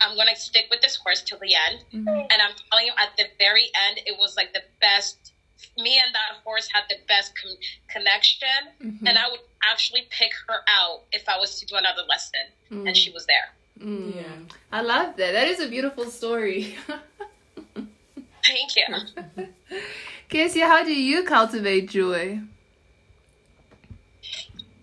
I'm 0.00 0.14
going 0.14 0.28
to 0.28 0.36
stick 0.40 0.66
with 0.70 0.80
this 0.80 0.96
horse 0.96 1.22
till 1.22 1.38
the 1.38 1.54
end. 1.54 1.84
Mhm. 1.92 2.26
And 2.30 2.40
I'm 2.42 2.54
telling 2.70 2.86
you, 2.86 2.92
at 2.98 3.16
the 3.16 3.24
very 3.38 3.70
end, 3.86 4.00
it 4.06 4.16
was 4.18 4.36
like 4.36 4.52
the 4.52 4.62
best, 4.80 5.32
me 5.76 5.98
and 6.04 6.14
that 6.14 6.40
horse 6.44 6.68
had 6.72 6.84
the 6.88 6.96
best 7.08 7.32
con- 7.40 7.56
connection. 7.88 8.48
Mhm. 8.80 9.08
And 9.08 9.18
I 9.18 9.28
would 9.30 9.40
actually 9.64 10.06
pick 10.10 10.32
her 10.46 10.62
out 10.68 11.02
if 11.12 11.28
I 11.28 11.36
was 11.38 11.58
to 11.60 11.66
do 11.66 11.76
another 11.76 12.02
lesson. 12.08 12.40
And 12.70 12.96
she 12.96 13.10
was 13.10 13.24
there. 13.26 13.48
Mm. 13.80 14.14
Yeah. 14.16 14.54
I 14.70 14.80
love 14.82 15.16
that. 15.16 15.32
That 15.32 15.48
is 15.48 15.60
a 15.60 15.68
beautiful 15.68 16.10
story. 16.10 16.76
Thank 18.44 18.76
you. 18.76 19.46
Casey, 20.28 20.60
how 20.60 20.84
do 20.84 20.92
you 20.94 21.22
cultivate 21.24 21.88
joy? 21.88 22.40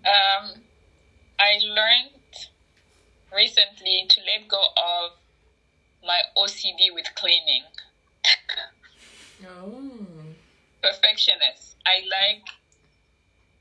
Um, 0.06 0.62
I 1.40 1.60
learned 1.64 2.12
recently 3.34 4.06
to 4.10 4.22
let 4.22 4.48
go 4.48 4.62
of 4.78 5.12
my 6.06 6.22
OCD 6.38 6.94
with 6.94 7.08
cleaning. 7.16 7.64
Oh. 9.46 9.92
Perfectionist. 10.82 11.76
I 11.86 12.06
like. 12.08 12.46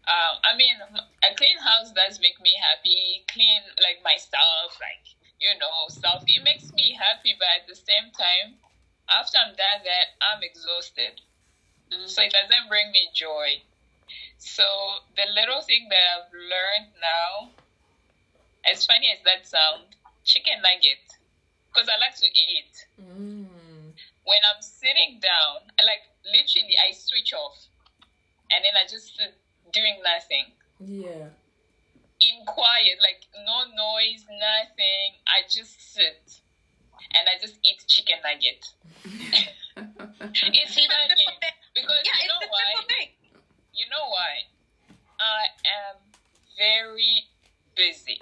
Um, 0.05 0.37
I 0.45 0.57
mean, 0.57 0.77
a 0.77 1.35
clean 1.35 1.59
house 1.59 1.91
does 1.93 2.21
make 2.21 2.41
me 2.41 2.53
happy. 2.61 3.25
Clean 3.33 3.63
like 3.81 4.05
my 4.05 4.17
stuff, 4.17 4.77
like 4.81 5.05
you 5.41 5.53
know, 5.59 5.89
stuff. 5.89 6.25
It 6.27 6.45
makes 6.45 6.73
me 6.73 6.97
happy, 6.97 7.35
but 7.39 7.49
at 7.61 7.67
the 7.69 7.75
same 7.75 8.13
time, 8.13 8.61
after 9.09 9.39
I'm 9.39 9.57
done 9.57 9.85
that, 9.85 10.07
I'm 10.21 10.43
exhausted. 10.43 11.21
So 12.07 12.23
it 12.23 12.33
doesn't 12.33 12.69
bring 12.69 12.91
me 12.93 13.09
joy. 13.15 13.61
So 14.39 14.65
the 15.17 15.29
little 15.33 15.63
thing 15.63 15.89
that 15.91 16.05
I've 16.17 16.33
learned 16.33 16.93
now, 17.01 17.53
as 18.71 18.87
funny 18.87 19.09
as 19.13 19.21
that 19.25 19.47
sound, 19.47 19.97
chicken 20.25 20.61
nugget, 20.63 21.05
because 21.73 21.89
I 21.89 21.97
like 22.01 22.17
to 22.17 22.27
eat. 22.27 22.75
Mm. 23.01 23.93
When 24.25 24.41
I'm 24.49 24.63
sitting 24.63 25.21
down, 25.21 25.69
like 25.85 26.05
literally, 26.25 26.77
I 26.81 26.93
switch 26.93 27.33
off, 27.35 27.57
and 28.51 28.65
then 28.65 28.73
I 28.77 28.87
just 28.89 29.17
sit 29.17 29.35
doing 29.73 30.01
nothing 30.03 30.53
Yeah. 30.81 31.29
in 32.21 32.45
quiet, 32.47 32.99
like 33.03 33.27
no 33.45 33.65
noise, 33.75 34.25
nothing. 34.29 35.21
I 35.27 35.43
just 35.49 35.81
sit 35.93 36.41
and 37.15 37.29
I 37.29 37.39
just 37.41 37.59
eat 37.65 37.85
chicken 37.87 38.17
nugget. 38.25 38.65
it's 39.75 40.75
funny 40.75 41.27
because 41.75 42.03
Yeah, 42.05 42.17
you 42.23 42.25
it's 42.25 42.33
know 42.33 42.41
the 42.41 42.49
why? 42.49 42.65
simple 42.73 42.89
thing. 42.89 43.09
You 43.75 43.87
know 43.91 44.09
why? 44.09 44.35
I 45.21 45.45
am 45.91 45.97
very 46.57 47.25
busy. 47.75 48.19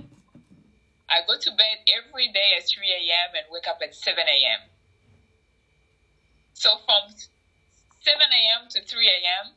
I 1.13 1.21
go 1.21 1.37
to 1.37 1.53
bed 1.53 1.79
every 1.89 2.29
day 2.29 2.53
at 2.57 2.65
3 2.65 2.91
a.m. 2.93 3.35
and 3.35 3.47
wake 3.51 3.69
up 3.69 3.79
at 3.83 3.95
7 3.95 4.25
a.m. 4.29 4.71
So 6.55 6.79
from 6.87 7.15
7 8.03 8.21
a.m. 8.33 8.69
to 8.71 8.83
3 8.83 9.09
a.m., 9.09 9.55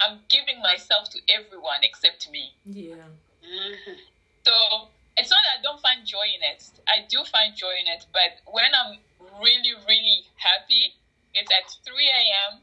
I'm 0.00 0.20
giving 0.28 0.60
myself 0.60 1.08
to 1.10 1.20
everyone 1.28 1.80
except 1.82 2.28
me. 2.28 2.54
Yeah. 2.64 3.08
Mhm. 3.42 3.98
So 4.46 4.88
it's 5.16 5.30
not 5.30 5.40
that 5.44 5.58
I 5.58 5.62
don't 5.62 5.80
find 5.80 6.04
joy 6.04 6.26
in 6.34 6.42
it. 6.42 6.62
I 6.88 7.00
do 7.00 7.24
find 7.24 7.54
joy 7.54 7.76
in 7.80 7.86
it, 7.86 8.06
but 8.12 8.32
when 8.46 8.74
I'm 8.74 8.98
really, 9.18 9.74
really 9.74 10.24
happy, 10.36 10.92
it's 11.34 11.50
at 11.52 11.64
3 11.84 12.08
a.m. 12.08 12.62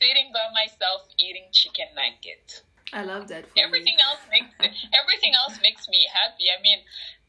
sitting 0.00 0.32
by 0.32 0.46
myself 0.52 1.02
eating 1.18 1.48
chicken 1.52 1.88
nugget. 1.94 2.62
I 2.92 3.02
love 3.02 3.28
that 3.28 3.46
Everything 3.56 3.96
else 4.00 4.20
makes 4.30 4.50
everything 4.94 5.34
else 5.34 5.58
makes 5.60 5.88
me 5.88 6.06
happy. 6.12 6.46
I 6.50 6.60
mean, 6.60 6.82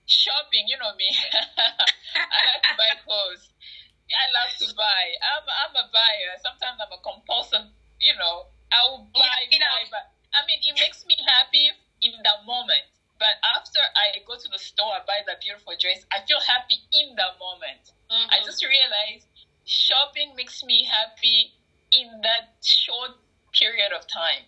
shopping, 0.06 0.66
you 0.68 0.78
know 0.78 0.93
me. 0.95 1.10
I 2.16 2.39
like 2.53 2.64
to 2.64 2.76
buy 2.78 2.91
clothes. 3.03 3.49
I 4.10 4.26
love 4.32 4.53
to 4.62 4.70
buy. 4.78 5.03
I'm 5.26 5.45
I'm 5.49 5.74
a 5.76 5.86
buyer. 5.89 6.38
Sometimes 6.41 6.78
I'm 6.78 6.93
a 6.93 7.01
compulsive. 7.01 7.66
You 7.99 8.14
know, 8.18 8.45
I 8.72 8.86
will 8.86 9.08
buy, 9.14 9.49
Yeah, 9.49 9.66
buy, 9.66 9.89
buy. 9.89 10.06
I 10.34 10.45
mean, 10.45 10.62
it 10.62 10.76
makes 10.78 11.06
me 11.06 11.16
happy 11.26 11.72
in 12.01 12.14
that 12.24 12.45
moment. 12.45 12.86
But 13.18 13.39
after 13.56 13.80
I 13.95 14.20
go 14.28 14.36
to 14.36 14.47
the 14.51 14.60
store, 14.60 14.91
I 14.93 15.01
buy 15.08 15.24
that 15.26 15.39
beautiful 15.41 15.74
dress. 15.80 16.03
I 16.12 16.22
feel 16.28 16.39
happy 16.43 16.84
in 16.91 17.16
that 17.16 17.39
moment. 17.39 17.82
Mhm. 18.12 18.28
I 18.30 18.43
just 18.43 18.62
realized 18.64 19.26
shopping 19.66 20.36
makes 20.36 20.62
me 20.64 20.84
happy 20.86 21.53
in 21.91 22.22
that 22.22 22.51
short 22.62 23.16
period 23.53 23.91
of 23.93 24.06
time. 24.06 24.45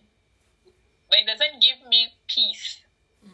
But 1.09 1.19
it 1.19 1.25
doesn't 1.25 1.61
give 1.61 1.81
me 1.87 2.13
peace. 2.27 2.81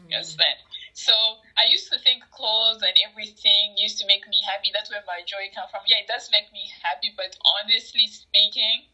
You 0.10 0.16
understand? 0.18 0.58
So 0.94 1.14
I 1.58 1.66
used 1.70 1.92
to 1.92 1.98
think 2.00 2.24
clothes 2.30 2.82
and 2.82 2.94
everything 3.10 3.74
used 3.78 3.98
to 4.00 4.06
make 4.06 4.28
me 4.30 4.40
happy. 4.46 4.70
That's 4.74 4.90
where 4.90 5.02
my 5.08 5.22
joy 5.26 5.50
comes 5.54 5.70
from. 5.72 5.82
Yeah, 5.88 5.98
it 6.06 6.08
does 6.08 6.30
make 6.32 6.52
me 6.54 6.70
happy, 6.82 7.14
but 7.18 7.36
honestly 7.58 8.08
speaking, 8.08 8.86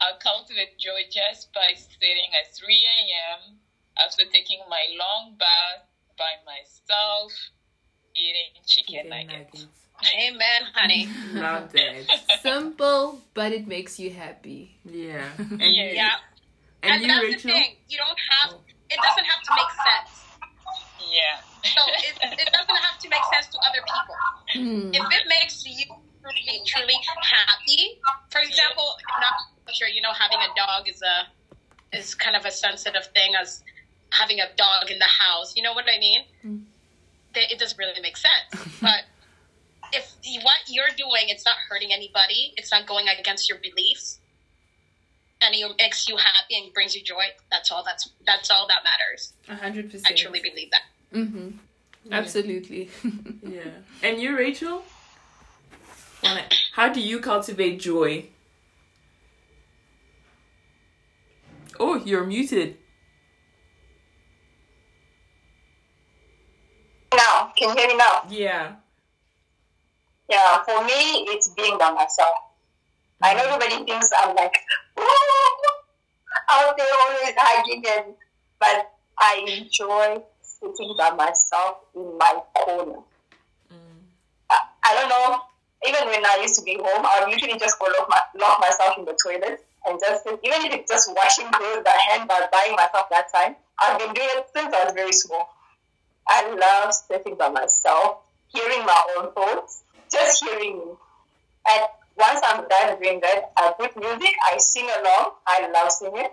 I 0.00 0.12
cultivate 0.18 0.76
joy 0.78 1.06
just 1.10 1.52
by 1.52 1.72
sitting 1.76 2.30
at 2.34 2.54
3 2.56 2.66
a.m. 2.66 3.58
after 3.98 4.24
taking 4.32 4.58
my 4.68 4.84
long 4.98 5.36
bath 5.38 5.86
by 6.18 6.34
myself, 6.44 7.32
eating 8.16 8.50
chicken, 8.66 8.94
Chicken 9.04 9.10
nuggets. 9.10 9.66
nuggets. 9.66 10.14
Amen, 10.18 10.62
honey. 10.74 11.08
Love 11.34 11.70
that. 11.78 12.10
Simple, 12.42 13.20
but 13.34 13.52
it 13.52 13.66
makes 13.68 14.00
you 14.00 14.10
happy. 14.10 14.78
Yeah. 14.84 15.28
And 15.38 15.60
Yeah. 15.60 15.84
you, 15.84 15.90
Yeah. 15.94 16.16
And, 16.82 16.92
And, 16.94 17.02
you, 17.02 17.08
that's 17.08 17.22
Rachel? 17.22 17.50
the 17.52 17.60
thing. 17.60 17.76
You 17.88 17.98
don't 17.98 18.18
have. 18.30 18.50
Oh. 18.54 18.60
It 18.88 18.96
doesn't 19.00 19.24
have 19.26 19.42
to 19.42 19.52
make 19.54 19.70
sense. 19.70 20.19
Yeah. 21.10 21.40
So 21.62 21.82
it, 21.86 22.40
it 22.40 22.48
doesn't 22.52 22.76
have 22.76 22.98
to 23.00 23.08
make 23.08 23.20
sense 23.34 23.48
to 23.52 23.58
other 23.58 23.82
people. 23.84 24.16
Hmm. 24.54 24.94
If 24.94 25.20
it 25.20 25.28
makes 25.28 25.66
you 25.66 25.84
truly, 26.22 26.62
truly 26.64 26.94
happy, 27.22 28.00
for 28.30 28.40
example, 28.40 28.96
not 29.20 29.74
sure 29.74 29.88
you 29.88 30.00
know 30.00 30.12
having 30.12 30.38
a 30.38 30.48
dog 30.56 30.88
is 30.88 31.02
a 31.02 31.96
is 31.96 32.14
kind 32.14 32.36
of 32.36 32.44
a 32.44 32.50
sensitive 32.50 33.06
thing 33.14 33.32
as 33.40 33.62
having 34.12 34.40
a 34.40 34.46
dog 34.56 34.90
in 34.90 34.98
the 34.98 35.04
house. 35.04 35.54
You 35.56 35.62
know 35.62 35.72
what 35.72 35.84
I 35.84 35.98
mean? 35.98 36.20
Mm. 36.46 36.62
It 37.34 37.58
doesn't 37.58 37.78
really 37.78 38.00
make 38.00 38.16
sense, 38.16 38.78
but. 38.80 39.04
If 39.92 40.14
what 40.44 40.54
you're 40.68 40.94
doing, 40.96 41.30
it's 41.30 41.44
not 41.44 41.56
hurting 41.68 41.92
anybody, 41.92 42.54
it's 42.56 42.70
not 42.70 42.86
going 42.86 43.06
against 43.08 43.48
your 43.48 43.58
beliefs, 43.58 44.20
and 45.42 45.54
it 45.54 45.74
makes 45.78 46.08
you 46.08 46.16
happy 46.16 46.56
and 46.62 46.72
brings 46.72 46.94
you 46.94 47.02
joy. 47.02 47.24
That's 47.50 47.72
all. 47.72 47.82
That's 47.84 48.08
that's 48.24 48.50
all 48.50 48.68
that 48.68 48.82
matters. 48.84 49.32
A 49.48 49.56
hundred 49.56 49.92
I 50.06 50.12
truly 50.12 50.40
believe 50.40 50.70
that. 50.70 50.82
Mm-hmm. 51.12 51.50
Absolutely. 52.10 52.88
Yeah. 53.42 53.70
And 54.02 54.20
you, 54.20 54.36
Rachel? 54.36 54.84
How 56.72 56.88
do 56.88 57.00
you 57.00 57.20
cultivate 57.20 57.80
joy? 57.80 58.26
Oh, 61.78 61.96
you're 61.96 62.24
muted. 62.24 62.76
Now, 67.14 67.52
can 67.56 67.70
you 67.70 67.74
hear 67.76 67.88
me 67.88 67.96
now? 67.96 68.22
Yeah. 68.28 68.72
Yeah, 70.28 70.62
for 70.62 70.84
me, 70.84 71.26
it's 71.30 71.48
being 71.50 71.76
by 71.78 71.90
myself. 71.90 72.36
I 73.22 73.34
know 73.34 73.42
everybody 73.44 73.84
thinks 73.84 74.10
I'm 74.22 74.36
like, 74.36 74.56
out 76.50 76.76
there 76.76 76.86
always 77.02 77.34
hugging, 77.36 77.84
and, 77.88 78.14
but 78.60 78.92
I 79.18 79.44
enjoy 79.48 80.22
sitting 80.60 80.94
by 80.96 81.10
myself 81.10 81.78
in 81.94 82.18
my 82.18 82.40
corner. 82.54 83.00
Mm. 83.72 84.00
I, 84.50 84.58
I 84.84 84.94
don't 84.94 85.08
know, 85.08 85.40
even 85.86 86.08
when 86.08 86.24
I 86.24 86.38
used 86.42 86.58
to 86.58 86.64
be 86.64 86.74
home, 86.74 87.06
I 87.06 87.24
would 87.24 87.32
usually 87.32 87.58
just 87.58 87.78
go 87.78 87.86
lock, 87.86 88.08
my, 88.08 88.20
lock 88.38 88.60
myself 88.60 88.98
in 88.98 89.04
the 89.04 89.16
toilet 89.22 89.64
and 89.86 89.98
just 89.98 90.24
sit, 90.24 90.38
even 90.44 90.66
if 90.66 90.74
it's 90.74 90.90
just 90.90 91.10
washing 91.14 91.50
clothes 91.52 91.84
by 91.84 91.96
hand, 92.08 92.28
by 92.28 92.46
buying 92.52 92.76
myself 92.76 93.08
that 93.10 93.32
time. 93.32 93.56
I've 93.78 93.98
been 93.98 94.12
doing 94.12 94.28
it 94.36 94.46
since 94.54 94.74
I 94.74 94.84
was 94.84 94.94
very 94.94 95.12
small. 95.12 95.48
I 96.28 96.54
love 96.54 96.92
sitting 96.92 97.36
by 97.36 97.48
myself, 97.48 98.18
hearing 98.48 98.84
my 98.84 99.02
own 99.16 99.32
thoughts, 99.32 99.82
just 100.12 100.44
hearing 100.44 100.78
me. 100.78 100.92
And 101.68 101.82
once 102.16 102.40
I'm 102.46 102.68
done 102.68 103.00
doing 103.02 103.20
that, 103.20 103.52
I 103.56 103.72
put 103.78 103.96
music, 103.96 104.34
I 104.52 104.58
sing 104.58 104.84
along. 104.84 105.32
I 105.46 105.70
love 105.72 105.90
singing. 105.90 106.28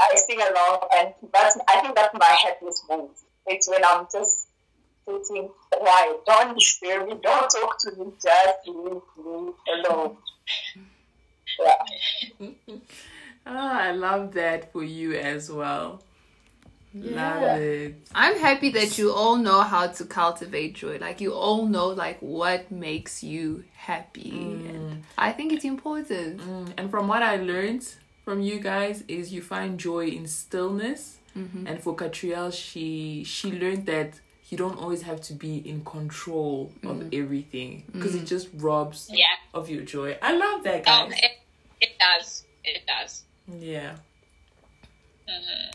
I 0.00 0.16
sing 0.16 0.40
along, 0.40 0.80
and 0.96 1.14
that's 1.32 1.58
I 1.68 1.80
think 1.80 1.94
that's 1.94 2.14
my 2.14 2.36
happiest 2.44 2.88
moment. 2.88 3.16
It's 3.46 3.68
when 3.68 3.84
I'm 3.84 4.06
just 4.12 4.48
sitting 5.06 5.50
quiet. 5.70 6.24
Don't 6.26 6.54
disturb 6.58 7.08
me. 7.08 7.14
Don't 7.22 7.50
talk 7.50 7.78
to 7.80 7.90
me. 7.96 8.12
Just 8.22 8.58
leave 8.66 9.02
me 9.24 9.52
alone. 9.74 10.16
Yeah. 11.58 12.46
Ah, 13.46 13.80
I 13.84 13.92
love 13.92 14.34
that 14.34 14.70
for 14.70 14.84
you 14.84 15.14
as 15.14 15.50
well. 15.50 16.02
Love 16.94 17.42
it. 17.58 17.94
I'm 18.14 18.36
happy 18.38 18.68
that 18.70 18.98
you 18.98 19.12
all 19.12 19.36
know 19.36 19.62
how 19.62 19.86
to 19.86 20.04
cultivate 20.04 20.74
joy. 20.74 20.98
Like 20.98 21.20
you 21.22 21.32
all 21.32 21.66
know 21.66 21.88
like 21.88 22.18
what 22.20 22.70
makes 22.70 23.24
you 23.24 23.64
happy. 23.74 24.30
And 24.68 25.04
I 25.16 25.32
think 25.32 25.52
it's 25.54 25.64
important. 25.64 26.40
Mm, 26.40 26.72
And 26.76 26.90
from 26.90 27.08
what 27.08 27.22
I 27.22 27.36
learned 27.36 27.86
from 28.24 28.40
you 28.40 28.60
guys 28.60 29.02
is 29.08 29.32
you 29.32 29.42
find 29.42 29.78
joy 29.78 30.06
in 30.08 30.26
stillness. 30.26 31.16
And 31.34 31.80
for 31.82 31.94
Catrielle, 31.96 32.52
she 32.52 33.24
she 33.24 33.50
learned 33.52 33.86
that 33.86 34.20
you 34.50 34.58
don't 34.58 34.76
always 34.76 35.02
have 35.02 35.20
to 35.22 35.32
be 35.32 35.56
in 35.66 35.84
control 35.84 36.72
of 36.84 37.08
everything 37.14 37.84
because 37.92 38.14
it 38.16 38.26
just 38.26 38.48
robs 38.54 39.08
Yeah. 39.10 39.26
of 39.54 39.70
your 39.70 39.82
joy. 39.82 40.18
I 40.20 40.32
love 40.36 40.64
that, 40.64 40.86
Um, 40.88 41.10
guys. 41.10 41.20
it, 41.22 41.30
it 41.80 41.92
does. 41.98 42.44
It 42.64 42.82
does. 42.86 43.22
yeah. 43.60 43.96
hmm 45.28 45.70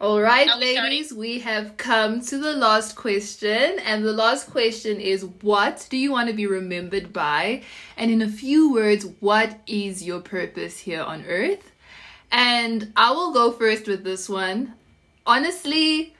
All 0.00 0.20
right, 0.20 0.48
Are 0.48 0.58
we 0.58 0.78
ladies, 0.80 1.12
we 1.12 1.38
have 1.40 1.76
come 1.76 2.20
to 2.22 2.38
the 2.38 2.54
last 2.54 2.96
question. 2.96 3.78
And 3.84 4.04
the 4.04 4.12
last 4.12 4.50
question 4.50 4.98
is 5.00 5.24
What 5.42 5.86
do 5.90 5.96
you 5.96 6.10
want 6.10 6.28
to 6.28 6.34
be 6.34 6.46
remembered 6.46 7.12
by? 7.12 7.62
And 7.96 8.10
in 8.10 8.22
a 8.22 8.28
few 8.28 8.72
words, 8.72 9.06
what 9.20 9.60
is 9.66 10.02
your 10.02 10.20
purpose 10.20 10.78
here 10.80 11.02
on 11.02 11.24
earth? 11.26 11.69
And 12.30 12.92
I 12.96 13.10
will 13.10 13.32
go 13.32 13.52
first 13.52 13.86
with 13.86 14.04
this 14.04 14.28
one. 14.28 14.74
Honestly, 15.26 16.14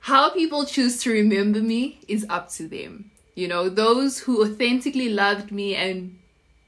how 0.00 0.30
people 0.30 0.64
choose 0.64 1.02
to 1.02 1.10
remember 1.10 1.60
me 1.60 2.00
is 2.08 2.26
up 2.28 2.50
to 2.52 2.68
them. 2.68 3.10
You 3.34 3.48
know, 3.48 3.68
those 3.68 4.18
who 4.20 4.42
authentically 4.42 5.10
loved 5.10 5.52
me 5.52 5.76
and 5.76 6.18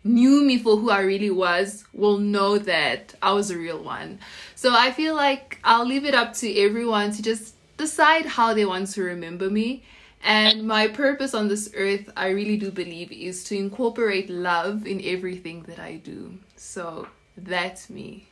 knew 0.04 0.42
me 0.42 0.58
for 0.58 0.76
who 0.76 0.90
I 0.90 1.00
really 1.00 1.30
was 1.30 1.84
will 1.92 2.18
know 2.18 2.58
that 2.58 3.14
I 3.20 3.32
was 3.32 3.50
a 3.50 3.58
real 3.58 3.82
one. 3.82 4.18
So 4.54 4.74
I 4.74 4.90
feel 4.92 5.14
like 5.14 5.58
I'll 5.64 5.86
leave 5.86 6.04
it 6.04 6.14
up 6.14 6.32
to 6.34 6.58
everyone 6.58 7.12
to 7.12 7.22
just 7.22 7.54
decide 7.76 8.26
how 8.26 8.54
they 8.54 8.64
want 8.64 8.88
to 8.92 9.02
remember 9.02 9.50
me. 9.50 9.82
And 10.22 10.66
my 10.66 10.86
purpose 10.88 11.34
on 11.34 11.48
this 11.48 11.70
earth, 11.74 12.10
I 12.16 12.28
really 12.28 12.56
do 12.56 12.70
believe, 12.70 13.10
is 13.10 13.42
to 13.44 13.56
incorporate 13.56 14.28
love 14.28 14.86
in 14.86 15.00
everything 15.02 15.62
that 15.62 15.78
I 15.78 15.96
do. 15.96 16.38
So 16.56 17.08
that's 17.36 17.88
me. 17.88 18.26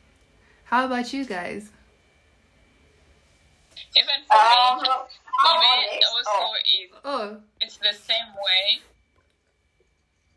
How 0.68 0.84
about 0.84 1.12
you 1.14 1.24
guys? 1.24 1.70
Even 3.96 4.20
for 4.30 4.36
Um, 4.36 4.82
me, 4.82 4.88
I'm 4.88 5.56
even 5.56 6.02
honest. 6.04 6.06
also 6.12 6.30
Oh, 6.30 6.54
is 6.54 6.90
Oh, 7.04 7.40
it's 7.62 7.76
the 7.78 7.92
same 7.94 8.34
way. 8.36 8.82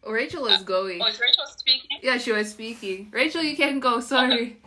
Rachel 0.07 0.47
is 0.47 0.63
going. 0.63 0.99
Was 0.99 1.19
Rachel 1.19 1.45
speaking? 1.47 1.99
Yeah, 2.01 2.17
she 2.17 2.31
was 2.31 2.49
speaking. 2.49 3.09
Rachel, 3.11 3.43
you 3.43 3.57
can 3.57 3.81
go. 3.81 3.99
Sorry. 3.99 4.57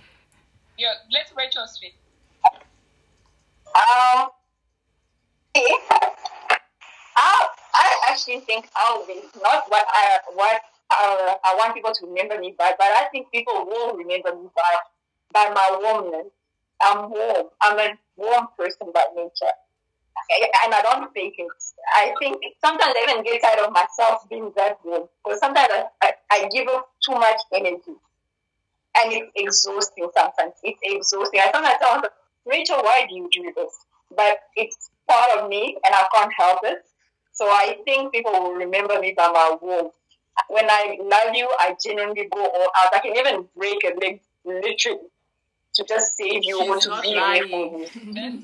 Yeah, 0.77 0.93
let 1.11 1.33
Rachel 1.35 1.67
speak. 1.67 1.95
Um. 3.75 4.29
I, 7.17 7.49
I 7.75 8.01
actually 8.11 8.41
think 8.41 8.69
I'll 8.77 9.07
be 9.07 9.23
not 9.43 9.65
what 9.71 9.87
I 9.89 10.19
what 10.35 10.61
uh, 10.91 11.35
I 11.43 11.55
want 11.57 11.75
people 11.75 11.93
to 11.95 12.07
remember 12.07 12.39
me 12.39 12.55
by, 12.59 12.75
but 12.77 12.87
I 12.89 13.07
think 13.11 13.31
people 13.33 13.65
will 13.65 13.97
remember 13.97 14.35
me 14.35 14.49
by 14.55 14.77
by 15.35 15.51
my 15.55 15.79
warmness. 15.83 16.33
I'm 16.83 17.11
warm. 17.11 17.47
I'm 17.63 17.79
a 17.81 17.99
warm 18.17 18.49
person 18.59 18.93
by 18.95 19.05
nature, 19.17 19.55
and 20.65 20.75
I 20.75 20.83
don't 20.83 21.13
fake 21.15 21.35
it. 21.39 21.49
I 21.97 22.15
think 22.21 22.37
sometimes 22.65 22.95
I 22.97 23.07
even 23.11 23.25
get 23.25 23.43
tired 23.43 23.61
of 23.61 23.73
myself 23.73 24.29
being 24.29 24.53
that 24.57 24.79
warm 24.85 25.09
because 25.25 25.41
sometimes 25.41 25.69
I, 25.73 25.85
I, 26.03 26.13
I 26.33 26.49
give 26.53 26.69
up 26.69 26.89
too 27.05 27.15
much 27.15 27.41
energy, 27.55 27.95
and 28.97 29.13
it's 29.13 29.31
exhausting. 29.37 30.09
Sometimes 30.17 30.55
it's 30.63 30.81
exhausting. 30.83 31.41
I 31.41 31.51
sometimes 31.53 31.79
tell 31.81 31.97
myself, 31.97 32.13
Rachel, 32.47 32.79
why 32.83 33.07
do 33.09 33.15
you 33.17 33.29
do 33.33 33.53
this? 33.57 33.73
But 34.17 34.39
it's 34.57 34.91
part 35.09 35.39
of 35.39 35.49
me 35.49 35.77
and 35.85 35.95
I 35.95 36.05
can't 36.15 36.33
help 36.37 36.61
it. 36.65 36.79
So 37.33 37.47
I 37.47 37.79
think 37.85 38.13
people 38.13 38.33
will 38.33 38.55
remember 38.55 39.01
me 39.01 39.13
by 39.17 39.29
my 39.29 39.57
warmth. 39.61 39.93
When 40.49 40.67
I 40.71 40.99
love 41.03 41.35
you, 41.35 41.49
I 41.59 41.77
genuinely 41.85 42.29
go 42.33 42.45
all 42.47 42.69
out. 42.77 42.95
I 42.95 43.01
can 43.01 43.17
even 43.17 43.49
break 43.57 43.79
a 43.85 43.99
leg 44.01 44.21
literally 44.45 45.09
to 45.75 45.85
just 45.85 46.17
save 46.17 46.45
you 46.49 46.59
or 46.61 46.75
She's 46.75 46.85
to 46.85 46.89
not 46.91 47.03
be 47.03 47.13
away 47.13 47.21
lying. 47.21 47.87
from 47.93 48.17
you. 48.17 48.43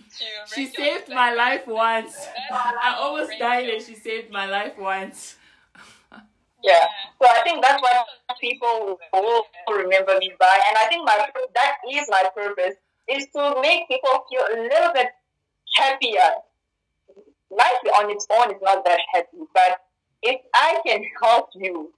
She 0.54 0.66
saved 0.66 1.08
my 1.08 1.32
life 1.34 1.66
once. 1.66 2.26
I 2.50 2.96
almost 2.98 3.32
died 3.38 3.68
and 3.68 3.82
she 3.82 3.94
saved 3.94 4.30
my 4.30 4.46
life 4.46 4.76
once. 4.78 5.36
Yeah. 6.62 6.86
So 7.20 7.28
I 7.28 7.40
think 7.42 7.62
that's 7.62 7.80
what 7.82 8.06
people 8.40 8.98
will 9.14 9.44
remember 9.70 10.18
me 10.18 10.32
by. 10.38 10.60
And 10.68 10.76
I 10.78 10.88
think 10.88 11.06
my 11.06 11.26
that 11.54 11.76
is 11.90 12.06
my 12.10 12.24
purpose 12.34 12.74
is 13.08 13.26
to 13.34 13.60
make 13.62 13.88
people 13.88 14.24
feel 14.30 14.44
a 14.52 14.60
little 14.62 14.92
bit 14.92 15.08
happier. 15.76 16.30
Life 17.50 17.80
on 17.98 18.10
its 18.10 18.26
own 18.30 18.50
is 18.54 18.60
not 18.62 18.84
that 18.84 19.00
happy, 19.12 19.38
but 19.54 19.78
if 20.22 20.40
I 20.54 20.80
can 20.86 21.02
help 21.22 21.48
you 21.54 21.92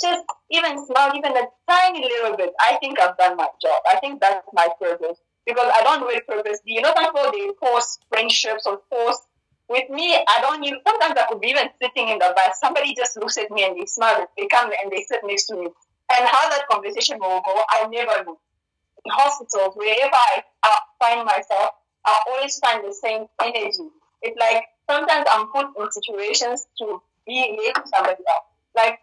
just 0.00 0.24
even 0.50 0.84
smile, 0.86 1.12
even 1.14 1.36
a 1.36 1.44
tiny 1.68 2.02
little 2.02 2.36
bit, 2.36 2.50
I 2.60 2.76
think 2.80 3.00
I've 3.00 3.16
done 3.16 3.36
my 3.36 3.48
job. 3.60 3.80
I 3.90 3.98
think 4.00 4.20
that's 4.20 4.46
my 4.52 4.68
purpose. 4.80 5.18
Because 5.44 5.72
I 5.74 5.82
don't 5.82 6.00
do 6.00 6.08
it 6.10 6.26
purposely. 6.26 6.78
You 6.78 6.82
know, 6.82 6.92
some 6.94 7.06
people 7.06 7.32
they 7.32 7.50
force 7.58 7.98
friendships 8.08 8.64
or 8.66 8.80
force 8.88 9.18
with 9.68 9.88
me, 9.90 10.14
I 10.14 10.40
don't 10.40 10.62
even, 10.64 10.80
sometimes 10.86 11.14
I 11.18 11.26
could 11.28 11.40
be 11.40 11.48
even 11.48 11.68
sitting 11.80 12.08
in 12.08 12.18
the 12.18 12.32
bus. 12.36 12.60
Somebody 12.60 12.94
just 12.94 13.16
looks 13.16 13.38
at 13.38 13.50
me 13.50 13.64
and 13.64 13.76
they 13.76 13.86
smile, 13.86 14.26
they 14.36 14.46
come 14.46 14.70
and 14.70 14.92
they 14.92 15.02
sit 15.08 15.20
next 15.24 15.46
to 15.46 15.56
me. 15.56 15.66
And 16.12 16.28
how 16.28 16.48
that 16.50 16.68
conversation 16.70 17.18
will 17.18 17.40
go, 17.44 17.62
I 17.70 17.86
never 17.88 18.24
know. 18.24 18.38
In 19.04 19.10
hospitals, 19.10 19.74
wherever 19.74 20.14
I, 20.14 20.42
find 21.00 21.24
myself, 21.26 21.70
I 22.06 22.22
always 22.28 22.58
find 22.58 22.84
the 22.86 22.94
same 22.94 23.26
energy. 23.42 23.90
It's 24.22 24.38
like 24.38 24.64
sometimes 24.88 25.26
I'm 25.32 25.48
put 25.48 25.66
in 25.76 25.90
situations 25.90 26.66
to 26.78 27.02
be 27.26 27.50
near 27.50 27.72
to 27.72 27.82
somebody 27.92 28.22
else. 28.22 28.46
Like, 28.76 29.00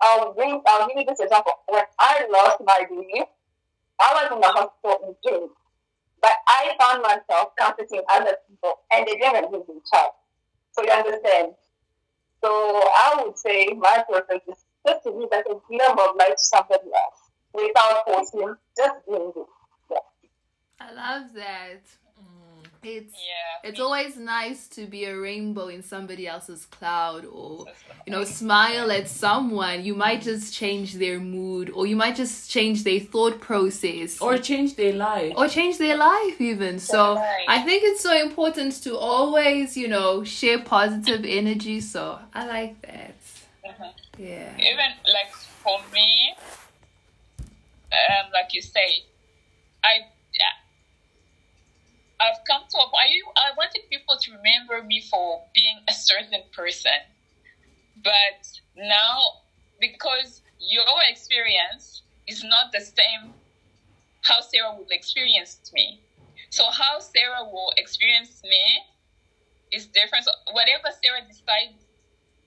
I'll, 0.00 0.34
bring, 0.34 0.60
I'll 0.66 0.88
give 0.88 0.98
you 0.98 1.04
this 1.06 1.20
example. 1.20 1.52
When 1.68 1.82
I 1.98 2.26
lost 2.30 2.58
my 2.64 2.86
baby, 2.88 3.24
I 4.00 4.08
was 4.12 4.32
in 4.32 4.40
the 4.40 4.48
hospital 4.48 4.98
in 5.08 5.14
pain. 5.24 5.48
But 6.20 6.32
I 6.48 6.74
found 6.78 7.02
myself 7.02 7.52
comforting 7.58 8.02
other 8.10 8.36
people, 8.48 8.74
and 8.92 9.06
they 9.06 9.16
didn't 9.16 9.50
give 9.50 9.68
me 9.68 9.80
chance. 9.92 10.16
So 10.72 10.82
you 10.82 10.90
understand? 10.90 11.52
So 12.42 12.50
I 12.50 13.22
would 13.22 13.38
say 13.38 13.68
my 13.78 14.04
purpose 14.08 14.42
is 14.48 14.64
just 14.86 15.04
to 15.04 15.12
give 15.12 15.30
that 15.30 15.44
glimmer 15.44 16.02
of 16.02 16.16
light 16.16 16.36
to 16.36 16.44
somebody 16.44 16.90
else 16.92 17.20
without 17.52 18.04
forcing, 18.06 18.54
just 18.76 19.06
doing 19.06 19.32
it. 19.36 19.46
Yeah. 19.90 19.98
I 20.80 20.92
love 20.92 21.32
that. 21.34 21.82
It's 22.86 23.14
Yeah. 23.14 23.68
it's 23.68 23.80
always 23.80 24.16
nice 24.16 24.68
to 24.76 24.86
be 24.86 25.04
a 25.06 25.18
rainbow 25.18 25.66
in 25.68 25.82
somebody 25.82 26.24
else's 26.28 26.66
cloud 26.66 27.24
or 27.24 27.66
you 28.06 28.12
know 28.12 28.22
smile 28.22 28.92
at 28.92 29.08
someone 29.08 29.84
you 29.84 29.94
might 29.94 30.22
just 30.22 30.54
change 30.54 30.94
their 30.94 31.18
mood 31.18 31.70
or 31.70 31.82
you 31.90 31.96
might 31.96 32.14
just 32.14 32.48
change 32.48 32.84
their 32.84 33.00
thought 33.00 33.40
process 33.40 34.20
Or 34.20 34.38
change 34.38 34.76
their 34.76 34.92
life. 34.92 35.32
or 35.36 35.48
change 35.48 35.78
their 35.78 35.96
life 35.96 36.40
even 36.40 36.78
so 36.78 37.16
Right. 37.16 37.44
i 37.48 37.58
think 37.66 37.82
it's 37.88 38.02
so 38.08 38.14
important 38.28 38.72
to 38.84 38.96
always 38.96 39.76
you 39.76 39.88
know 39.88 40.22
share 40.22 40.58
positive 40.60 41.24
energy 41.40 41.80
so 41.80 42.02
i 42.32 42.46
like 42.56 42.74
that 42.82 43.16
Mhm. 43.66 43.92
yeah 44.18 44.68
even 44.70 44.90
like 45.16 45.32
for 45.64 45.78
me, 45.92 46.08
um, 47.92 48.24
like 48.32 48.54
you 48.54 48.62
say, 48.62 49.02
I 49.82 49.94
yeah, 49.98 50.04
I've 52.20 52.42
come 52.48 52.62
to 52.70 52.78
a 52.78 52.88
point. 52.88 53.12
I, 53.36 53.52
wanted 53.56 53.82
people 53.90 54.16
to 54.20 54.30
remember 54.32 54.82
me 54.82 55.00
for 55.00 55.42
being 55.54 55.80
a 55.88 55.92
certain 55.92 56.42
person, 56.52 57.12
but 58.02 58.60
now 58.76 59.18
because 59.80 60.42
your 60.58 60.84
experience 61.08 62.02
is 62.26 62.42
not 62.42 62.72
the 62.72 62.80
same 62.80 63.34
how 64.22 64.40
Sarah 64.40 64.72
will 64.74 64.88
experience 64.90 65.60
me. 65.72 66.00
So 66.50 66.64
how 66.70 66.98
Sarah 67.00 67.44
will 67.44 67.72
experience 67.76 68.42
me 68.42 68.82
is 69.72 69.86
different. 69.86 70.24
So 70.24 70.32
whatever 70.52 70.88
Sarah 71.02 71.22
decides 71.26 71.84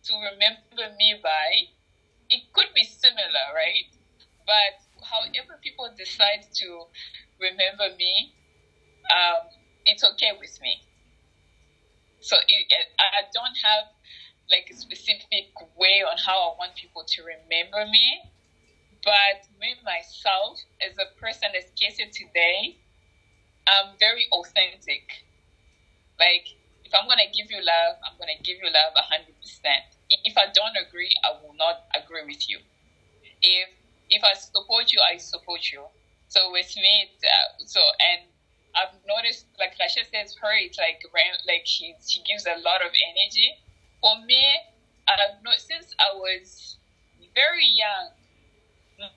to 0.06 0.14
remember 0.16 0.96
me 0.98 1.16
by, 1.22 1.70
it 2.30 2.42
could 2.54 2.68
be 2.76 2.84
similar, 2.84 3.54
right? 3.56 3.88
But 4.46 5.06
however 5.06 5.60
people 5.62 5.90
decide 5.98 6.46
to 6.56 6.86
remember 7.40 7.96
me, 7.98 8.34
um, 9.12 9.48
it's 9.86 10.04
okay 10.04 10.32
with 10.40 10.60
me. 10.62 10.82
So 12.22 12.36
it, 12.48 12.68
I 13.00 13.24
don't 13.34 13.58
have 13.64 13.86
like 14.50 14.68
a 14.72 14.76
specific 14.76 15.54
way 15.78 16.04
on 16.04 16.18
how 16.18 16.52
I 16.52 16.56
want 16.58 16.76
people 16.76 17.04
to 17.08 17.24
remember 17.24 17.86
me. 17.90 18.22
But 19.04 19.48
me 19.60 19.76
myself, 19.84 20.60
as 20.82 20.98
a 20.98 21.08
person, 21.20 21.50
as 21.58 21.72
Casey 21.76 22.10
today, 22.12 22.78
I'm 23.68 23.96
very 24.00 24.28
authentic. 24.34 25.26
Like 26.20 26.48
if 26.86 26.94
I'm 26.94 27.08
gonna 27.08 27.30
give 27.34 27.50
you 27.52 27.58
love, 27.64 27.98
I'm 28.06 28.18
gonna 28.20 28.40
give 28.44 28.58
you 28.62 28.70
love 28.70 28.94
hundred 28.98 29.36
percent. 29.40 29.86
If 30.10 30.38
I 30.38 30.48
don't 30.54 30.76
agree, 30.78 31.14
I 31.24 31.32
will 31.42 31.56
not 31.56 31.86
agree 31.96 32.24
with 32.26 32.50
you. 32.50 32.60
If 33.42 33.70
if 34.10 34.24
I 34.24 34.34
support 34.36 34.92
you, 34.92 35.00
I 35.02 35.18
support 35.18 35.72
you. 35.72 35.86
So 36.28 36.52
with 36.52 36.76
me, 36.76 37.12
uh, 37.24 37.64
so 37.66 37.80
and 38.00 38.30
I've 38.76 38.94
noticed, 39.08 39.46
like 39.58 39.74
Rasha 39.78 40.06
says, 40.12 40.36
her 40.42 40.54
it's 40.54 40.78
like 40.78 41.02
like 41.48 41.64
she 41.66 41.96
she 42.06 42.22
gives 42.24 42.46
a 42.46 42.58
lot 42.62 42.82
of 42.82 42.92
energy. 43.12 43.56
For 44.02 44.16
me, 44.26 44.60
I've 45.08 45.42
not 45.44 45.60
since 45.60 45.94
I 46.00 46.16
was 46.16 46.78
very 47.34 47.66
young. 47.66 48.12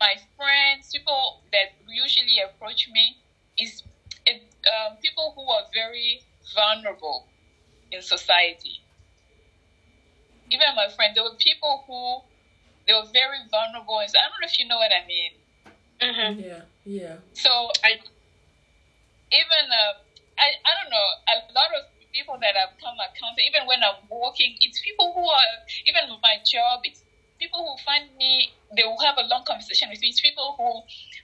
My 0.01 0.15
friends, 0.37 0.91
people 0.93 1.41
that 1.53 1.75
usually 1.89 2.39
approach 2.39 2.89
me, 2.89 3.19
is 3.59 3.83
it, 4.25 4.43
um, 4.71 4.97
people 5.03 5.33
who 5.35 5.43
are 5.51 5.65
very 5.75 6.23
vulnerable 6.55 7.27
in 7.91 8.01
society. 8.01 8.81
Even 10.51 10.75
my 10.77 10.89
friends, 10.89 11.15
there 11.15 11.25
were 11.25 11.37
people 11.39 11.83
who 11.87 12.23
they 12.87 12.93
were 12.95 13.09
very 13.13 13.39
vulnerable. 13.51 13.99
And 13.99 14.11
so 14.11 14.19
I 14.19 14.29
don't 14.29 14.41
know 14.41 14.47
if 14.47 14.59
you 14.59 14.67
know 14.69 14.77
what 14.77 14.93
I 14.93 15.07
mean. 15.07 15.33
Mm-hmm. 16.01 16.41
Yeah, 16.41 16.63
yeah. 16.85 17.17
So 17.33 17.71
I 17.85 17.99
even 19.33 19.65
uh, 19.73 19.93
I 20.39 20.55
I 20.65 20.71
don't 20.77 20.91
know 20.91 21.09
a 21.33 21.37
lot 21.53 21.71
of 21.77 21.85
people 22.13 22.37
that 22.41 22.55
have 22.57 22.71
come 22.83 22.97
account 23.01 23.39
even 23.47 23.67
when 23.67 23.83
I'm 23.83 23.97
walking, 24.09 24.57
it's 24.61 24.81
people 24.81 25.13
who 25.15 25.25
are 25.29 25.53
even 25.87 26.09
my 26.23 26.39
job. 26.45 26.81
It's 26.85 27.03
people 27.41 27.65
who 27.65 27.77
find 27.85 28.15
me. 28.17 28.53
They 28.77 28.85
will 28.85 29.01
have 29.01 29.17
a 29.19 29.25
long 29.27 29.43
conversation 29.45 29.89
with 29.91 30.01
me. 30.03 30.09
It's 30.09 30.21
people 30.21 30.55
who 30.57 30.83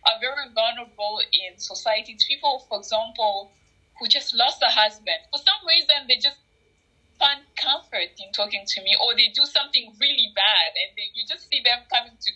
are 0.09 0.17
very 0.21 0.49
vulnerable 0.53 1.21
in 1.33 1.59
society. 1.59 2.13
It's 2.13 2.25
people, 2.25 2.63
for 2.69 2.79
example, 2.79 3.49
who 3.99 4.09
just 4.09 4.35
lost 4.35 4.63
a 4.63 4.71
husband. 4.71 5.21
For 5.31 5.39
some 5.39 5.61
reason, 5.67 6.07
they 6.09 6.17
just 6.17 6.39
find 7.19 7.47
comfort 7.57 8.11
in 8.19 8.33
talking 8.33 8.65
to 8.67 8.83
me, 8.83 8.97
or 9.01 9.15
they 9.15 9.29
do 9.29 9.45
something 9.47 9.95
really 10.01 10.31
bad, 10.35 10.73
and 10.77 10.97
they, 10.97 11.11
you 11.15 11.25
just 11.29 11.49
see 11.49 11.61
them 11.65 11.85
coming 11.93 12.17
to 12.21 12.33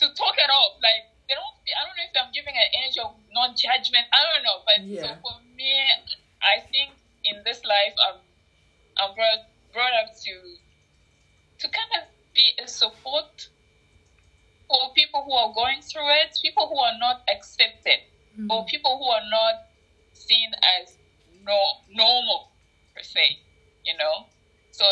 to 0.00 0.06
talk 0.16 0.36
it 0.38 0.50
off. 0.50 0.72
Like 0.82 1.04
they 1.28 1.34
don't. 1.34 1.56
I 1.66 1.82
don't 1.86 1.96
know 1.98 2.06
if 2.06 2.14
I'm 2.14 2.32
giving 2.32 2.54
an 2.54 2.68
energy 2.78 3.00
of 3.00 3.14
non-judgment. 3.34 4.06
I 4.14 4.20
don't 4.22 4.44
know, 4.46 4.58
but 4.62 4.78
so 5.02 5.08
for 5.22 5.36
me, 5.56 5.74
I 6.42 6.62
think 6.70 6.94
in 7.24 7.42
this 7.44 7.64
life, 7.64 7.94
I'm 7.98 8.22
I'm 8.98 9.14
brought 9.14 9.50
brought 9.72 9.94
up 10.02 10.14
to 10.22 10.34
to 11.58 11.66
kind 11.68 11.90
of 11.98 12.04
be 12.34 12.54
a 12.62 12.68
support 12.68 13.48
for 14.68 14.92
people 14.94 15.24
who 15.24 15.32
are 15.32 15.52
going 15.54 15.80
through 15.82 16.08
it, 16.22 16.38
people 16.42 16.68
who 16.68 16.78
are 16.78 16.98
not 16.98 17.22
accepted, 17.32 18.06
hmm. 18.34 18.50
or 18.50 18.64
people 18.66 18.98
who 18.98 19.08
are 19.10 19.26
not 19.30 19.66
seen 20.12 20.50
as 20.78 20.96
no 21.44 21.58
normal 21.90 22.50
per 22.94 23.02
se. 23.02 23.38
You 23.84 23.96
know, 23.98 24.26
so 24.70 24.84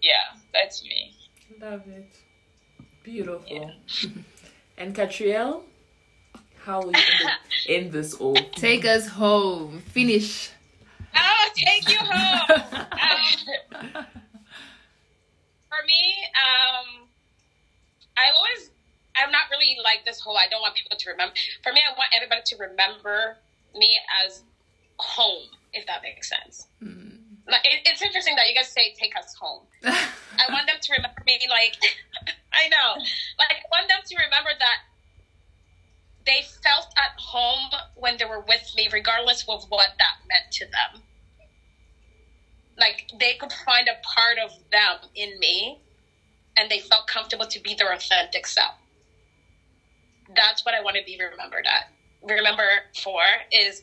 yeah, 0.00 0.40
that's 0.52 0.82
me. 0.82 1.14
Love 1.60 1.82
it. 1.88 2.08
Beautiful. 3.04 3.72
and 4.78 4.94
Catriel, 4.94 5.62
how 6.64 6.82
will 6.82 6.92
you 6.92 7.28
end, 7.68 7.92
this 7.92 8.14
all? 8.14 8.34
take 8.54 8.84
us 8.84 9.08
home 9.08 9.80
finish 9.92 10.50
I'll 11.14 11.50
take 11.54 11.88
you 11.88 11.98
home. 11.98 12.64
um, 12.72 14.04
for 15.68 15.80
me, 15.86 16.02
um, 16.36 17.08
I 18.16 18.30
always, 18.34 18.70
I'm 19.16 19.30
not 19.30 19.42
really 19.50 19.76
like 19.84 20.04
this 20.04 20.20
whole, 20.20 20.36
I 20.36 20.48
don't 20.50 20.60
want 20.60 20.74
people 20.74 20.96
to 20.96 21.10
remember. 21.10 21.34
For 21.62 21.72
me, 21.72 21.80
I 21.86 21.92
want 21.98 22.10
everybody 22.14 22.42
to 22.46 22.56
remember 22.56 23.36
me 23.76 23.90
as 24.24 24.42
home, 24.96 25.48
if 25.72 25.86
that 25.86 26.02
makes 26.02 26.28
sense. 26.28 26.66
Like, 26.80 27.11
it, 27.48 27.80
it's 27.86 28.02
interesting 28.02 28.36
that 28.36 28.48
you 28.48 28.54
guys 28.54 28.68
say, 28.68 28.94
take 28.98 29.16
us 29.16 29.34
home. 29.38 29.66
I 29.84 30.46
want 30.50 30.66
them 30.66 30.76
to 30.80 30.92
remember 30.92 31.22
me 31.26 31.40
like, 31.48 31.76
I 32.52 32.68
know. 32.68 33.00
Like, 33.38 33.58
I 33.58 33.68
want 33.70 33.88
them 33.88 34.00
to 34.04 34.16
remember 34.16 34.50
that 34.58 34.78
they 36.24 36.44
felt 36.62 36.86
at 36.96 37.18
home 37.18 37.70
when 37.96 38.16
they 38.18 38.24
were 38.24 38.40
with 38.40 38.72
me, 38.76 38.88
regardless 38.92 39.44
of 39.48 39.64
what 39.68 39.88
that 39.98 40.16
meant 40.28 40.52
to 40.52 40.66
them. 40.66 41.02
Like, 42.78 43.10
they 43.18 43.34
could 43.34 43.52
find 43.66 43.88
a 43.88 44.00
part 44.06 44.38
of 44.38 44.52
them 44.70 45.10
in 45.14 45.38
me, 45.38 45.78
and 46.56 46.70
they 46.70 46.78
felt 46.78 47.06
comfortable 47.06 47.46
to 47.46 47.60
be 47.60 47.74
their 47.74 47.92
authentic 47.92 48.46
self. 48.46 48.74
That's 50.34 50.64
what 50.64 50.74
I 50.74 50.80
want 50.80 50.96
to 50.96 51.02
be 51.04 51.18
remembered 51.18 51.66
at. 51.66 51.90
Remember 52.22 52.68
for 53.02 53.20
is, 53.50 53.82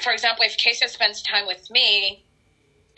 for 0.00 0.12
example, 0.12 0.44
if 0.44 0.56
Kesia 0.56 0.88
spends 0.88 1.22
time 1.22 1.46
with 1.46 1.70
me, 1.70 2.24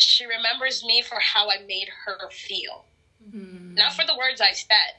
she 0.03 0.24
remembers 0.26 0.84
me 0.84 1.03
for 1.03 1.18
how 1.20 1.48
I 1.48 1.64
made 1.66 1.88
her 2.07 2.30
feel. 2.30 2.84
Mm-hmm. 3.24 3.74
Not 3.74 3.92
for 3.92 4.05
the 4.05 4.16
words 4.16 4.40
I 4.40 4.53
said, 4.53 4.96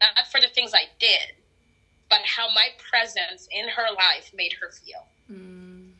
not 0.00 0.26
for 0.30 0.40
the 0.40 0.48
things 0.48 0.72
I 0.74 0.88
did, 0.98 1.36
but 2.08 2.20
how 2.24 2.48
my 2.48 2.68
presence 2.90 3.48
in 3.50 3.68
her 3.68 3.94
life 3.94 4.32
made 4.34 4.52
her 4.60 4.70
feel. 4.70 5.06
Mm. 5.30 5.90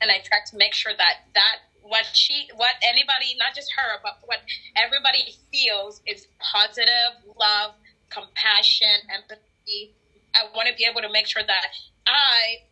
And 0.00 0.10
I 0.10 0.18
tried 0.24 0.46
to 0.50 0.56
make 0.56 0.74
sure 0.74 0.92
that 0.96 1.26
that 1.34 1.56
what 1.82 2.04
she, 2.12 2.48
what 2.56 2.74
anybody, 2.82 3.36
not 3.38 3.54
just 3.54 3.72
her, 3.72 4.00
but 4.02 4.18
what 4.24 4.38
everybody 4.76 5.34
feels 5.52 6.00
is 6.06 6.26
positive 6.40 7.22
love, 7.38 7.74
compassion, 8.10 9.06
empathy. 9.14 9.94
I 10.34 10.44
want 10.54 10.68
to 10.68 10.74
be 10.76 10.86
able 10.90 11.00
to 11.00 11.12
make 11.12 11.26
sure 11.26 11.42
that 11.46 11.66
I, 12.06 12.66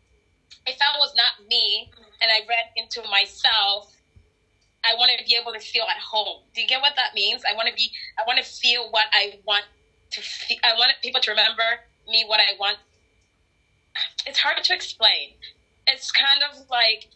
if 0.67 0.79
that 0.79 0.95
was 0.99 1.15
not 1.17 1.49
me, 1.49 1.91
and 2.21 2.31
I 2.31 2.47
read 2.49 2.73
into 2.77 3.03
myself 3.11 3.95
I 4.85 4.95
want 4.95 5.11
to 5.17 5.25
be 5.25 5.37
able 5.41 5.53
to 5.53 5.61
feel 5.61 5.85
at 5.85 5.97
home. 5.97 6.43
Do 6.55 6.61
you 6.61 6.69
get 6.69 6.81
what 6.81 6.93
that 6.97 7.15
means? 7.15 7.43
I 7.49 7.55
want 7.55 7.69
to 7.69 7.75
be. 7.75 7.91
I 8.19 8.23
want 8.27 8.39
to 8.39 8.45
feel 8.45 8.91
what 8.91 9.07
I 9.13 9.41
want 9.47 9.65
to. 10.13 10.21
Feel, 10.21 10.59
I 10.63 10.75
want 10.75 10.93
people 11.03 11.21
to 11.23 11.31
remember 11.31 11.81
me 12.09 12.25
what 12.27 12.41
I 12.41 12.55
want. 12.59 12.79
It's 14.27 14.39
hard 14.39 14.63
to 14.63 14.75
explain. 14.75 15.35
It's 15.87 16.11
kind 16.13 16.41
of 16.51 16.69
like 16.71 17.09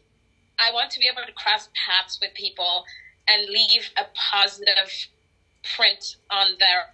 I 0.59 0.73
want 0.73 0.91
to 0.93 0.99
be 0.99 1.09
able 1.11 1.27
to 1.27 1.33
cross 1.33 1.69
paths 1.75 2.19
with 2.21 2.35
people 2.35 2.85
and 3.29 3.49
leave 3.49 3.91
a 3.97 4.07
positive 4.15 4.91
print 5.77 6.17
on 6.31 6.57
their 6.59 6.89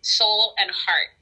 soul 0.00 0.54
and 0.58 0.70
heart. 0.70 1.12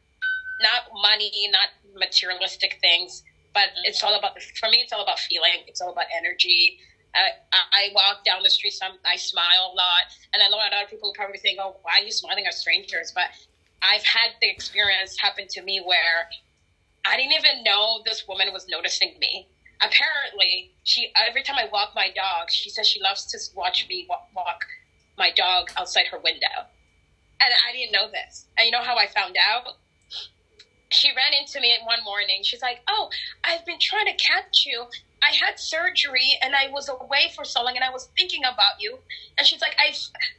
Not 0.60 0.92
money, 1.02 1.48
not 1.50 1.68
materialistic 1.98 2.78
things, 2.80 3.22
but 3.52 3.66
it's 3.84 4.02
all 4.02 4.14
about 4.14 4.34
the, 4.34 4.40
for 4.58 4.68
me. 4.68 4.78
It's 4.82 4.92
all 4.92 5.02
about 5.02 5.18
feeling. 5.18 5.64
It's 5.66 5.80
all 5.80 5.90
about 5.90 6.06
energy. 6.16 6.78
I, 7.14 7.30
I 7.52 7.90
walk 7.94 8.24
down 8.24 8.42
the 8.42 8.50
street, 8.50 8.72
some 8.72 8.92
I 9.04 9.16
smile 9.16 9.70
a 9.72 9.74
lot, 9.74 10.04
and 10.32 10.42
I 10.42 10.48
know 10.48 10.56
a 10.56 10.72
lot 10.72 10.82
of 10.82 10.88
people 10.88 11.12
probably 11.14 11.38
think, 11.38 11.58
"Oh, 11.60 11.76
why 11.82 12.00
are 12.00 12.04
you 12.04 12.12
smiling 12.12 12.46
at 12.46 12.54
strangers?" 12.54 13.12
But 13.14 13.26
I've 13.82 14.04
had 14.04 14.30
the 14.40 14.48
experience 14.48 15.16
happen 15.20 15.46
to 15.50 15.62
me 15.62 15.82
where 15.84 16.28
I 17.04 17.16
didn't 17.16 17.32
even 17.32 17.64
know 17.64 18.02
this 18.04 18.26
woman 18.26 18.52
was 18.52 18.66
noticing 18.68 19.18
me. 19.18 19.48
Apparently, 19.80 20.72
she 20.84 21.12
every 21.28 21.42
time 21.42 21.56
I 21.58 21.68
walk 21.72 21.92
my 21.94 22.10
dog, 22.14 22.50
she 22.50 22.70
says 22.70 22.88
she 22.88 23.00
loves 23.00 23.26
to 23.32 23.38
watch 23.56 23.86
me 23.88 24.06
walk, 24.08 24.28
walk 24.34 24.64
my 25.18 25.30
dog 25.32 25.70
outside 25.76 26.06
her 26.06 26.18
window, 26.18 26.70
and 27.40 27.52
I 27.68 27.72
didn't 27.72 27.92
know 27.92 28.08
this. 28.10 28.46
And 28.56 28.66
you 28.66 28.72
know 28.72 28.82
how 28.82 28.96
I 28.96 29.06
found 29.08 29.36
out? 29.36 29.74
She 30.90 31.08
ran 31.16 31.32
into 31.38 31.58
me 31.60 31.76
one 31.84 32.04
morning. 32.04 32.42
She's 32.42 32.62
like, 32.62 32.80
"Oh, 32.88 33.10
I've 33.44 33.66
been 33.66 33.80
trying 33.80 34.06
to 34.06 34.14
catch 34.14 34.64
you 34.66 34.86
I 35.22 35.32
had 35.32 35.58
surgery 35.58 36.38
and 36.42 36.54
I 36.54 36.68
was 36.70 36.88
away 36.88 37.30
for 37.34 37.44
so 37.44 37.62
long 37.62 37.76
and 37.76 37.84
I 37.84 37.90
was 37.90 38.08
thinking 38.18 38.42
about 38.42 38.80
you. 38.80 38.98
And 39.38 39.46
she's 39.46 39.60
like, 39.60 39.76
I, 39.78 39.94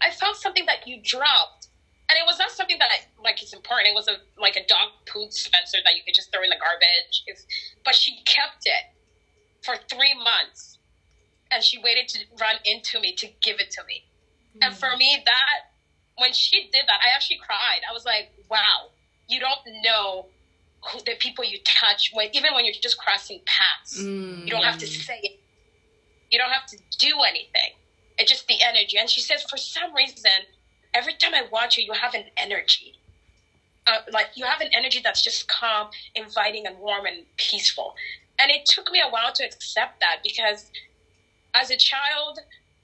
I 0.05 0.11
found 0.11 0.35
something 0.35 0.65
that 0.65 0.87
you 0.87 0.99
dropped. 1.01 1.67
And 2.09 2.19
it 2.19 2.25
was 2.27 2.37
not 2.37 2.51
something 2.51 2.77
that 2.79 2.89
like 3.23 3.41
it's 3.41 3.53
important. 3.53 3.87
It 3.87 3.95
was 3.95 4.07
a 4.07 4.17
like 4.37 4.55
a 4.55 4.67
dog 4.67 4.91
food 5.11 5.29
dispenser 5.31 5.77
that 5.83 5.95
you 5.95 6.03
could 6.05 6.13
just 6.13 6.31
throw 6.31 6.43
in 6.43 6.49
the 6.49 6.59
garbage. 6.59 7.23
If, 7.25 7.39
but 7.85 7.95
she 7.95 8.19
kept 8.25 8.67
it 8.67 8.91
for 9.63 9.75
three 9.89 10.13
months, 10.13 10.77
and 11.49 11.63
she 11.63 11.79
waited 11.79 12.09
to 12.09 12.19
run 12.39 12.55
into 12.65 12.99
me 12.99 13.15
to 13.15 13.27
give 13.41 13.59
it 13.59 13.71
to 13.71 13.81
me. 13.87 14.03
Mm-hmm. 14.51 14.59
And 14.61 14.77
for 14.77 14.89
mm. 14.89 14.97
me, 14.97 15.23
that 15.25 15.71
when 16.19 16.33
she 16.33 16.69
did 16.71 16.85
that, 16.85 16.99
I 17.01 17.15
actually 17.15 17.39
cried. 17.39 17.81
I 17.89 17.93
was 17.93 18.05
like, 18.05 18.29
"Wow, 18.51 18.91
you 19.27 19.39
don't 19.39 19.63
know 19.81 20.27
the 21.05 21.15
people 21.19 21.43
you 21.43 21.59
touch 21.63 22.11
when 22.13 22.29
even 22.33 22.53
when 22.53 22.65
you're 22.65 22.73
just 22.81 22.97
crossing 22.97 23.39
paths. 23.45 23.99
Mm. 23.99 24.45
You 24.45 24.51
don't 24.51 24.63
have 24.63 24.77
to 24.79 24.85
mm. 24.85 25.05
say 25.05 25.19
it. 25.23 25.39
You 26.29 26.39
don't 26.39 26.51
have 26.51 26.65
to 26.67 26.77
do 26.97 27.15
anything. 27.27 27.73
It's 28.17 28.31
just 28.31 28.47
the 28.47 28.61
energy. 28.63 28.97
And 28.97 29.09
she 29.09 29.21
says, 29.21 29.43
for 29.43 29.57
some 29.57 29.93
reason, 29.93 30.31
every 30.93 31.13
time 31.13 31.33
I 31.33 31.43
watch 31.51 31.77
you, 31.77 31.83
you 31.83 31.93
have 31.93 32.13
an 32.13 32.25
energy. 32.37 32.95
Uh, 33.85 33.99
like 34.11 34.27
you 34.35 34.45
have 34.45 34.61
an 34.61 34.69
energy 34.75 35.01
that's 35.03 35.23
just 35.23 35.47
calm, 35.47 35.89
inviting, 36.15 36.65
and 36.65 36.77
warm 36.79 37.05
and 37.05 37.23
peaceful. 37.37 37.95
And 38.39 38.49
it 38.49 38.65
took 38.65 38.91
me 38.91 39.01
a 39.05 39.09
while 39.09 39.33
to 39.33 39.43
accept 39.43 39.99
that 39.99 40.17
because 40.23 40.71
as 41.53 41.69
a 41.69 41.77
child, 41.77 42.39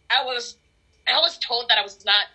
I 0.09 0.23
was 0.23 0.57
I 1.07 1.19
was 1.19 1.37
told 1.37 1.69
that 1.69 1.77
I 1.77 1.81
was 1.81 2.03
not 2.05 2.25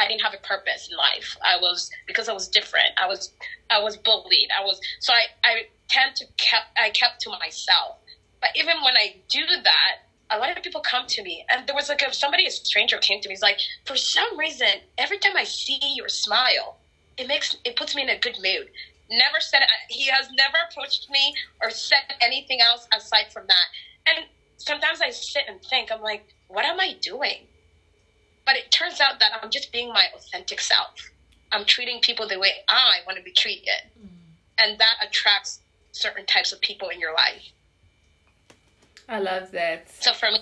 I 0.00 0.08
didn't 0.08 0.22
have 0.22 0.34
a 0.34 0.38
purpose 0.46 0.88
in 0.90 0.96
life. 0.96 1.36
I 1.44 1.58
was 1.58 1.90
because 2.08 2.28
I 2.28 2.34
was 2.34 2.48
different. 2.48 2.90
I 2.98 3.06
was 3.06 3.30
I 3.70 3.80
was 3.80 3.98
bullied. 3.98 4.50
I 4.58 4.62
was 4.62 4.80
so 5.00 5.14
I 5.14 5.26
I 5.44 5.64
tend 5.90 6.16
to 6.16 6.26
kept 6.38 6.66
I 6.78 6.90
kept 6.90 7.20
to 7.22 7.30
myself. 7.40 7.98
But 8.40 8.50
even 8.56 8.82
when 8.82 8.96
I 8.96 9.16
do 9.30 9.46
that, 9.64 9.96
a 10.30 10.38
lot 10.38 10.56
of 10.56 10.62
people 10.64 10.82
come 10.82 11.06
to 11.08 11.22
me, 11.22 11.44
and 11.50 11.66
there 11.66 11.76
was 11.76 11.88
like 11.90 12.02
a, 12.02 12.12
somebody, 12.14 12.46
a 12.46 12.50
stranger, 12.52 12.98
came 12.98 13.20
to 13.20 13.28
me. 13.28 13.34
He's 13.34 13.42
like, 13.42 13.58
for 13.86 13.96
some 13.96 14.38
reason, 14.38 14.82
every 14.98 15.18
time 15.18 15.36
I 15.36 15.44
see 15.44 15.78
your 15.82 16.08
smile, 16.08 16.78
it 17.18 17.28
makes 17.28 17.56
it 17.64 17.76
puts 17.76 17.94
me 17.96 18.02
in 18.02 18.10
a 18.10 18.18
good 18.18 18.36
mood. 18.42 18.70
Never 19.10 19.40
said 19.40 19.62
he 19.90 20.08
has 20.08 20.28
never 20.38 20.58
approached 20.70 21.06
me 21.10 21.32
or 21.62 21.70
said 21.70 22.00
anything 22.22 22.60
else 22.62 22.86
aside 22.96 23.26
from 23.32 23.46
that. 23.48 23.66
And 24.08 24.26
sometimes 24.58 25.00
I 25.02 25.10
sit 25.10 25.44
and 25.48 25.60
think, 25.70 25.92
I'm 25.92 26.00
like, 26.02 26.22
what 26.48 26.66
am 26.66 26.80
I 26.80 26.94
doing? 27.02 27.49
But 28.50 28.58
it 28.58 28.72
turns 28.72 29.00
out 29.00 29.20
that 29.20 29.30
I'm 29.40 29.48
just 29.48 29.70
being 29.70 29.90
my 29.90 30.06
authentic 30.12 30.60
self. 30.60 31.08
I'm 31.52 31.64
treating 31.64 32.00
people 32.00 32.26
the 32.26 32.36
way 32.36 32.50
I 32.66 32.94
want 33.06 33.16
to 33.16 33.22
be 33.22 33.30
treated. 33.30 33.68
Mm. 33.96 34.08
And 34.58 34.80
that 34.80 34.94
attracts 35.06 35.60
certain 35.92 36.26
types 36.26 36.52
of 36.52 36.60
people 36.60 36.88
in 36.88 36.98
your 36.98 37.14
life. 37.14 37.52
I 39.08 39.20
love 39.20 39.52
that. 39.52 39.88
So 40.02 40.12
for 40.12 40.32
me, 40.32 40.38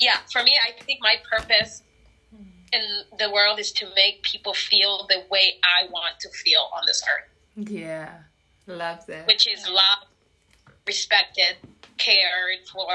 yeah, 0.00 0.16
for 0.32 0.42
me, 0.42 0.52
I 0.66 0.82
think 0.84 1.00
my 1.02 1.16
purpose 1.30 1.82
mm. 2.34 2.46
in 2.72 3.18
the 3.18 3.30
world 3.30 3.58
is 3.58 3.72
to 3.72 3.86
make 3.94 4.22
people 4.22 4.54
feel 4.54 5.06
the 5.06 5.22
way 5.30 5.56
I 5.62 5.86
want 5.90 6.18
to 6.20 6.30
feel 6.30 6.70
on 6.74 6.84
this 6.86 7.02
earth. 7.02 7.70
Yeah, 7.70 8.08
love 8.66 9.04
that. 9.04 9.26
Which 9.26 9.46
is 9.46 9.68
loved, 9.68 10.06
respected, 10.86 11.56
cared 11.98 12.66
for, 12.72 12.88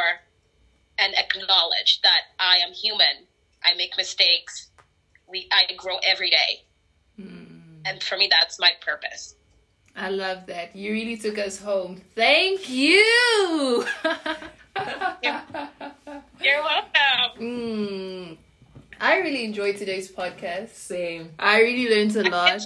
and 0.97 1.13
acknowledged 1.13 2.01
that 2.01 2.21
I 2.39 2.57
am 2.65 2.73
human 2.73 3.27
I 3.63 3.75
make 3.75 3.95
mistakes. 3.97 4.69
We 5.27 5.47
I 5.51 5.73
grow 5.75 5.97
every 6.05 6.29
day. 6.29 6.63
Mm. 7.19 7.81
And 7.85 8.03
for 8.03 8.17
me 8.17 8.29
that's 8.29 8.59
my 8.59 8.71
purpose. 8.81 9.35
I 9.95 10.09
love 10.09 10.47
that. 10.47 10.75
You 10.75 10.91
really 10.91 11.17
took 11.17 11.37
us 11.37 11.59
home. 11.61 12.01
Thank 12.15 12.67
you. 12.69 12.95
You're 16.41 16.63
welcome. 16.63 17.39
Mm. 17.39 18.37
I 18.99 19.17
really 19.17 19.45
enjoyed 19.45 19.77
today's 19.77 20.11
podcast. 20.11 20.69
Same. 20.69 21.31
I 21.37 21.61
really 21.61 21.93
learned 21.93 22.15
a 22.15 22.29
lot. 22.29 22.65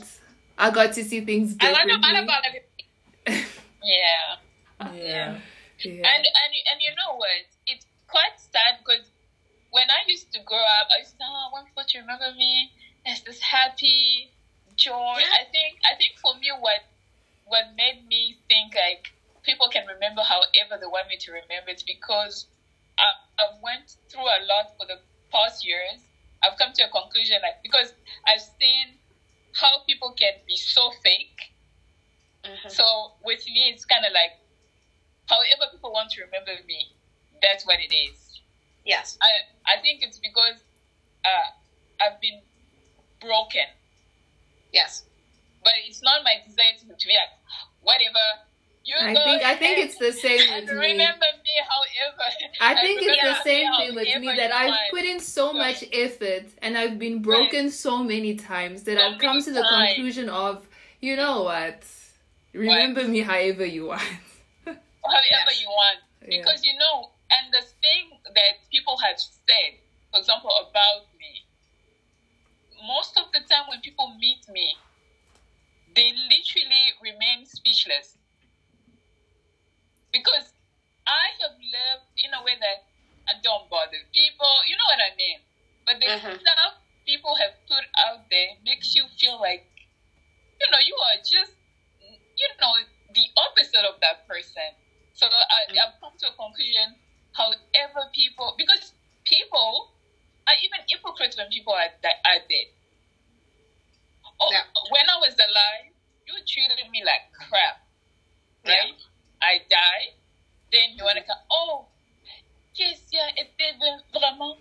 I 0.57 0.71
got 0.71 0.93
to 0.93 1.03
see 1.03 1.21
things 1.21 1.53
differently. 1.55 1.91
I 1.91 1.95
learned 1.95 2.03
a 2.03 2.07
lot 2.07 2.23
about 2.23 2.43
everything. 2.47 3.45
yeah. 3.83 4.93
Yeah. 4.93 5.39
Yeah. 5.83 5.91
And 5.91 6.23
and 6.25 6.51
and 6.71 6.81
you 6.81 6.91
know 6.95 7.17
what? 7.17 7.29
It's 7.67 7.85
quite 8.07 8.39
sad 8.39 8.79
because 8.79 9.05
when 9.71 9.89
I 9.89 10.07
used 10.07 10.31
to 10.33 10.39
grow 10.43 10.61
up, 10.61 10.87
I 10.93 10.99
used 11.03 11.17
to, 11.17 11.25
oh, 11.25 11.49
I 11.49 11.51
want 11.51 11.67
people 11.67 11.83
to 11.87 11.97
remember 11.99 12.31
me 12.37 12.71
as 13.05 13.21
this 13.23 13.39
happy, 13.41 14.31
joy. 14.75 15.19
Yeah. 15.19 15.41
I 15.41 15.43
think 15.51 15.79
I 15.83 15.97
think 15.97 16.19
for 16.21 16.35
me, 16.39 16.51
what 16.59 16.85
what 17.45 17.73
made 17.75 18.05
me 18.07 18.37
think 18.47 18.75
like 18.75 19.11
people 19.43 19.67
can 19.69 19.87
remember 19.87 20.21
however 20.21 20.75
they 20.79 20.87
want 20.87 21.07
me 21.07 21.17
to 21.17 21.31
remember 21.31 21.71
it 21.71 21.83
because 21.87 22.47
I, 22.99 23.07
I 23.39 23.45
went 23.63 23.95
through 24.11 24.27
a 24.27 24.39
lot 24.43 24.75
for 24.77 24.85
the 24.85 24.99
past 25.31 25.65
years. 25.65 26.03
I've 26.43 26.57
come 26.59 26.73
to 26.75 26.83
a 26.83 26.91
conclusion 26.91 27.39
like 27.41 27.63
because 27.63 27.93
I've 28.27 28.43
seen 28.59 28.99
how 29.55 29.83
people 29.87 30.13
can 30.13 30.33
be 30.45 30.55
so 30.55 30.91
fake. 31.03 31.55
Mm-hmm. 32.45 32.69
So 32.69 32.85
with 33.23 33.43
me, 33.47 33.73
it's 33.73 33.85
kind 33.85 34.05
of 34.05 34.11
like 34.13 34.37
however 35.25 35.71
people 35.71 35.91
want 35.91 36.11
to 36.11 36.21
remember 36.23 36.53
me, 36.67 36.93
that's 37.41 37.65
what 37.65 37.79
it 37.79 37.93
is. 37.93 38.41
Yes. 38.85 39.17
I 39.21 39.27
I 39.67 39.81
think 39.81 40.01
it's 40.01 40.19
because 40.19 40.63
uh, 41.25 41.49
I've 42.01 42.19
been 42.21 42.41
broken. 43.21 43.67
Yes. 44.71 45.03
But 45.63 45.73
it's 45.87 46.01
not 46.01 46.23
my 46.23 46.35
desire 46.45 46.79
to, 46.79 46.85
be 46.85 46.93
like 46.93 47.33
whatever. 47.81 48.25
You 48.85 48.95
I 49.01 49.13
think 49.13 49.43
I 49.43 49.55
think 49.55 49.79
it's 49.79 49.97
the 49.97 50.13
same 50.13 50.39
with 50.55 50.71
me. 50.71 50.75
Remember 50.75 51.25
me, 51.43 51.55
however. 51.67 52.23
I 52.61 52.75
think 52.75 53.01
it's 53.01 53.21
the 53.21 53.43
same 53.43 53.67
thing 53.75 53.95
with 53.95 54.21
me 54.21 54.33
that 54.37 54.53
I've 54.55 54.69
want. 54.69 54.79
put 54.91 55.03
in 55.03 55.19
so 55.19 55.51
much 55.51 55.83
effort 55.91 56.45
and 56.61 56.77
I've 56.77 56.97
been 56.97 57.21
broken 57.21 57.65
right. 57.65 57.73
so 57.73 58.01
many 58.01 58.35
times 58.35 58.83
that 58.83 58.97
so 58.97 59.05
I've 59.05 59.19
come 59.19 59.41
to 59.41 59.51
the 59.51 59.61
times. 59.61 59.95
conclusion 59.95 60.29
of, 60.29 60.65
you 61.01 61.17
know 61.17 61.43
what? 61.43 61.83
Remember 62.53 63.01
what? 63.01 63.09
me 63.09 63.19
however 63.19 63.65
you 63.65 63.87
want. 63.87 64.01
however 64.65 65.53
you 65.59 65.67
want. 65.67 65.99
Because 66.21 66.63
yeah. 66.63 66.71
you 66.71 66.79
know, 66.79 67.09
and 67.31 67.51
the 67.51 67.63
thing 67.83 68.19
that 68.23 68.63
people 68.71 68.97
have 69.03 69.19
said, 69.19 69.83
for 70.11 70.19
example, 70.19 70.51
about 70.63 71.11
me, 71.19 71.43
most 72.85 73.17
of 73.17 73.31
the 73.33 73.43
time 73.49 73.67
when 73.67 73.81
people 73.81 74.15
meet 74.19 74.47
me, 74.47 74.75
they 75.95 76.13
literally 76.13 76.85
remain 77.03 77.43
speechless. 77.43 78.15
Because 80.13 80.53
I 81.03 81.35
have 81.43 81.55
lived 81.59 82.07
in 82.15 82.31
a 82.31 82.41
way 82.43 82.55
that 82.55 82.87
I 83.27 83.35
don't 83.43 83.67
bother 83.67 83.99
people, 84.15 84.53
you 84.63 84.75
know 84.79 84.87
what 84.87 85.03
I 85.03 85.11
mean? 85.19 85.39
But 85.83 85.95
the 85.99 86.07
mm-hmm. 86.07 86.39
stuff 86.39 86.79
people 87.03 87.35
have 87.35 87.55
put 87.67 87.83
out 88.07 88.27
there 88.31 88.55
makes 88.63 88.95
you 88.95 89.03
feel 89.19 89.39
like, 89.39 89.67
you 90.59 90.67
know, 90.71 90.79
you 90.79 90.95
are 90.95 91.19
just, 91.19 91.55
you 91.99 92.49
know, 92.59 92.73
the 93.11 93.25
opposite 93.35 93.83
of 93.83 93.99
that 93.99 94.27
person. 94.27 94.75
So 95.11 95.27
I, 95.27 95.75
I've 95.75 95.97
come 95.99 96.15
to 96.23 96.27
a 96.31 96.35
conclusion 96.37 96.95
However, 97.37 98.09
people, 98.17 98.55
because 98.57 98.97
people 99.23 99.93
are 100.49 100.57
even 100.65 100.81
hypocrites 100.89 101.37
when 101.37 101.47
people 101.53 101.73
are, 101.73 101.93
are 102.01 102.41
dead. 102.49 102.67
Oh, 104.41 104.49
yeah. 104.49 104.65
When 104.89 105.05
I 105.05 105.17
was 105.21 105.37
alive, 105.37 105.93
you 106.25 106.33
treated 106.49 106.81
me 106.89 107.05
like 107.05 107.29
crap, 107.37 107.85
right? 108.65 108.89
Yeah. 108.89 109.37
I 109.41 109.61
die, 109.69 110.17
then 110.73 110.97
you 110.97 111.05
want 111.05 111.21
to 111.21 111.21
mm-hmm. 111.21 111.29
come, 111.29 111.45
oh, 111.53 111.85
Kesia 112.73 113.21
était 113.37 113.77
vraiment 114.13 114.57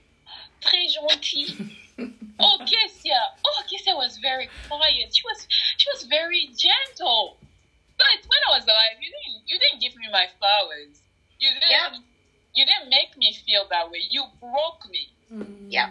très 0.61 0.85
gentille. 0.93 1.73
oh, 2.41 2.59
Kesia, 2.61 3.21
oh, 3.45 3.63
Kesia 3.73 3.97
was 3.97 4.19
very 4.19 4.49
quiet. 4.69 5.17
She 5.17 5.25
was, 5.25 5.49
she 5.49 5.89
was 5.95 6.05
very 6.05 6.53
gentle. 6.53 7.41
But 7.97 8.21
when 8.29 8.41
I 8.53 8.61
was 8.61 8.65
alive, 8.65 9.01
you 9.01 9.09
didn't, 9.09 9.49
you 9.49 9.59
didn't 9.59 9.81
give 9.81 9.97
me 9.97 10.09
my 10.13 10.29
flowers. 10.37 11.01
You 11.41 11.53
didn't. 11.57 11.71
Yeah 11.71 12.01
you 12.57 12.67
didn't 12.67 12.91
make 12.91 13.17
me 13.17 13.37
feel 13.47 13.67
that 13.71 13.91
way. 13.91 14.03
You 14.11 14.25
broke 14.41 14.83
me. 14.91 15.13
Mm. 15.33 15.69
Yeah. 15.71 15.89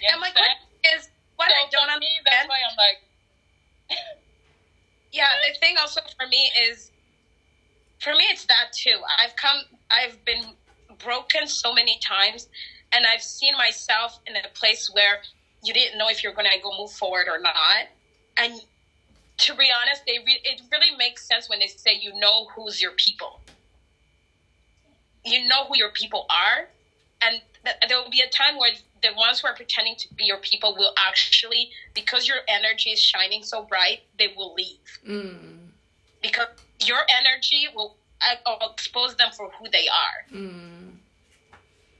You 0.00 0.08
and 0.12 0.20
my 0.20 0.30
question 0.30 0.56
is, 0.96 1.08
what 1.36 1.50
so 1.50 1.56
I 1.56 1.66
don't 1.70 1.90
understand. 1.90 2.00
Me, 2.00 2.22
that's 2.30 2.48
why 2.48 2.60
I'm 2.64 2.76
like. 2.78 2.98
yeah, 5.12 5.28
the 5.46 5.58
thing 5.58 5.76
also 5.80 6.00
for 6.18 6.26
me 6.28 6.50
is, 6.70 6.90
for 8.00 8.14
me 8.14 8.24
it's 8.30 8.46
that 8.46 8.72
too 8.76 9.00
i've 9.18 9.34
come 9.36 9.58
i've 9.90 10.24
been 10.24 10.54
broken 10.98 11.46
so 11.48 11.72
many 11.72 11.98
times 12.06 12.48
and 12.92 13.06
i've 13.06 13.22
seen 13.22 13.56
myself 13.56 14.18
in 14.26 14.36
a 14.36 14.48
place 14.54 14.88
where 14.92 15.18
you 15.64 15.72
didn't 15.72 15.98
know 15.98 16.08
if 16.08 16.22
you're 16.22 16.32
going 16.32 16.48
to 16.50 16.60
go 16.60 16.70
move 16.78 16.90
forward 16.92 17.26
or 17.28 17.38
not 17.40 17.86
and 18.36 18.60
to 19.38 19.54
be 19.54 19.68
honest 19.82 20.02
they 20.06 20.18
re- 20.26 20.40
it 20.44 20.60
really 20.72 20.94
makes 20.96 21.26
sense 21.26 21.48
when 21.48 21.58
they 21.60 21.68
say 21.68 21.96
you 21.98 22.12
know 22.20 22.46
who's 22.54 22.80
your 22.80 22.92
people 22.92 23.40
you 25.26 25.46
know 25.48 25.64
who 25.66 25.76
your 25.76 25.90
people 25.90 26.26
are. 26.30 26.68
And 27.20 27.42
th- 27.64 27.76
there 27.88 27.98
will 27.98 28.10
be 28.10 28.20
a 28.20 28.28
time 28.28 28.56
where 28.58 28.70
the 29.02 29.12
ones 29.14 29.40
who 29.40 29.48
are 29.48 29.54
pretending 29.54 29.96
to 29.96 30.14
be 30.14 30.24
your 30.24 30.38
people 30.38 30.74
will 30.76 30.92
actually 30.96 31.70
because 31.94 32.28
your 32.28 32.38
energy 32.48 32.90
is 32.90 33.00
shining 33.00 33.42
so 33.42 33.62
bright 33.62 34.00
they 34.18 34.28
will 34.28 34.54
leave. 34.54 34.98
Mm. 35.08 35.58
because 36.22 36.46
your 36.84 37.02
energy 37.08 37.66
will 37.74 37.96
uh, 38.20 38.56
expose 38.72 39.14
them 39.16 39.30
for 39.36 39.50
who 39.58 39.68
they 39.70 39.88
are. 39.88 40.18
Mm. 40.32 40.92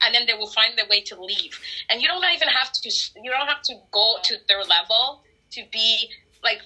and 0.02 0.14
then 0.14 0.26
they 0.26 0.34
will 0.34 0.46
find 0.46 0.76
their 0.76 0.86
way 0.86 1.00
to 1.00 1.20
leave. 1.20 1.58
And 1.88 2.00
you 2.00 2.08
don't 2.08 2.24
even 2.34 2.48
have 2.48 2.70
to 2.72 2.90
you 3.22 3.30
don't 3.30 3.48
have 3.48 3.62
to 3.62 3.74
go 3.90 4.16
to 4.24 4.36
their 4.48 4.62
level 4.62 5.20
to 5.52 5.62
be 5.72 6.10
like 6.42 6.60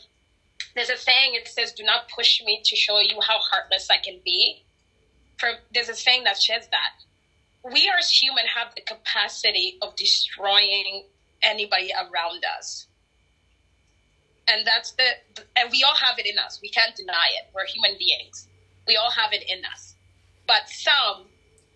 there's 0.75 0.91
a 0.91 0.97
saying 0.97 1.35
it 1.35 1.49
says 1.49 1.73
do 1.73 1.83
not 1.83 2.09
push 2.09 2.41
me 2.45 2.61
to 2.65 2.77
show 2.77 2.99
you 3.01 3.19
how 3.29 3.39
heartless 3.39 3.89
i 3.91 3.97
can 3.97 4.19
be 4.25 4.63
for 5.41 5.51
there's 5.73 5.89
a 5.89 5.95
saying 5.95 6.25
that 6.25 6.37
says 6.37 6.69
that 6.71 6.93
we 7.65 7.91
as 7.99 8.11
human 8.11 8.45
have 8.55 8.75
the 8.75 8.83
capacity 8.83 9.79
of 9.83 9.97
destroying 9.97 11.05
anybody 11.43 11.93
around 11.93 12.45
us. 12.59 12.87
And 14.49 14.67
that's 14.67 14.93
the 14.93 15.05
and 15.57 15.71
we 15.71 15.85
all 15.87 15.95
have 15.97 16.19
it 16.19 16.27
in 16.27 16.39
us. 16.39 16.59
We 16.63 16.71
can't 16.71 16.95
deny 16.97 17.29
it. 17.39 17.51
We're 17.55 17.67
human 17.67 17.99
beings. 17.99 18.49
We 18.87 18.97
all 18.97 19.11
have 19.11 19.33
it 19.33 19.45
in 19.49 19.65
us. 19.65 19.95
But 20.47 20.69
some 20.69 21.27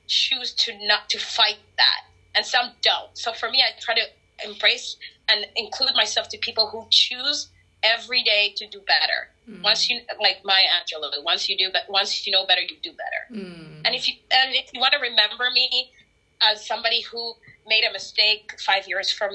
choose 0.09 0.53
to 0.55 0.73
not 0.87 1.09
to 1.11 1.19
fight 1.19 1.59
that. 1.77 2.01
And 2.35 2.45
some 2.45 2.73
don't. 2.83 3.17
So 3.17 3.33
for 3.33 3.51
me 3.51 3.63
i 3.63 3.79
try 3.81 3.95
to 3.95 4.07
embrace 4.45 4.97
and 5.29 5.47
include 5.57 5.93
myself 5.95 6.29
to 6.31 6.39
people 6.39 6.69
who 6.69 6.87
choose 6.91 7.49
every 7.83 8.23
day 8.23 8.53
to 8.57 8.67
do 8.67 8.81
better 8.87 9.34
once 9.63 9.89
you 9.89 10.01
like 10.21 10.39
Maya 10.45 10.67
Angelou 10.79 11.23
once 11.23 11.49
you 11.49 11.57
do 11.57 11.71
but 11.73 11.83
once 11.89 12.27
you 12.27 12.33
know 12.33 12.45
better 12.45 12.63
you 12.63 12.77
do 12.83 12.93
better 12.93 13.23
Mm. 13.33 13.83
and 13.85 13.95
if 13.95 14.07
you 14.09 14.15
and 14.31 14.55
if 14.55 14.67
you 14.73 14.81
want 14.81 14.93
to 14.93 14.99
remember 14.99 15.51
me 15.53 15.89
as 16.41 16.67
somebody 16.67 17.01
who 17.01 17.35
made 17.67 17.85
a 17.85 17.91
mistake 17.91 18.55
five 18.61 18.87
years 18.87 19.11
from 19.11 19.31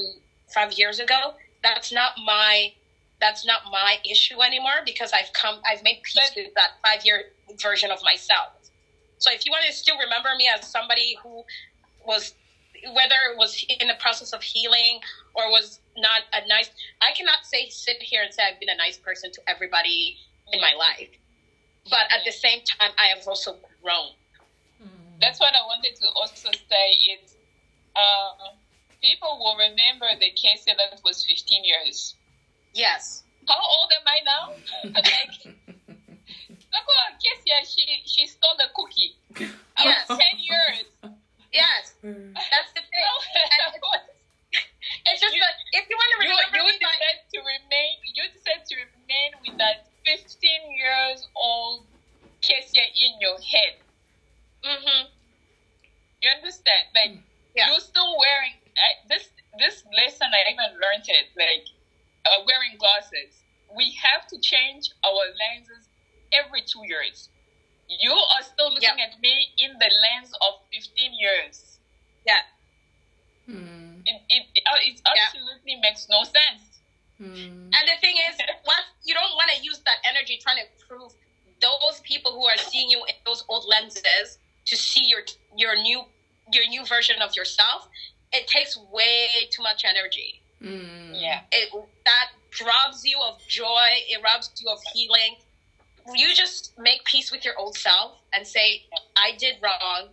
five 0.53 0.73
years 0.73 0.99
ago, 0.99 1.33
that's 1.63 1.91
not 1.91 2.13
my 2.23 2.71
that's 3.19 3.45
not 3.45 3.61
my 3.71 3.97
issue 4.09 4.41
anymore 4.41 4.81
because 4.85 5.11
I've 5.13 5.31
come 5.33 5.59
I've 5.69 5.83
made 5.83 5.99
peace 6.03 6.31
with 6.35 6.53
that 6.55 6.71
five 6.85 7.01
year 7.03 7.23
version 7.61 7.91
of 7.91 7.99
myself. 8.03 8.53
So 9.17 9.31
if 9.31 9.45
you 9.45 9.51
want 9.51 9.65
to 9.67 9.73
still 9.73 9.97
remember 9.97 10.29
me 10.37 10.49
as 10.53 10.69
somebody 10.69 11.15
who 11.23 11.43
was 12.05 12.33
whether 12.93 13.15
it 13.31 13.37
was 13.37 13.65
in 13.79 13.87
the 13.87 13.95
process 13.99 14.33
of 14.33 14.41
healing 14.41 14.99
or 15.33 15.49
was 15.49 15.79
not 15.97 16.21
a 16.33 16.47
nice 16.47 16.69
I 17.01 17.11
cannot 17.15 17.45
say 17.45 17.69
sit 17.69 18.01
here 18.01 18.23
and 18.23 18.33
say 18.33 18.43
I've 18.43 18.59
been 18.59 18.69
a 18.69 18.77
nice 18.77 18.97
person 18.97 19.31
to 19.31 19.41
everybody 19.47 20.17
in 20.51 20.61
my 20.61 20.73
life. 20.77 21.09
But 21.89 22.11
at 22.11 22.21
the 22.25 22.31
same 22.31 22.61
time 22.79 22.91
I 22.97 23.07
have 23.07 23.27
also 23.27 23.57
grown. 23.81 24.13
That's 25.21 25.39
what 25.39 25.53
I 25.53 25.61
wanted 25.65 25.95
to 25.99 26.07
also 26.15 26.49
say. 26.51 26.85
It's 27.11 27.35
uh, 27.95 28.55
people 29.01 29.39
will 29.39 29.57
remember 29.57 30.07
the 30.19 30.31
case 30.31 30.63
that 30.65 30.77
was 31.03 31.25
15 31.25 31.63
years. 31.63 32.15
Yes. 32.73 33.23
How 33.47 33.59
old 33.59 33.91
am 33.99 34.05
I 34.07 34.19
now? 34.23 34.53
like, 34.95 35.45
look 35.47 36.87
at 37.03 37.19
Kesia, 37.19 37.59
she 37.67 37.85
she 38.05 38.27
stole 38.27 38.57
a 38.59 38.69
cookie. 38.73 39.15
Yes. 39.81 40.07
10 40.07 40.17
years. 40.39 41.18
Yes. 41.51 41.93
Mm. 42.03 42.33
That's 42.35 42.71
the 42.73 42.81
thing. 42.81 43.03
And 43.49 43.73
it's, 43.73 44.13
it's 45.05 45.21
just 45.21 45.33
You- 45.35 45.41
that 45.41 45.55
if 45.73 45.85
you 45.89 45.95
want 45.97 46.09
to 46.13 46.17
you, 46.25 46.29
remember 46.33 46.57
you 46.57 46.65
me 46.65 46.77
by 46.81 46.93
decide 46.93 47.21
to 47.33 47.37
remain. 47.41 47.93
You 48.15 48.23
decide 48.33 48.61
to 48.69 48.75
remain 48.77 49.29
with 49.45 49.55
that 49.57 49.85
15 50.05 50.71
years 50.77 51.27
old 51.35 51.85
Kesia 52.41 52.85
in 52.95 53.19
your 53.19 53.37
head. 53.41 53.73
hmm 54.63 55.05
You 56.21 56.29
understand? 56.31 56.85
Like 56.95 57.17
Yeah. 57.55 57.69
you're 57.71 57.79
still 57.83 58.17
wearing 58.17 58.55
I, 58.77 58.89
this. 59.07 59.29
This 59.57 59.83
lesson 59.91 60.29
I 60.31 60.51
even 60.51 60.71
learned 60.79 61.05
it. 61.09 61.27
Like 61.35 61.65
uh, 62.25 62.43
wearing 62.45 62.77
glasses. 62.77 63.43
We 63.75 63.91
have 64.01 64.25
to 64.27 64.37
change 64.39 64.89
our 65.03 65.23
lenses 65.41 65.89
every 66.31 66.61
two 66.61 66.85
years. 66.87 67.29
You 67.89 68.13
are 68.13 68.43
still 68.43 68.69
looking 68.71 68.97
Yeah. 68.97 69.05
at 69.09 69.19
me 69.19 69.49
in 69.57 69.73
the 69.79 69.89
lens 69.89 70.31
of 70.41 70.53
15 70.71 71.13
years. 71.17 71.79
Yeah. 72.25 72.41
Mm. 73.49 74.01
It 74.05 74.21
it, 74.29 74.43
it, 74.55 74.63
uh, 74.65 74.77
it 74.79 75.01
absolutely 75.05 75.75
makes 75.81 76.07
no 76.09 76.23
sense. 76.23 76.79
Mm. 77.19 77.73
And 77.73 77.83
the 77.89 77.97
thing 77.99 78.15
is, 78.29 78.37
once 78.63 78.85
you 79.03 79.13
don't 79.13 79.33
want 79.35 79.49
to 79.51 79.61
use 79.61 79.79
that 79.85 79.97
energy 80.07 80.37
trying 80.41 80.57
to 80.57 80.67
prove 80.87 81.11
those 81.61 81.99
people 82.03 82.31
who 82.31 82.45
are 82.45 82.57
seeing 82.57 82.89
you 82.89 82.99
in 83.09 83.15
those 83.25 83.43
old 83.49 83.65
lenses 83.67 84.37
to 84.65 84.77
see 84.77 85.05
your 85.05 85.21
your 85.57 85.75
new 85.75 86.03
your 86.53 86.65
new 86.67 86.85
version 86.99 87.21
of 87.21 87.35
yourself. 87.35 87.87
It 88.33 88.47
takes 88.47 88.77
way 88.91 89.27
too 89.51 89.63
much 89.63 89.83
energy. 89.85 90.41
Mm. 90.61 91.11
Yeah. 91.13 91.41
It 91.51 91.69
that 92.05 92.27
robs 92.65 93.05
you 93.05 93.17
of 93.21 93.39
joy. 93.47 93.89
It 94.09 94.21
robs 94.23 94.51
you 94.59 94.69
of 94.69 94.79
healing. 94.93 95.37
You 96.13 96.33
just 96.33 96.73
make 96.77 97.03
peace 97.05 97.31
with 97.31 97.45
your 97.45 97.57
old 97.57 97.77
self 97.77 98.17
and 98.33 98.45
say, 98.45 98.83
"I 99.15 99.31
did 99.37 99.55
wrong. 99.61 100.09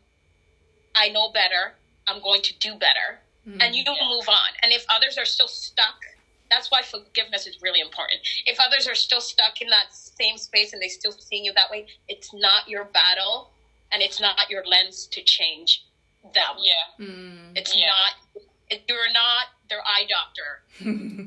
I 0.95 1.09
know 1.09 1.31
better. 1.31 1.75
I'm 2.07 2.21
going 2.23 2.43
to 2.43 2.55
do 2.59 2.75
better." 2.75 3.21
Mm. 3.49 3.63
and 3.63 3.77
you 3.77 3.85
move 3.85 4.29
on. 4.29 4.51
And 4.63 4.73
if 4.73 4.85
others 4.89 5.17
are 5.17 5.25
still 5.25 5.47
stuck, 5.47 5.99
that's 6.51 6.69
why 6.69 6.83
forgiveness 6.83 7.47
is 7.47 7.63
really 7.63 7.81
important. 7.81 8.19
If 8.45 8.59
others 8.59 8.89
are 8.89 8.97
still 8.97 9.21
stuck 9.21 9.63
in 9.63 9.69
that 9.69 9.95
same 9.95 10.37
space 10.37 10.73
and 10.73 10.83
they 10.83 10.89
still 10.89 11.13
seeing 11.13 11.45
you 11.45 11.53
that 11.53 11.71
way, 11.71 11.87
it's 12.09 12.35
not 12.35 12.69
your 12.69 12.87
battle 12.87 13.51
and 13.93 14.03
it's 14.03 14.21
not 14.21 14.51
your 14.51 14.65
lens 14.67 15.07
to 15.13 15.23
change 15.23 15.86
them. 16.35 16.57
Yeah. 16.59 17.05
Mm. 17.05 17.53
It's 17.57 17.75
Yeah. 17.77 17.87
not. 17.89 18.13
It, 18.69 18.83
you're 18.89 19.13
not 19.13 19.47
their 19.71 19.81
eye 19.87 20.07
doctor 20.09 20.63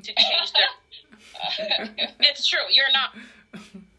to 0.04 0.14
change 0.14 0.52
their. 0.52 0.72
it's 2.20 2.46
true. 2.48 2.68
You're 2.70 2.92
not. 2.92 3.12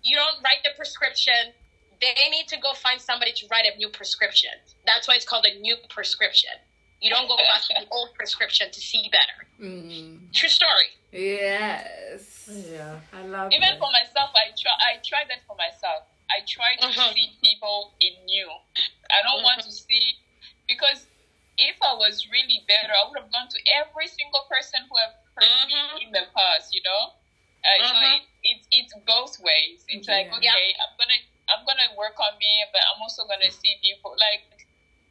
You 0.02 0.16
don't 0.16 0.42
write 0.44 0.60
the 0.64 0.70
prescription. 0.76 1.52
They 2.00 2.14
need 2.30 2.48
to 2.48 2.56
go 2.58 2.72
find 2.74 3.00
somebody 3.00 3.32
to 3.32 3.46
write 3.50 3.66
a 3.66 3.76
new 3.76 3.88
prescription. 3.88 4.50
That's 4.86 5.06
why 5.08 5.14
it's 5.16 5.24
called 5.24 5.44
a 5.44 5.58
new 5.60 5.76
prescription. 5.90 6.50
You 7.00 7.10
don't 7.10 7.28
go 7.28 7.36
back 7.36 7.62
to 7.68 7.74
the 7.80 7.86
old 7.92 8.10
prescription 8.14 8.70
to 8.70 8.80
see 8.80 9.08
better. 9.10 9.38
Mm. 9.60 10.32
True 10.32 10.48
story. 10.48 10.88
Yes. 11.12 12.48
Yeah, 12.50 13.00
I 13.12 13.22
love 13.24 13.52
Even 13.52 13.68
that. 13.68 13.78
for 13.78 13.90
myself, 13.92 14.30
I 14.34 14.52
try. 14.60 14.72
I 14.80 14.92
try 15.04 15.22
that 15.28 15.40
for 15.46 15.56
myself. 15.56 16.04
I 16.30 16.40
try 16.46 16.76
to 16.80 16.86
Mhm. 16.88 17.14
see 17.14 17.28
people 17.42 17.92
in 18.00 18.28
you. 18.28 18.48
I 19.10 19.22
don't 19.22 19.42
want 19.42 19.62
to 19.62 19.72
see 19.72 20.14
because 20.70 21.10
if 21.58 21.76
I 21.82 21.94
was 21.94 22.26
really 22.30 22.62
better, 22.70 22.94
I 22.94 23.02
would 23.06 23.18
have 23.18 23.32
gone 23.32 23.50
to 23.50 23.60
every 23.74 24.06
single 24.06 24.46
person 24.48 24.86
who 24.88 24.96
have 25.02 25.14
hurt 25.36 25.50
Mhm. 25.50 25.96
me 25.98 26.04
in 26.06 26.12
the 26.12 26.26
past. 26.36 26.70
You 26.72 26.82
know, 26.86 27.10
uh, 27.66 27.80
so 27.84 27.96
Mhm. 27.96 28.16
it, 28.16 28.22
it's 28.44 28.66
it's 28.70 28.94
both 29.06 29.38
ways. 29.40 29.84
It's 29.88 30.08
like 30.08 30.28
Yeah. 30.40 30.54
okay, 30.54 30.74
I'm 30.82 30.94
gonna 30.98 31.20
I'm 31.50 31.64
gonna 31.66 31.92
work 31.92 32.18
on 32.20 32.38
me, 32.38 32.64
but 32.72 32.82
I'm 32.88 33.02
also 33.02 33.24
gonna 33.26 33.50
see 33.50 33.76
people 33.82 34.14
like 34.18 34.42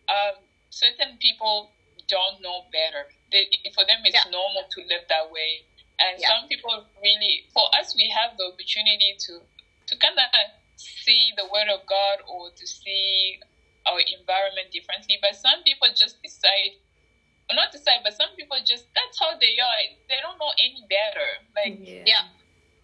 um, 0.09 0.47
certain 0.69 1.17
people 1.19 1.69
don't 2.07 2.41
know 2.41 2.61
better. 2.71 3.07
They, 3.31 3.47
for 3.75 3.85
them, 3.85 4.01
it's 4.05 4.25
Yeah. 4.25 4.31
normal 4.31 4.65
to 4.71 4.81
live 4.87 5.03
that 5.09 5.29
way. 5.29 5.63
And 5.99 6.19
Yeah. 6.19 6.29
some 6.29 6.47
people 6.47 6.85
really, 7.01 7.43
for 7.53 7.69
us, 7.77 7.93
we 7.95 8.09
have 8.09 8.37
the 8.37 8.45
opportunity 8.45 9.15
to 9.27 9.45
to 9.87 9.97
kind 9.97 10.19
of 10.19 10.51
see 10.75 11.33
the 11.35 11.45
word 11.45 11.67
of 11.69 11.85
God 11.85 12.19
or 12.27 12.51
to 12.51 12.67
see 12.67 13.39
our 13.89 13.99
environment 14.05 14.69
differently. 14.71 15.17
But 15.21 15.35
some 15.35 15.61
people 15.65 15.89
just 15.95 16.21
decide, 16.21 16.77
or 17.49 17.55
not 17.57 17.71
decide, 17.73 18.05
but 18.05 18.13
some 18.13 18.29
people 18.37 18.57
just 18.61 18.85
that's 18.93 19.17
how 19.19 19.33
they 19.33 19.57
are. 19.57 19.81
They 20.07 20.21
don't 20.21 20.37
know 20.37 20.53
any 20.61 20.85
better. 20.85 21.41
Like 21.57 21.81
Yeah. 21.81 22.05
Yeah. 22.05 22.25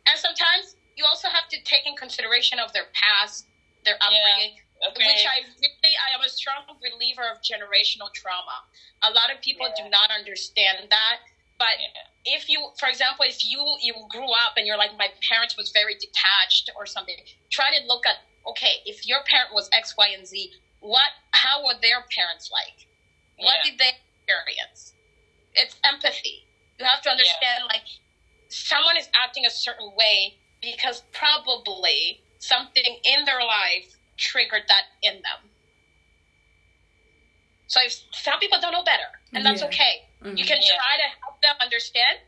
And 0.09 0.17
sometimes 0.17 0.75
you 0.97 1.05
also 1.05 1.29
have 1.29 1.47
to 1.49 1.57
take 1.61 1.85
in 1.85 1.95
consideration 1.95 2.57
of 2.59 2.73
their 2.73 2.87
past, 2.93 3.45
their 3.83 3.97
upbringing, 4.01 4.53
okay, 4.89 5.05
which 5.05 5.25
I 5.27 5.41
really, 5.61 5.93
I 6.07 6.13
am 6.13 6.21
a 6.21 6.29
strong 6.29 6.63
believer 6.81 7.27
of 7.29 7.37
generational 7.41 8.09
trauma. 8.13 8.63
A 9.03 9.11
lot 9.11 9.31
of 9.31 9.41
people 9.41 9.67
do 9.75 9.89
not 9.89 10.09
understand 10.09 10.87
that. 10.89 11.17
But 11.57 11.79
Yeah. 11.79 12.35
if 12.37 12.49
you, 12.49 12.71
for 12.77 12.89
example, 12.89 13.23
if 13.25 13.43
you 13.43 13.77
you 13.79 13.93
grew 14.09 14.31
up 14.33 14.53
and 14.57 14.67
you're 14.67 14.77
like, 14.77 14.93
my 14.93 15.09
parents 15.29 15.55
was 15.55 15.71
very 15.71 15.95
detached 15.95 16.69
or 16.75 16.85
something, 16.85 17.15
try 17.51 17.71
to 17.71 17.79
look 17.85 18.05
at, 18.05 18.17
okay, 18.45 18.81
if 18.85 19.05
your 19.05 19.21
parent 19.23 19.53
was 19.53 19.69
X, 19.71 19.95
Y, 19.97 20.07
and 20.09 20.27
Z, 20.27 20.51
what, 20.86 21.09
how 21.31 21.65
were 21.65 21.73
their 21.81 22.05
parents 22.15 22.49
like? 22.51 22.88
What 23.38 23.57
Yeah. 23.57 23.71
did 23.71 23.77
they 23.79 23.91
experience? 24.27 24.93
It's 25.53 25.75
empathy. 25.83 26.45
You 26.77 26.86
have 26.86 27.01
to 27.01 27.09
understand, 27.09 27.63
like, 27.65 27.86
someone 28.49 28.97
is 28.97 29.09
acting 29.15 29.45
a 29.45 29.49
certain 29.49 29.95
way 29.95 30.36
because 30.61 31.01
probably 31.11 32.21
something 32.39 32.99
in 33.03 33.25
their 33.25 33.41
life 33.43 33.97
triggered 34.17 34.63
that 34.67 34.86
in 35.01 35.21
them. 35.21 35.51
So 37.67 37.81
if 37.81 37.99
some 38.13 38.39
people 38.39 38.59
don't 38.59 38.71
know 38.71 38.83
better, 38.83 39.09
and 39.33 39.45
that's 39.45 39.61
Yeah. 39.61 39.67
okay. 39.67 40.03
Mhm. 40.21 40.38
You 40.38 40.45
can 40.45 40.61
Yeah. 40.61 40.75
try 40.75 40.97
to 40.97 41.07
help 41.23 41.41
them 41.41 41.55
understand, 41.59 42.19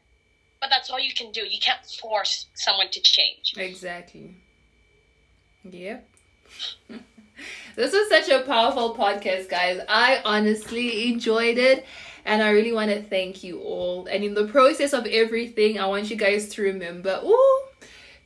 but 0.60 0.70
that's 0.70 0.89
all 0.89 0.99
you 0.99 1.14
can 1.14 1.32
do. 1.32 1.45
You 1.45 1.60
can't 1.60 1.86
force 1.86 2.47
someone 2.55 2.89
to 2.89 2.99
change. 3.01 3.53
Exactly. 3.55 4.36
Yep. 5.64 6.10
this 7.76 7.94
was 7.94 8.10
such 8.10 8.30
a 8.30 8.44
powerful 8.44 8.96
podcast, 8.96 9.50
guys. 9.50 9.80
I 9.88 10.22
honestly 10.26 11.12
enjoyed 11.12 11.58
it. 11.58 11.86
And 12.26 12.44
I 12.44 12.50
really 12.50 12.74
want 12.74 12.92
to 12.92 13.02
thank 13.02 13.42
you 13.42 13.62
all. 13.62 14.06
And 14.08 14.22
in 14.22 14.34
the 14.34 14.48
process 14.48 14.92
of 14.92 15.06
everything, 15.06 15.80
I 15.80 15.86
want 15.86 16.10
you 16.10 16.18
guys 16.18 16.50
to 16.50 16.62
remember, 16.62 17.22
ooh, 17.24 17.62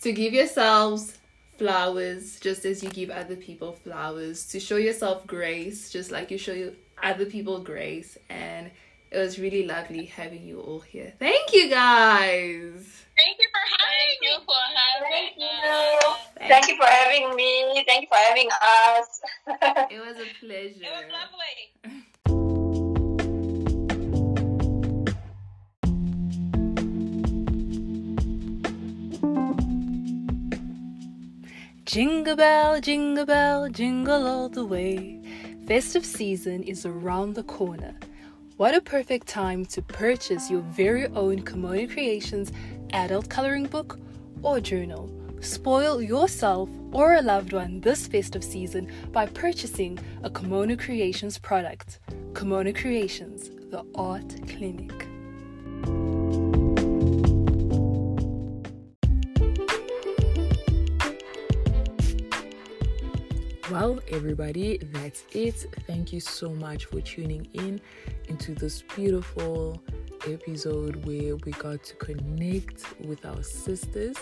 to 0.02 0.12
give 0.12 0.34
yourselves 0.34 1.20
flowers 1.60 2.40
just 2.40 2.66
as 2.66 2.82
you 2.82 2.90
give 2.90 3.12
other 3.12 3.36
people 3.36 3.74
flowers, 3.74 4.48
to 4.48 4.60
show 4.60 4.78
yourself 4.78 5.28
grace 5.28 5.92
just 5.92 6.10
like 6.10 6.32
you 6.32 6.40
show 6.40 6.72
other 7.04 7.26
people 7.26 7.60
grace. 7.60 8.18
And 8.28 8.72
it 9.12 9.18
was 9.18 9.38
really 9.38 9.66
lovely 9.66 10.06
having 10.06 10.44
you 10.44 10.62
all 10.62 10.80
here. 10.80 11.14
Thank 11.20 11.54
you 11.54 11.70
guys. 11.70 13.04
Thank 13.18 13.38
you 13.40 13.48
for 13.52 13.60
having 13.78 14.08
Thank 14.08 14.22
you 14.22 14.40
me. 14.40 14.46
for 14.46 14.62
having 14.80 15.12
Thank 15.12 15.38
you. 15.38 16.08
us. 16.10 16.18
Thank 16.48 16.68
you 16.70 16.78
for 16.78 16.86
having 16.86 17.36
me. 17.36 17.84
Thank 17.86 18.02
you 18.04 18.08
for 18.08 18.16
having 18.16 18.50
us. 18.62 19.22
It 19.92 20.00
was 20.00 20.16
a 20.18 20.28
pleasure. 20.40 20.86
It 20.86 20.92
was 20.92 21.06
lovely. 21.12 21.58
Jingle 31.84 32.38
bell, 32.38 32.80
jingle 32.80 33.26
bell, 33.26 33.68
jingle 33.68 34.26
all 34.26 34.48
the 34.48 34.64
way. 34.64 35.20
Festive 35.68 36.06
season 36.06 36.64
is 36.64 36.86
around 36.86 37.34
the 37.36 37.44
corner. 37.44 37.94
What 38.62 38.76
a 38.76 38.82
perfect 38.82 39.26
time 39.26 39.66
to 39.74 39.82
purchase 39.82 40.52
your 40.52 40.62
very 40.62 41.08
own 41.08 41.42
Kimono 41.42 41.88
Creations 41.88 42.52
adult 42.94 43.28
coloring 43.28 43.66
book 43.66 44.00
or 44.44 44.60
journal. 44.60 45.10
Spoil 45.40 46.00
yourself 46.00 46.70
or 46.92 47.16
a 47.16 47.24
loved 47.24 47.54
one 47.54 47.82
this 47.82 48.06
festive 48.06 48.44
season 48.44 48.92
by 49.12 49.26
purchasing 49.26 49.98
a 50.22 50.30
Kimono 50.30 50.76
Creations 50.76 51.40
product. 51.40 51.98
Kimono 52.36 52.72
Creations, 52.72 53.50
the 53.72 53.84
art 53.96 54.30
clinic. 54.48 55.08
Well, 63.72 64.02
everybody, 64.10 64.80
that's 64.92 65.24
it. 65.32 65.66
Thank 65.88 66.12
you 66.12 66.20
so 66.20 66.50
much 66.50 66.88
for 66.88 67.00
tuning 67.00 67.48
in 67.54 67.80
into 68.28 68.54
this 68.54 68.82
beautiful 68.82 69.82
episode 70.28 71.06
where 71.06 71.38
we 71.38 71.54
got 71.54 71.82
to 71.86 71.96
connect 71.96 72.84
with 73.06 73.26
our 73.26 73.42
sisters. 73.42 74.18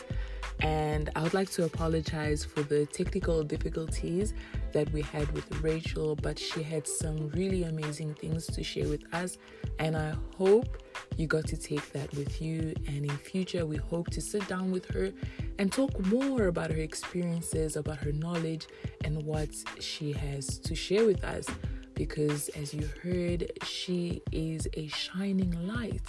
And 0.61 1.09
I 1.15 1.23
would 1.23 1.33
like 1.33 1.49
to 1.51 1.63
apologize 1.63 2.43
for 2.43 2.63
the 2.63 2.85
technical 2.85 3.43
difficulties 3.43 4.33
that 4.73 4.91
we 4.91 5.01
had 5.01 5.31
with 5.31 5.61
Rachel, 5.61 6.15
but 6.15 6.37
she 6.37 6.61
had 6.61 6.85
some 6.85 7.29
really 7.29 7.63
amazing 7.63 8.13
things 8.15 8.45
to 8.47 8.63
share 8.63 8.87
with 8.87 9.03
us. 9.13 9.37
And 9.79 9.95
I 9.95 10.13
hope 10.35 10.83
you 11.17 11.27
got 11.27 11.47
to 11.47 11.57
take 11.57 11.91
that 11.93 12.13
with 12.13 12.41
you. 12.41 12.73
And 12.87 13.05
in 13.05 13.17
future, 13.17 13.65
we 13.65 13.77
hope 13.77 14.09
to 14.11 14.21
sit 14.21 14.47
down 14.47 14.71
with 14.71 14.85
her 14.87 15.11
and 15.59 15.71
talk 15.71 15.97
more 16.07 16.47
about 16.47 16.71
her 16.71 16.77
experiences, 16.77 17.77
about 17.77 17.97
her 17.97 18.11
knowledge, 18.11 18.67
and 19.03 19.23
what 19.23 19.49
she 19.79 20.11
has 20.11 20.57
to 20.59 20.75
share 20.75 21.05
with 21.05 21.23
us. 21.23 21.45
Because 21.93 22.49
as 22.49 22.73
you 22.73 22.89
heard, 23.01 23.51
she 23.63 24.21
is 24.31 24.67
a 24.73 24.87
shining 24.87 25.51
light 25.67 26.01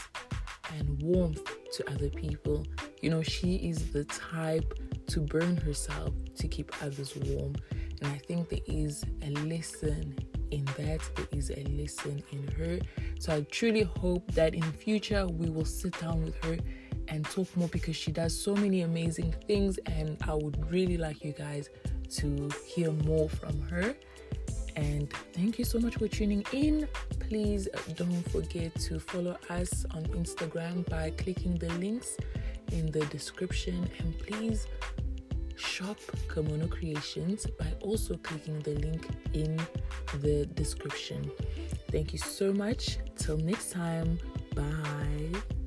and 0.75 1.03
warmth 1.03 1.43
to 1.73 1.91
other 1.91 2.09
people. 2.11 2.67
You 3.01 3.11
know, 3.11 3.23
she 3.23 3.57
is 3.57 3.93
the 3.93 4.05
type 4.05 4.75
to 5.09 5.21
burn 5.21 5.57
herself 5.57 6.13
to 6.37 6.49
keep 6.49 6.73
others 6.83 7.17
warm. 7.17 7.57
And 8.01 8.13
I 8.13 8.19
think 8.19 8.49
there 8.49 8.61
is 8.67 9.05
a 9.23 9.31
lesson 9.47 10.17
in 10.51 10.65
that. 10.77 11.01
There 11.17 11.27
is 11.33 11.51
a 11.51 11.65
lesson 11.65 12.23
in 12.33 12.49
her. 12.53 12.79
So 13.19 13.35
I 13.35 13.43
truly 13.51 13.83
hope 13.83 14.31
that 14.33 14.55
in 14.55 14.63
future 14.63 15.27
we 15.27 15.51
will 15.51 15.65
sit 15.65 15.99
down 16.01 16.25
with 16.25 16.43
her 16.45 16.59
and 17.09 17.25
talk 17.25 17.55
more 17.57 17.69
because 17.69 17.97
she 17.97 18.13
does 18.13 18.39
so 18.39 18.55
many 18.55 18.83
amazing 18.83 19.35
things 19.47 19.79
and 19.87 20.17
I 20.27 20.35
would 20.35 20.71
really 20.71 20.97
like 20.97 21.25
you 21.25 21.33
guys 21.33 21.69
to 22.17 22.51
hear 22.67 22.93
more 22.93 23.29
from 23.29 23.61
her. 23.63 23.95
And 24.77 25.13
thank 25.33 25.59
you 25.59 25.65
so 25.65 25.79
much 25.79 25.97
for 25.97 26.09
tuning 26.09 26.45
in. 26.53 26.89
Please 27.19 27.69
don't 27.95 28.23
forget 28.31 28.75
to 28.87 28.99
follow 28.99 29.37
us 29.49 29.85
on 29.95 30.05
Instagram 30.05 30.89
by 30.89 31.11
clicking 31.11 31.57
the 31.57 31.69
links 31.75 32.17
in 32.73 32.91
the 32.91 33.05
description. 33.07 33.89
And 33.99 34.19
please 34.19 34.67
shop 35.57 35.99
Kimono 36.33 36.67
Creations 36.69 37.47
by 37.47 37.73
also 37.81 38.17
clicking 38.17 38.61
the 38.61 38.75
link 38.77 39.07
in 39.35 39.61
the 40.21 40.47
description. 40.47 41.31
Thank 41.91 42.13
you 42.13 42.19
so 42.19 42.53
much. 42.53 42.99
Till 43.17 43.37
next 43.39 43.73
time. 43.73 44.19
Bye. 44.55 45.60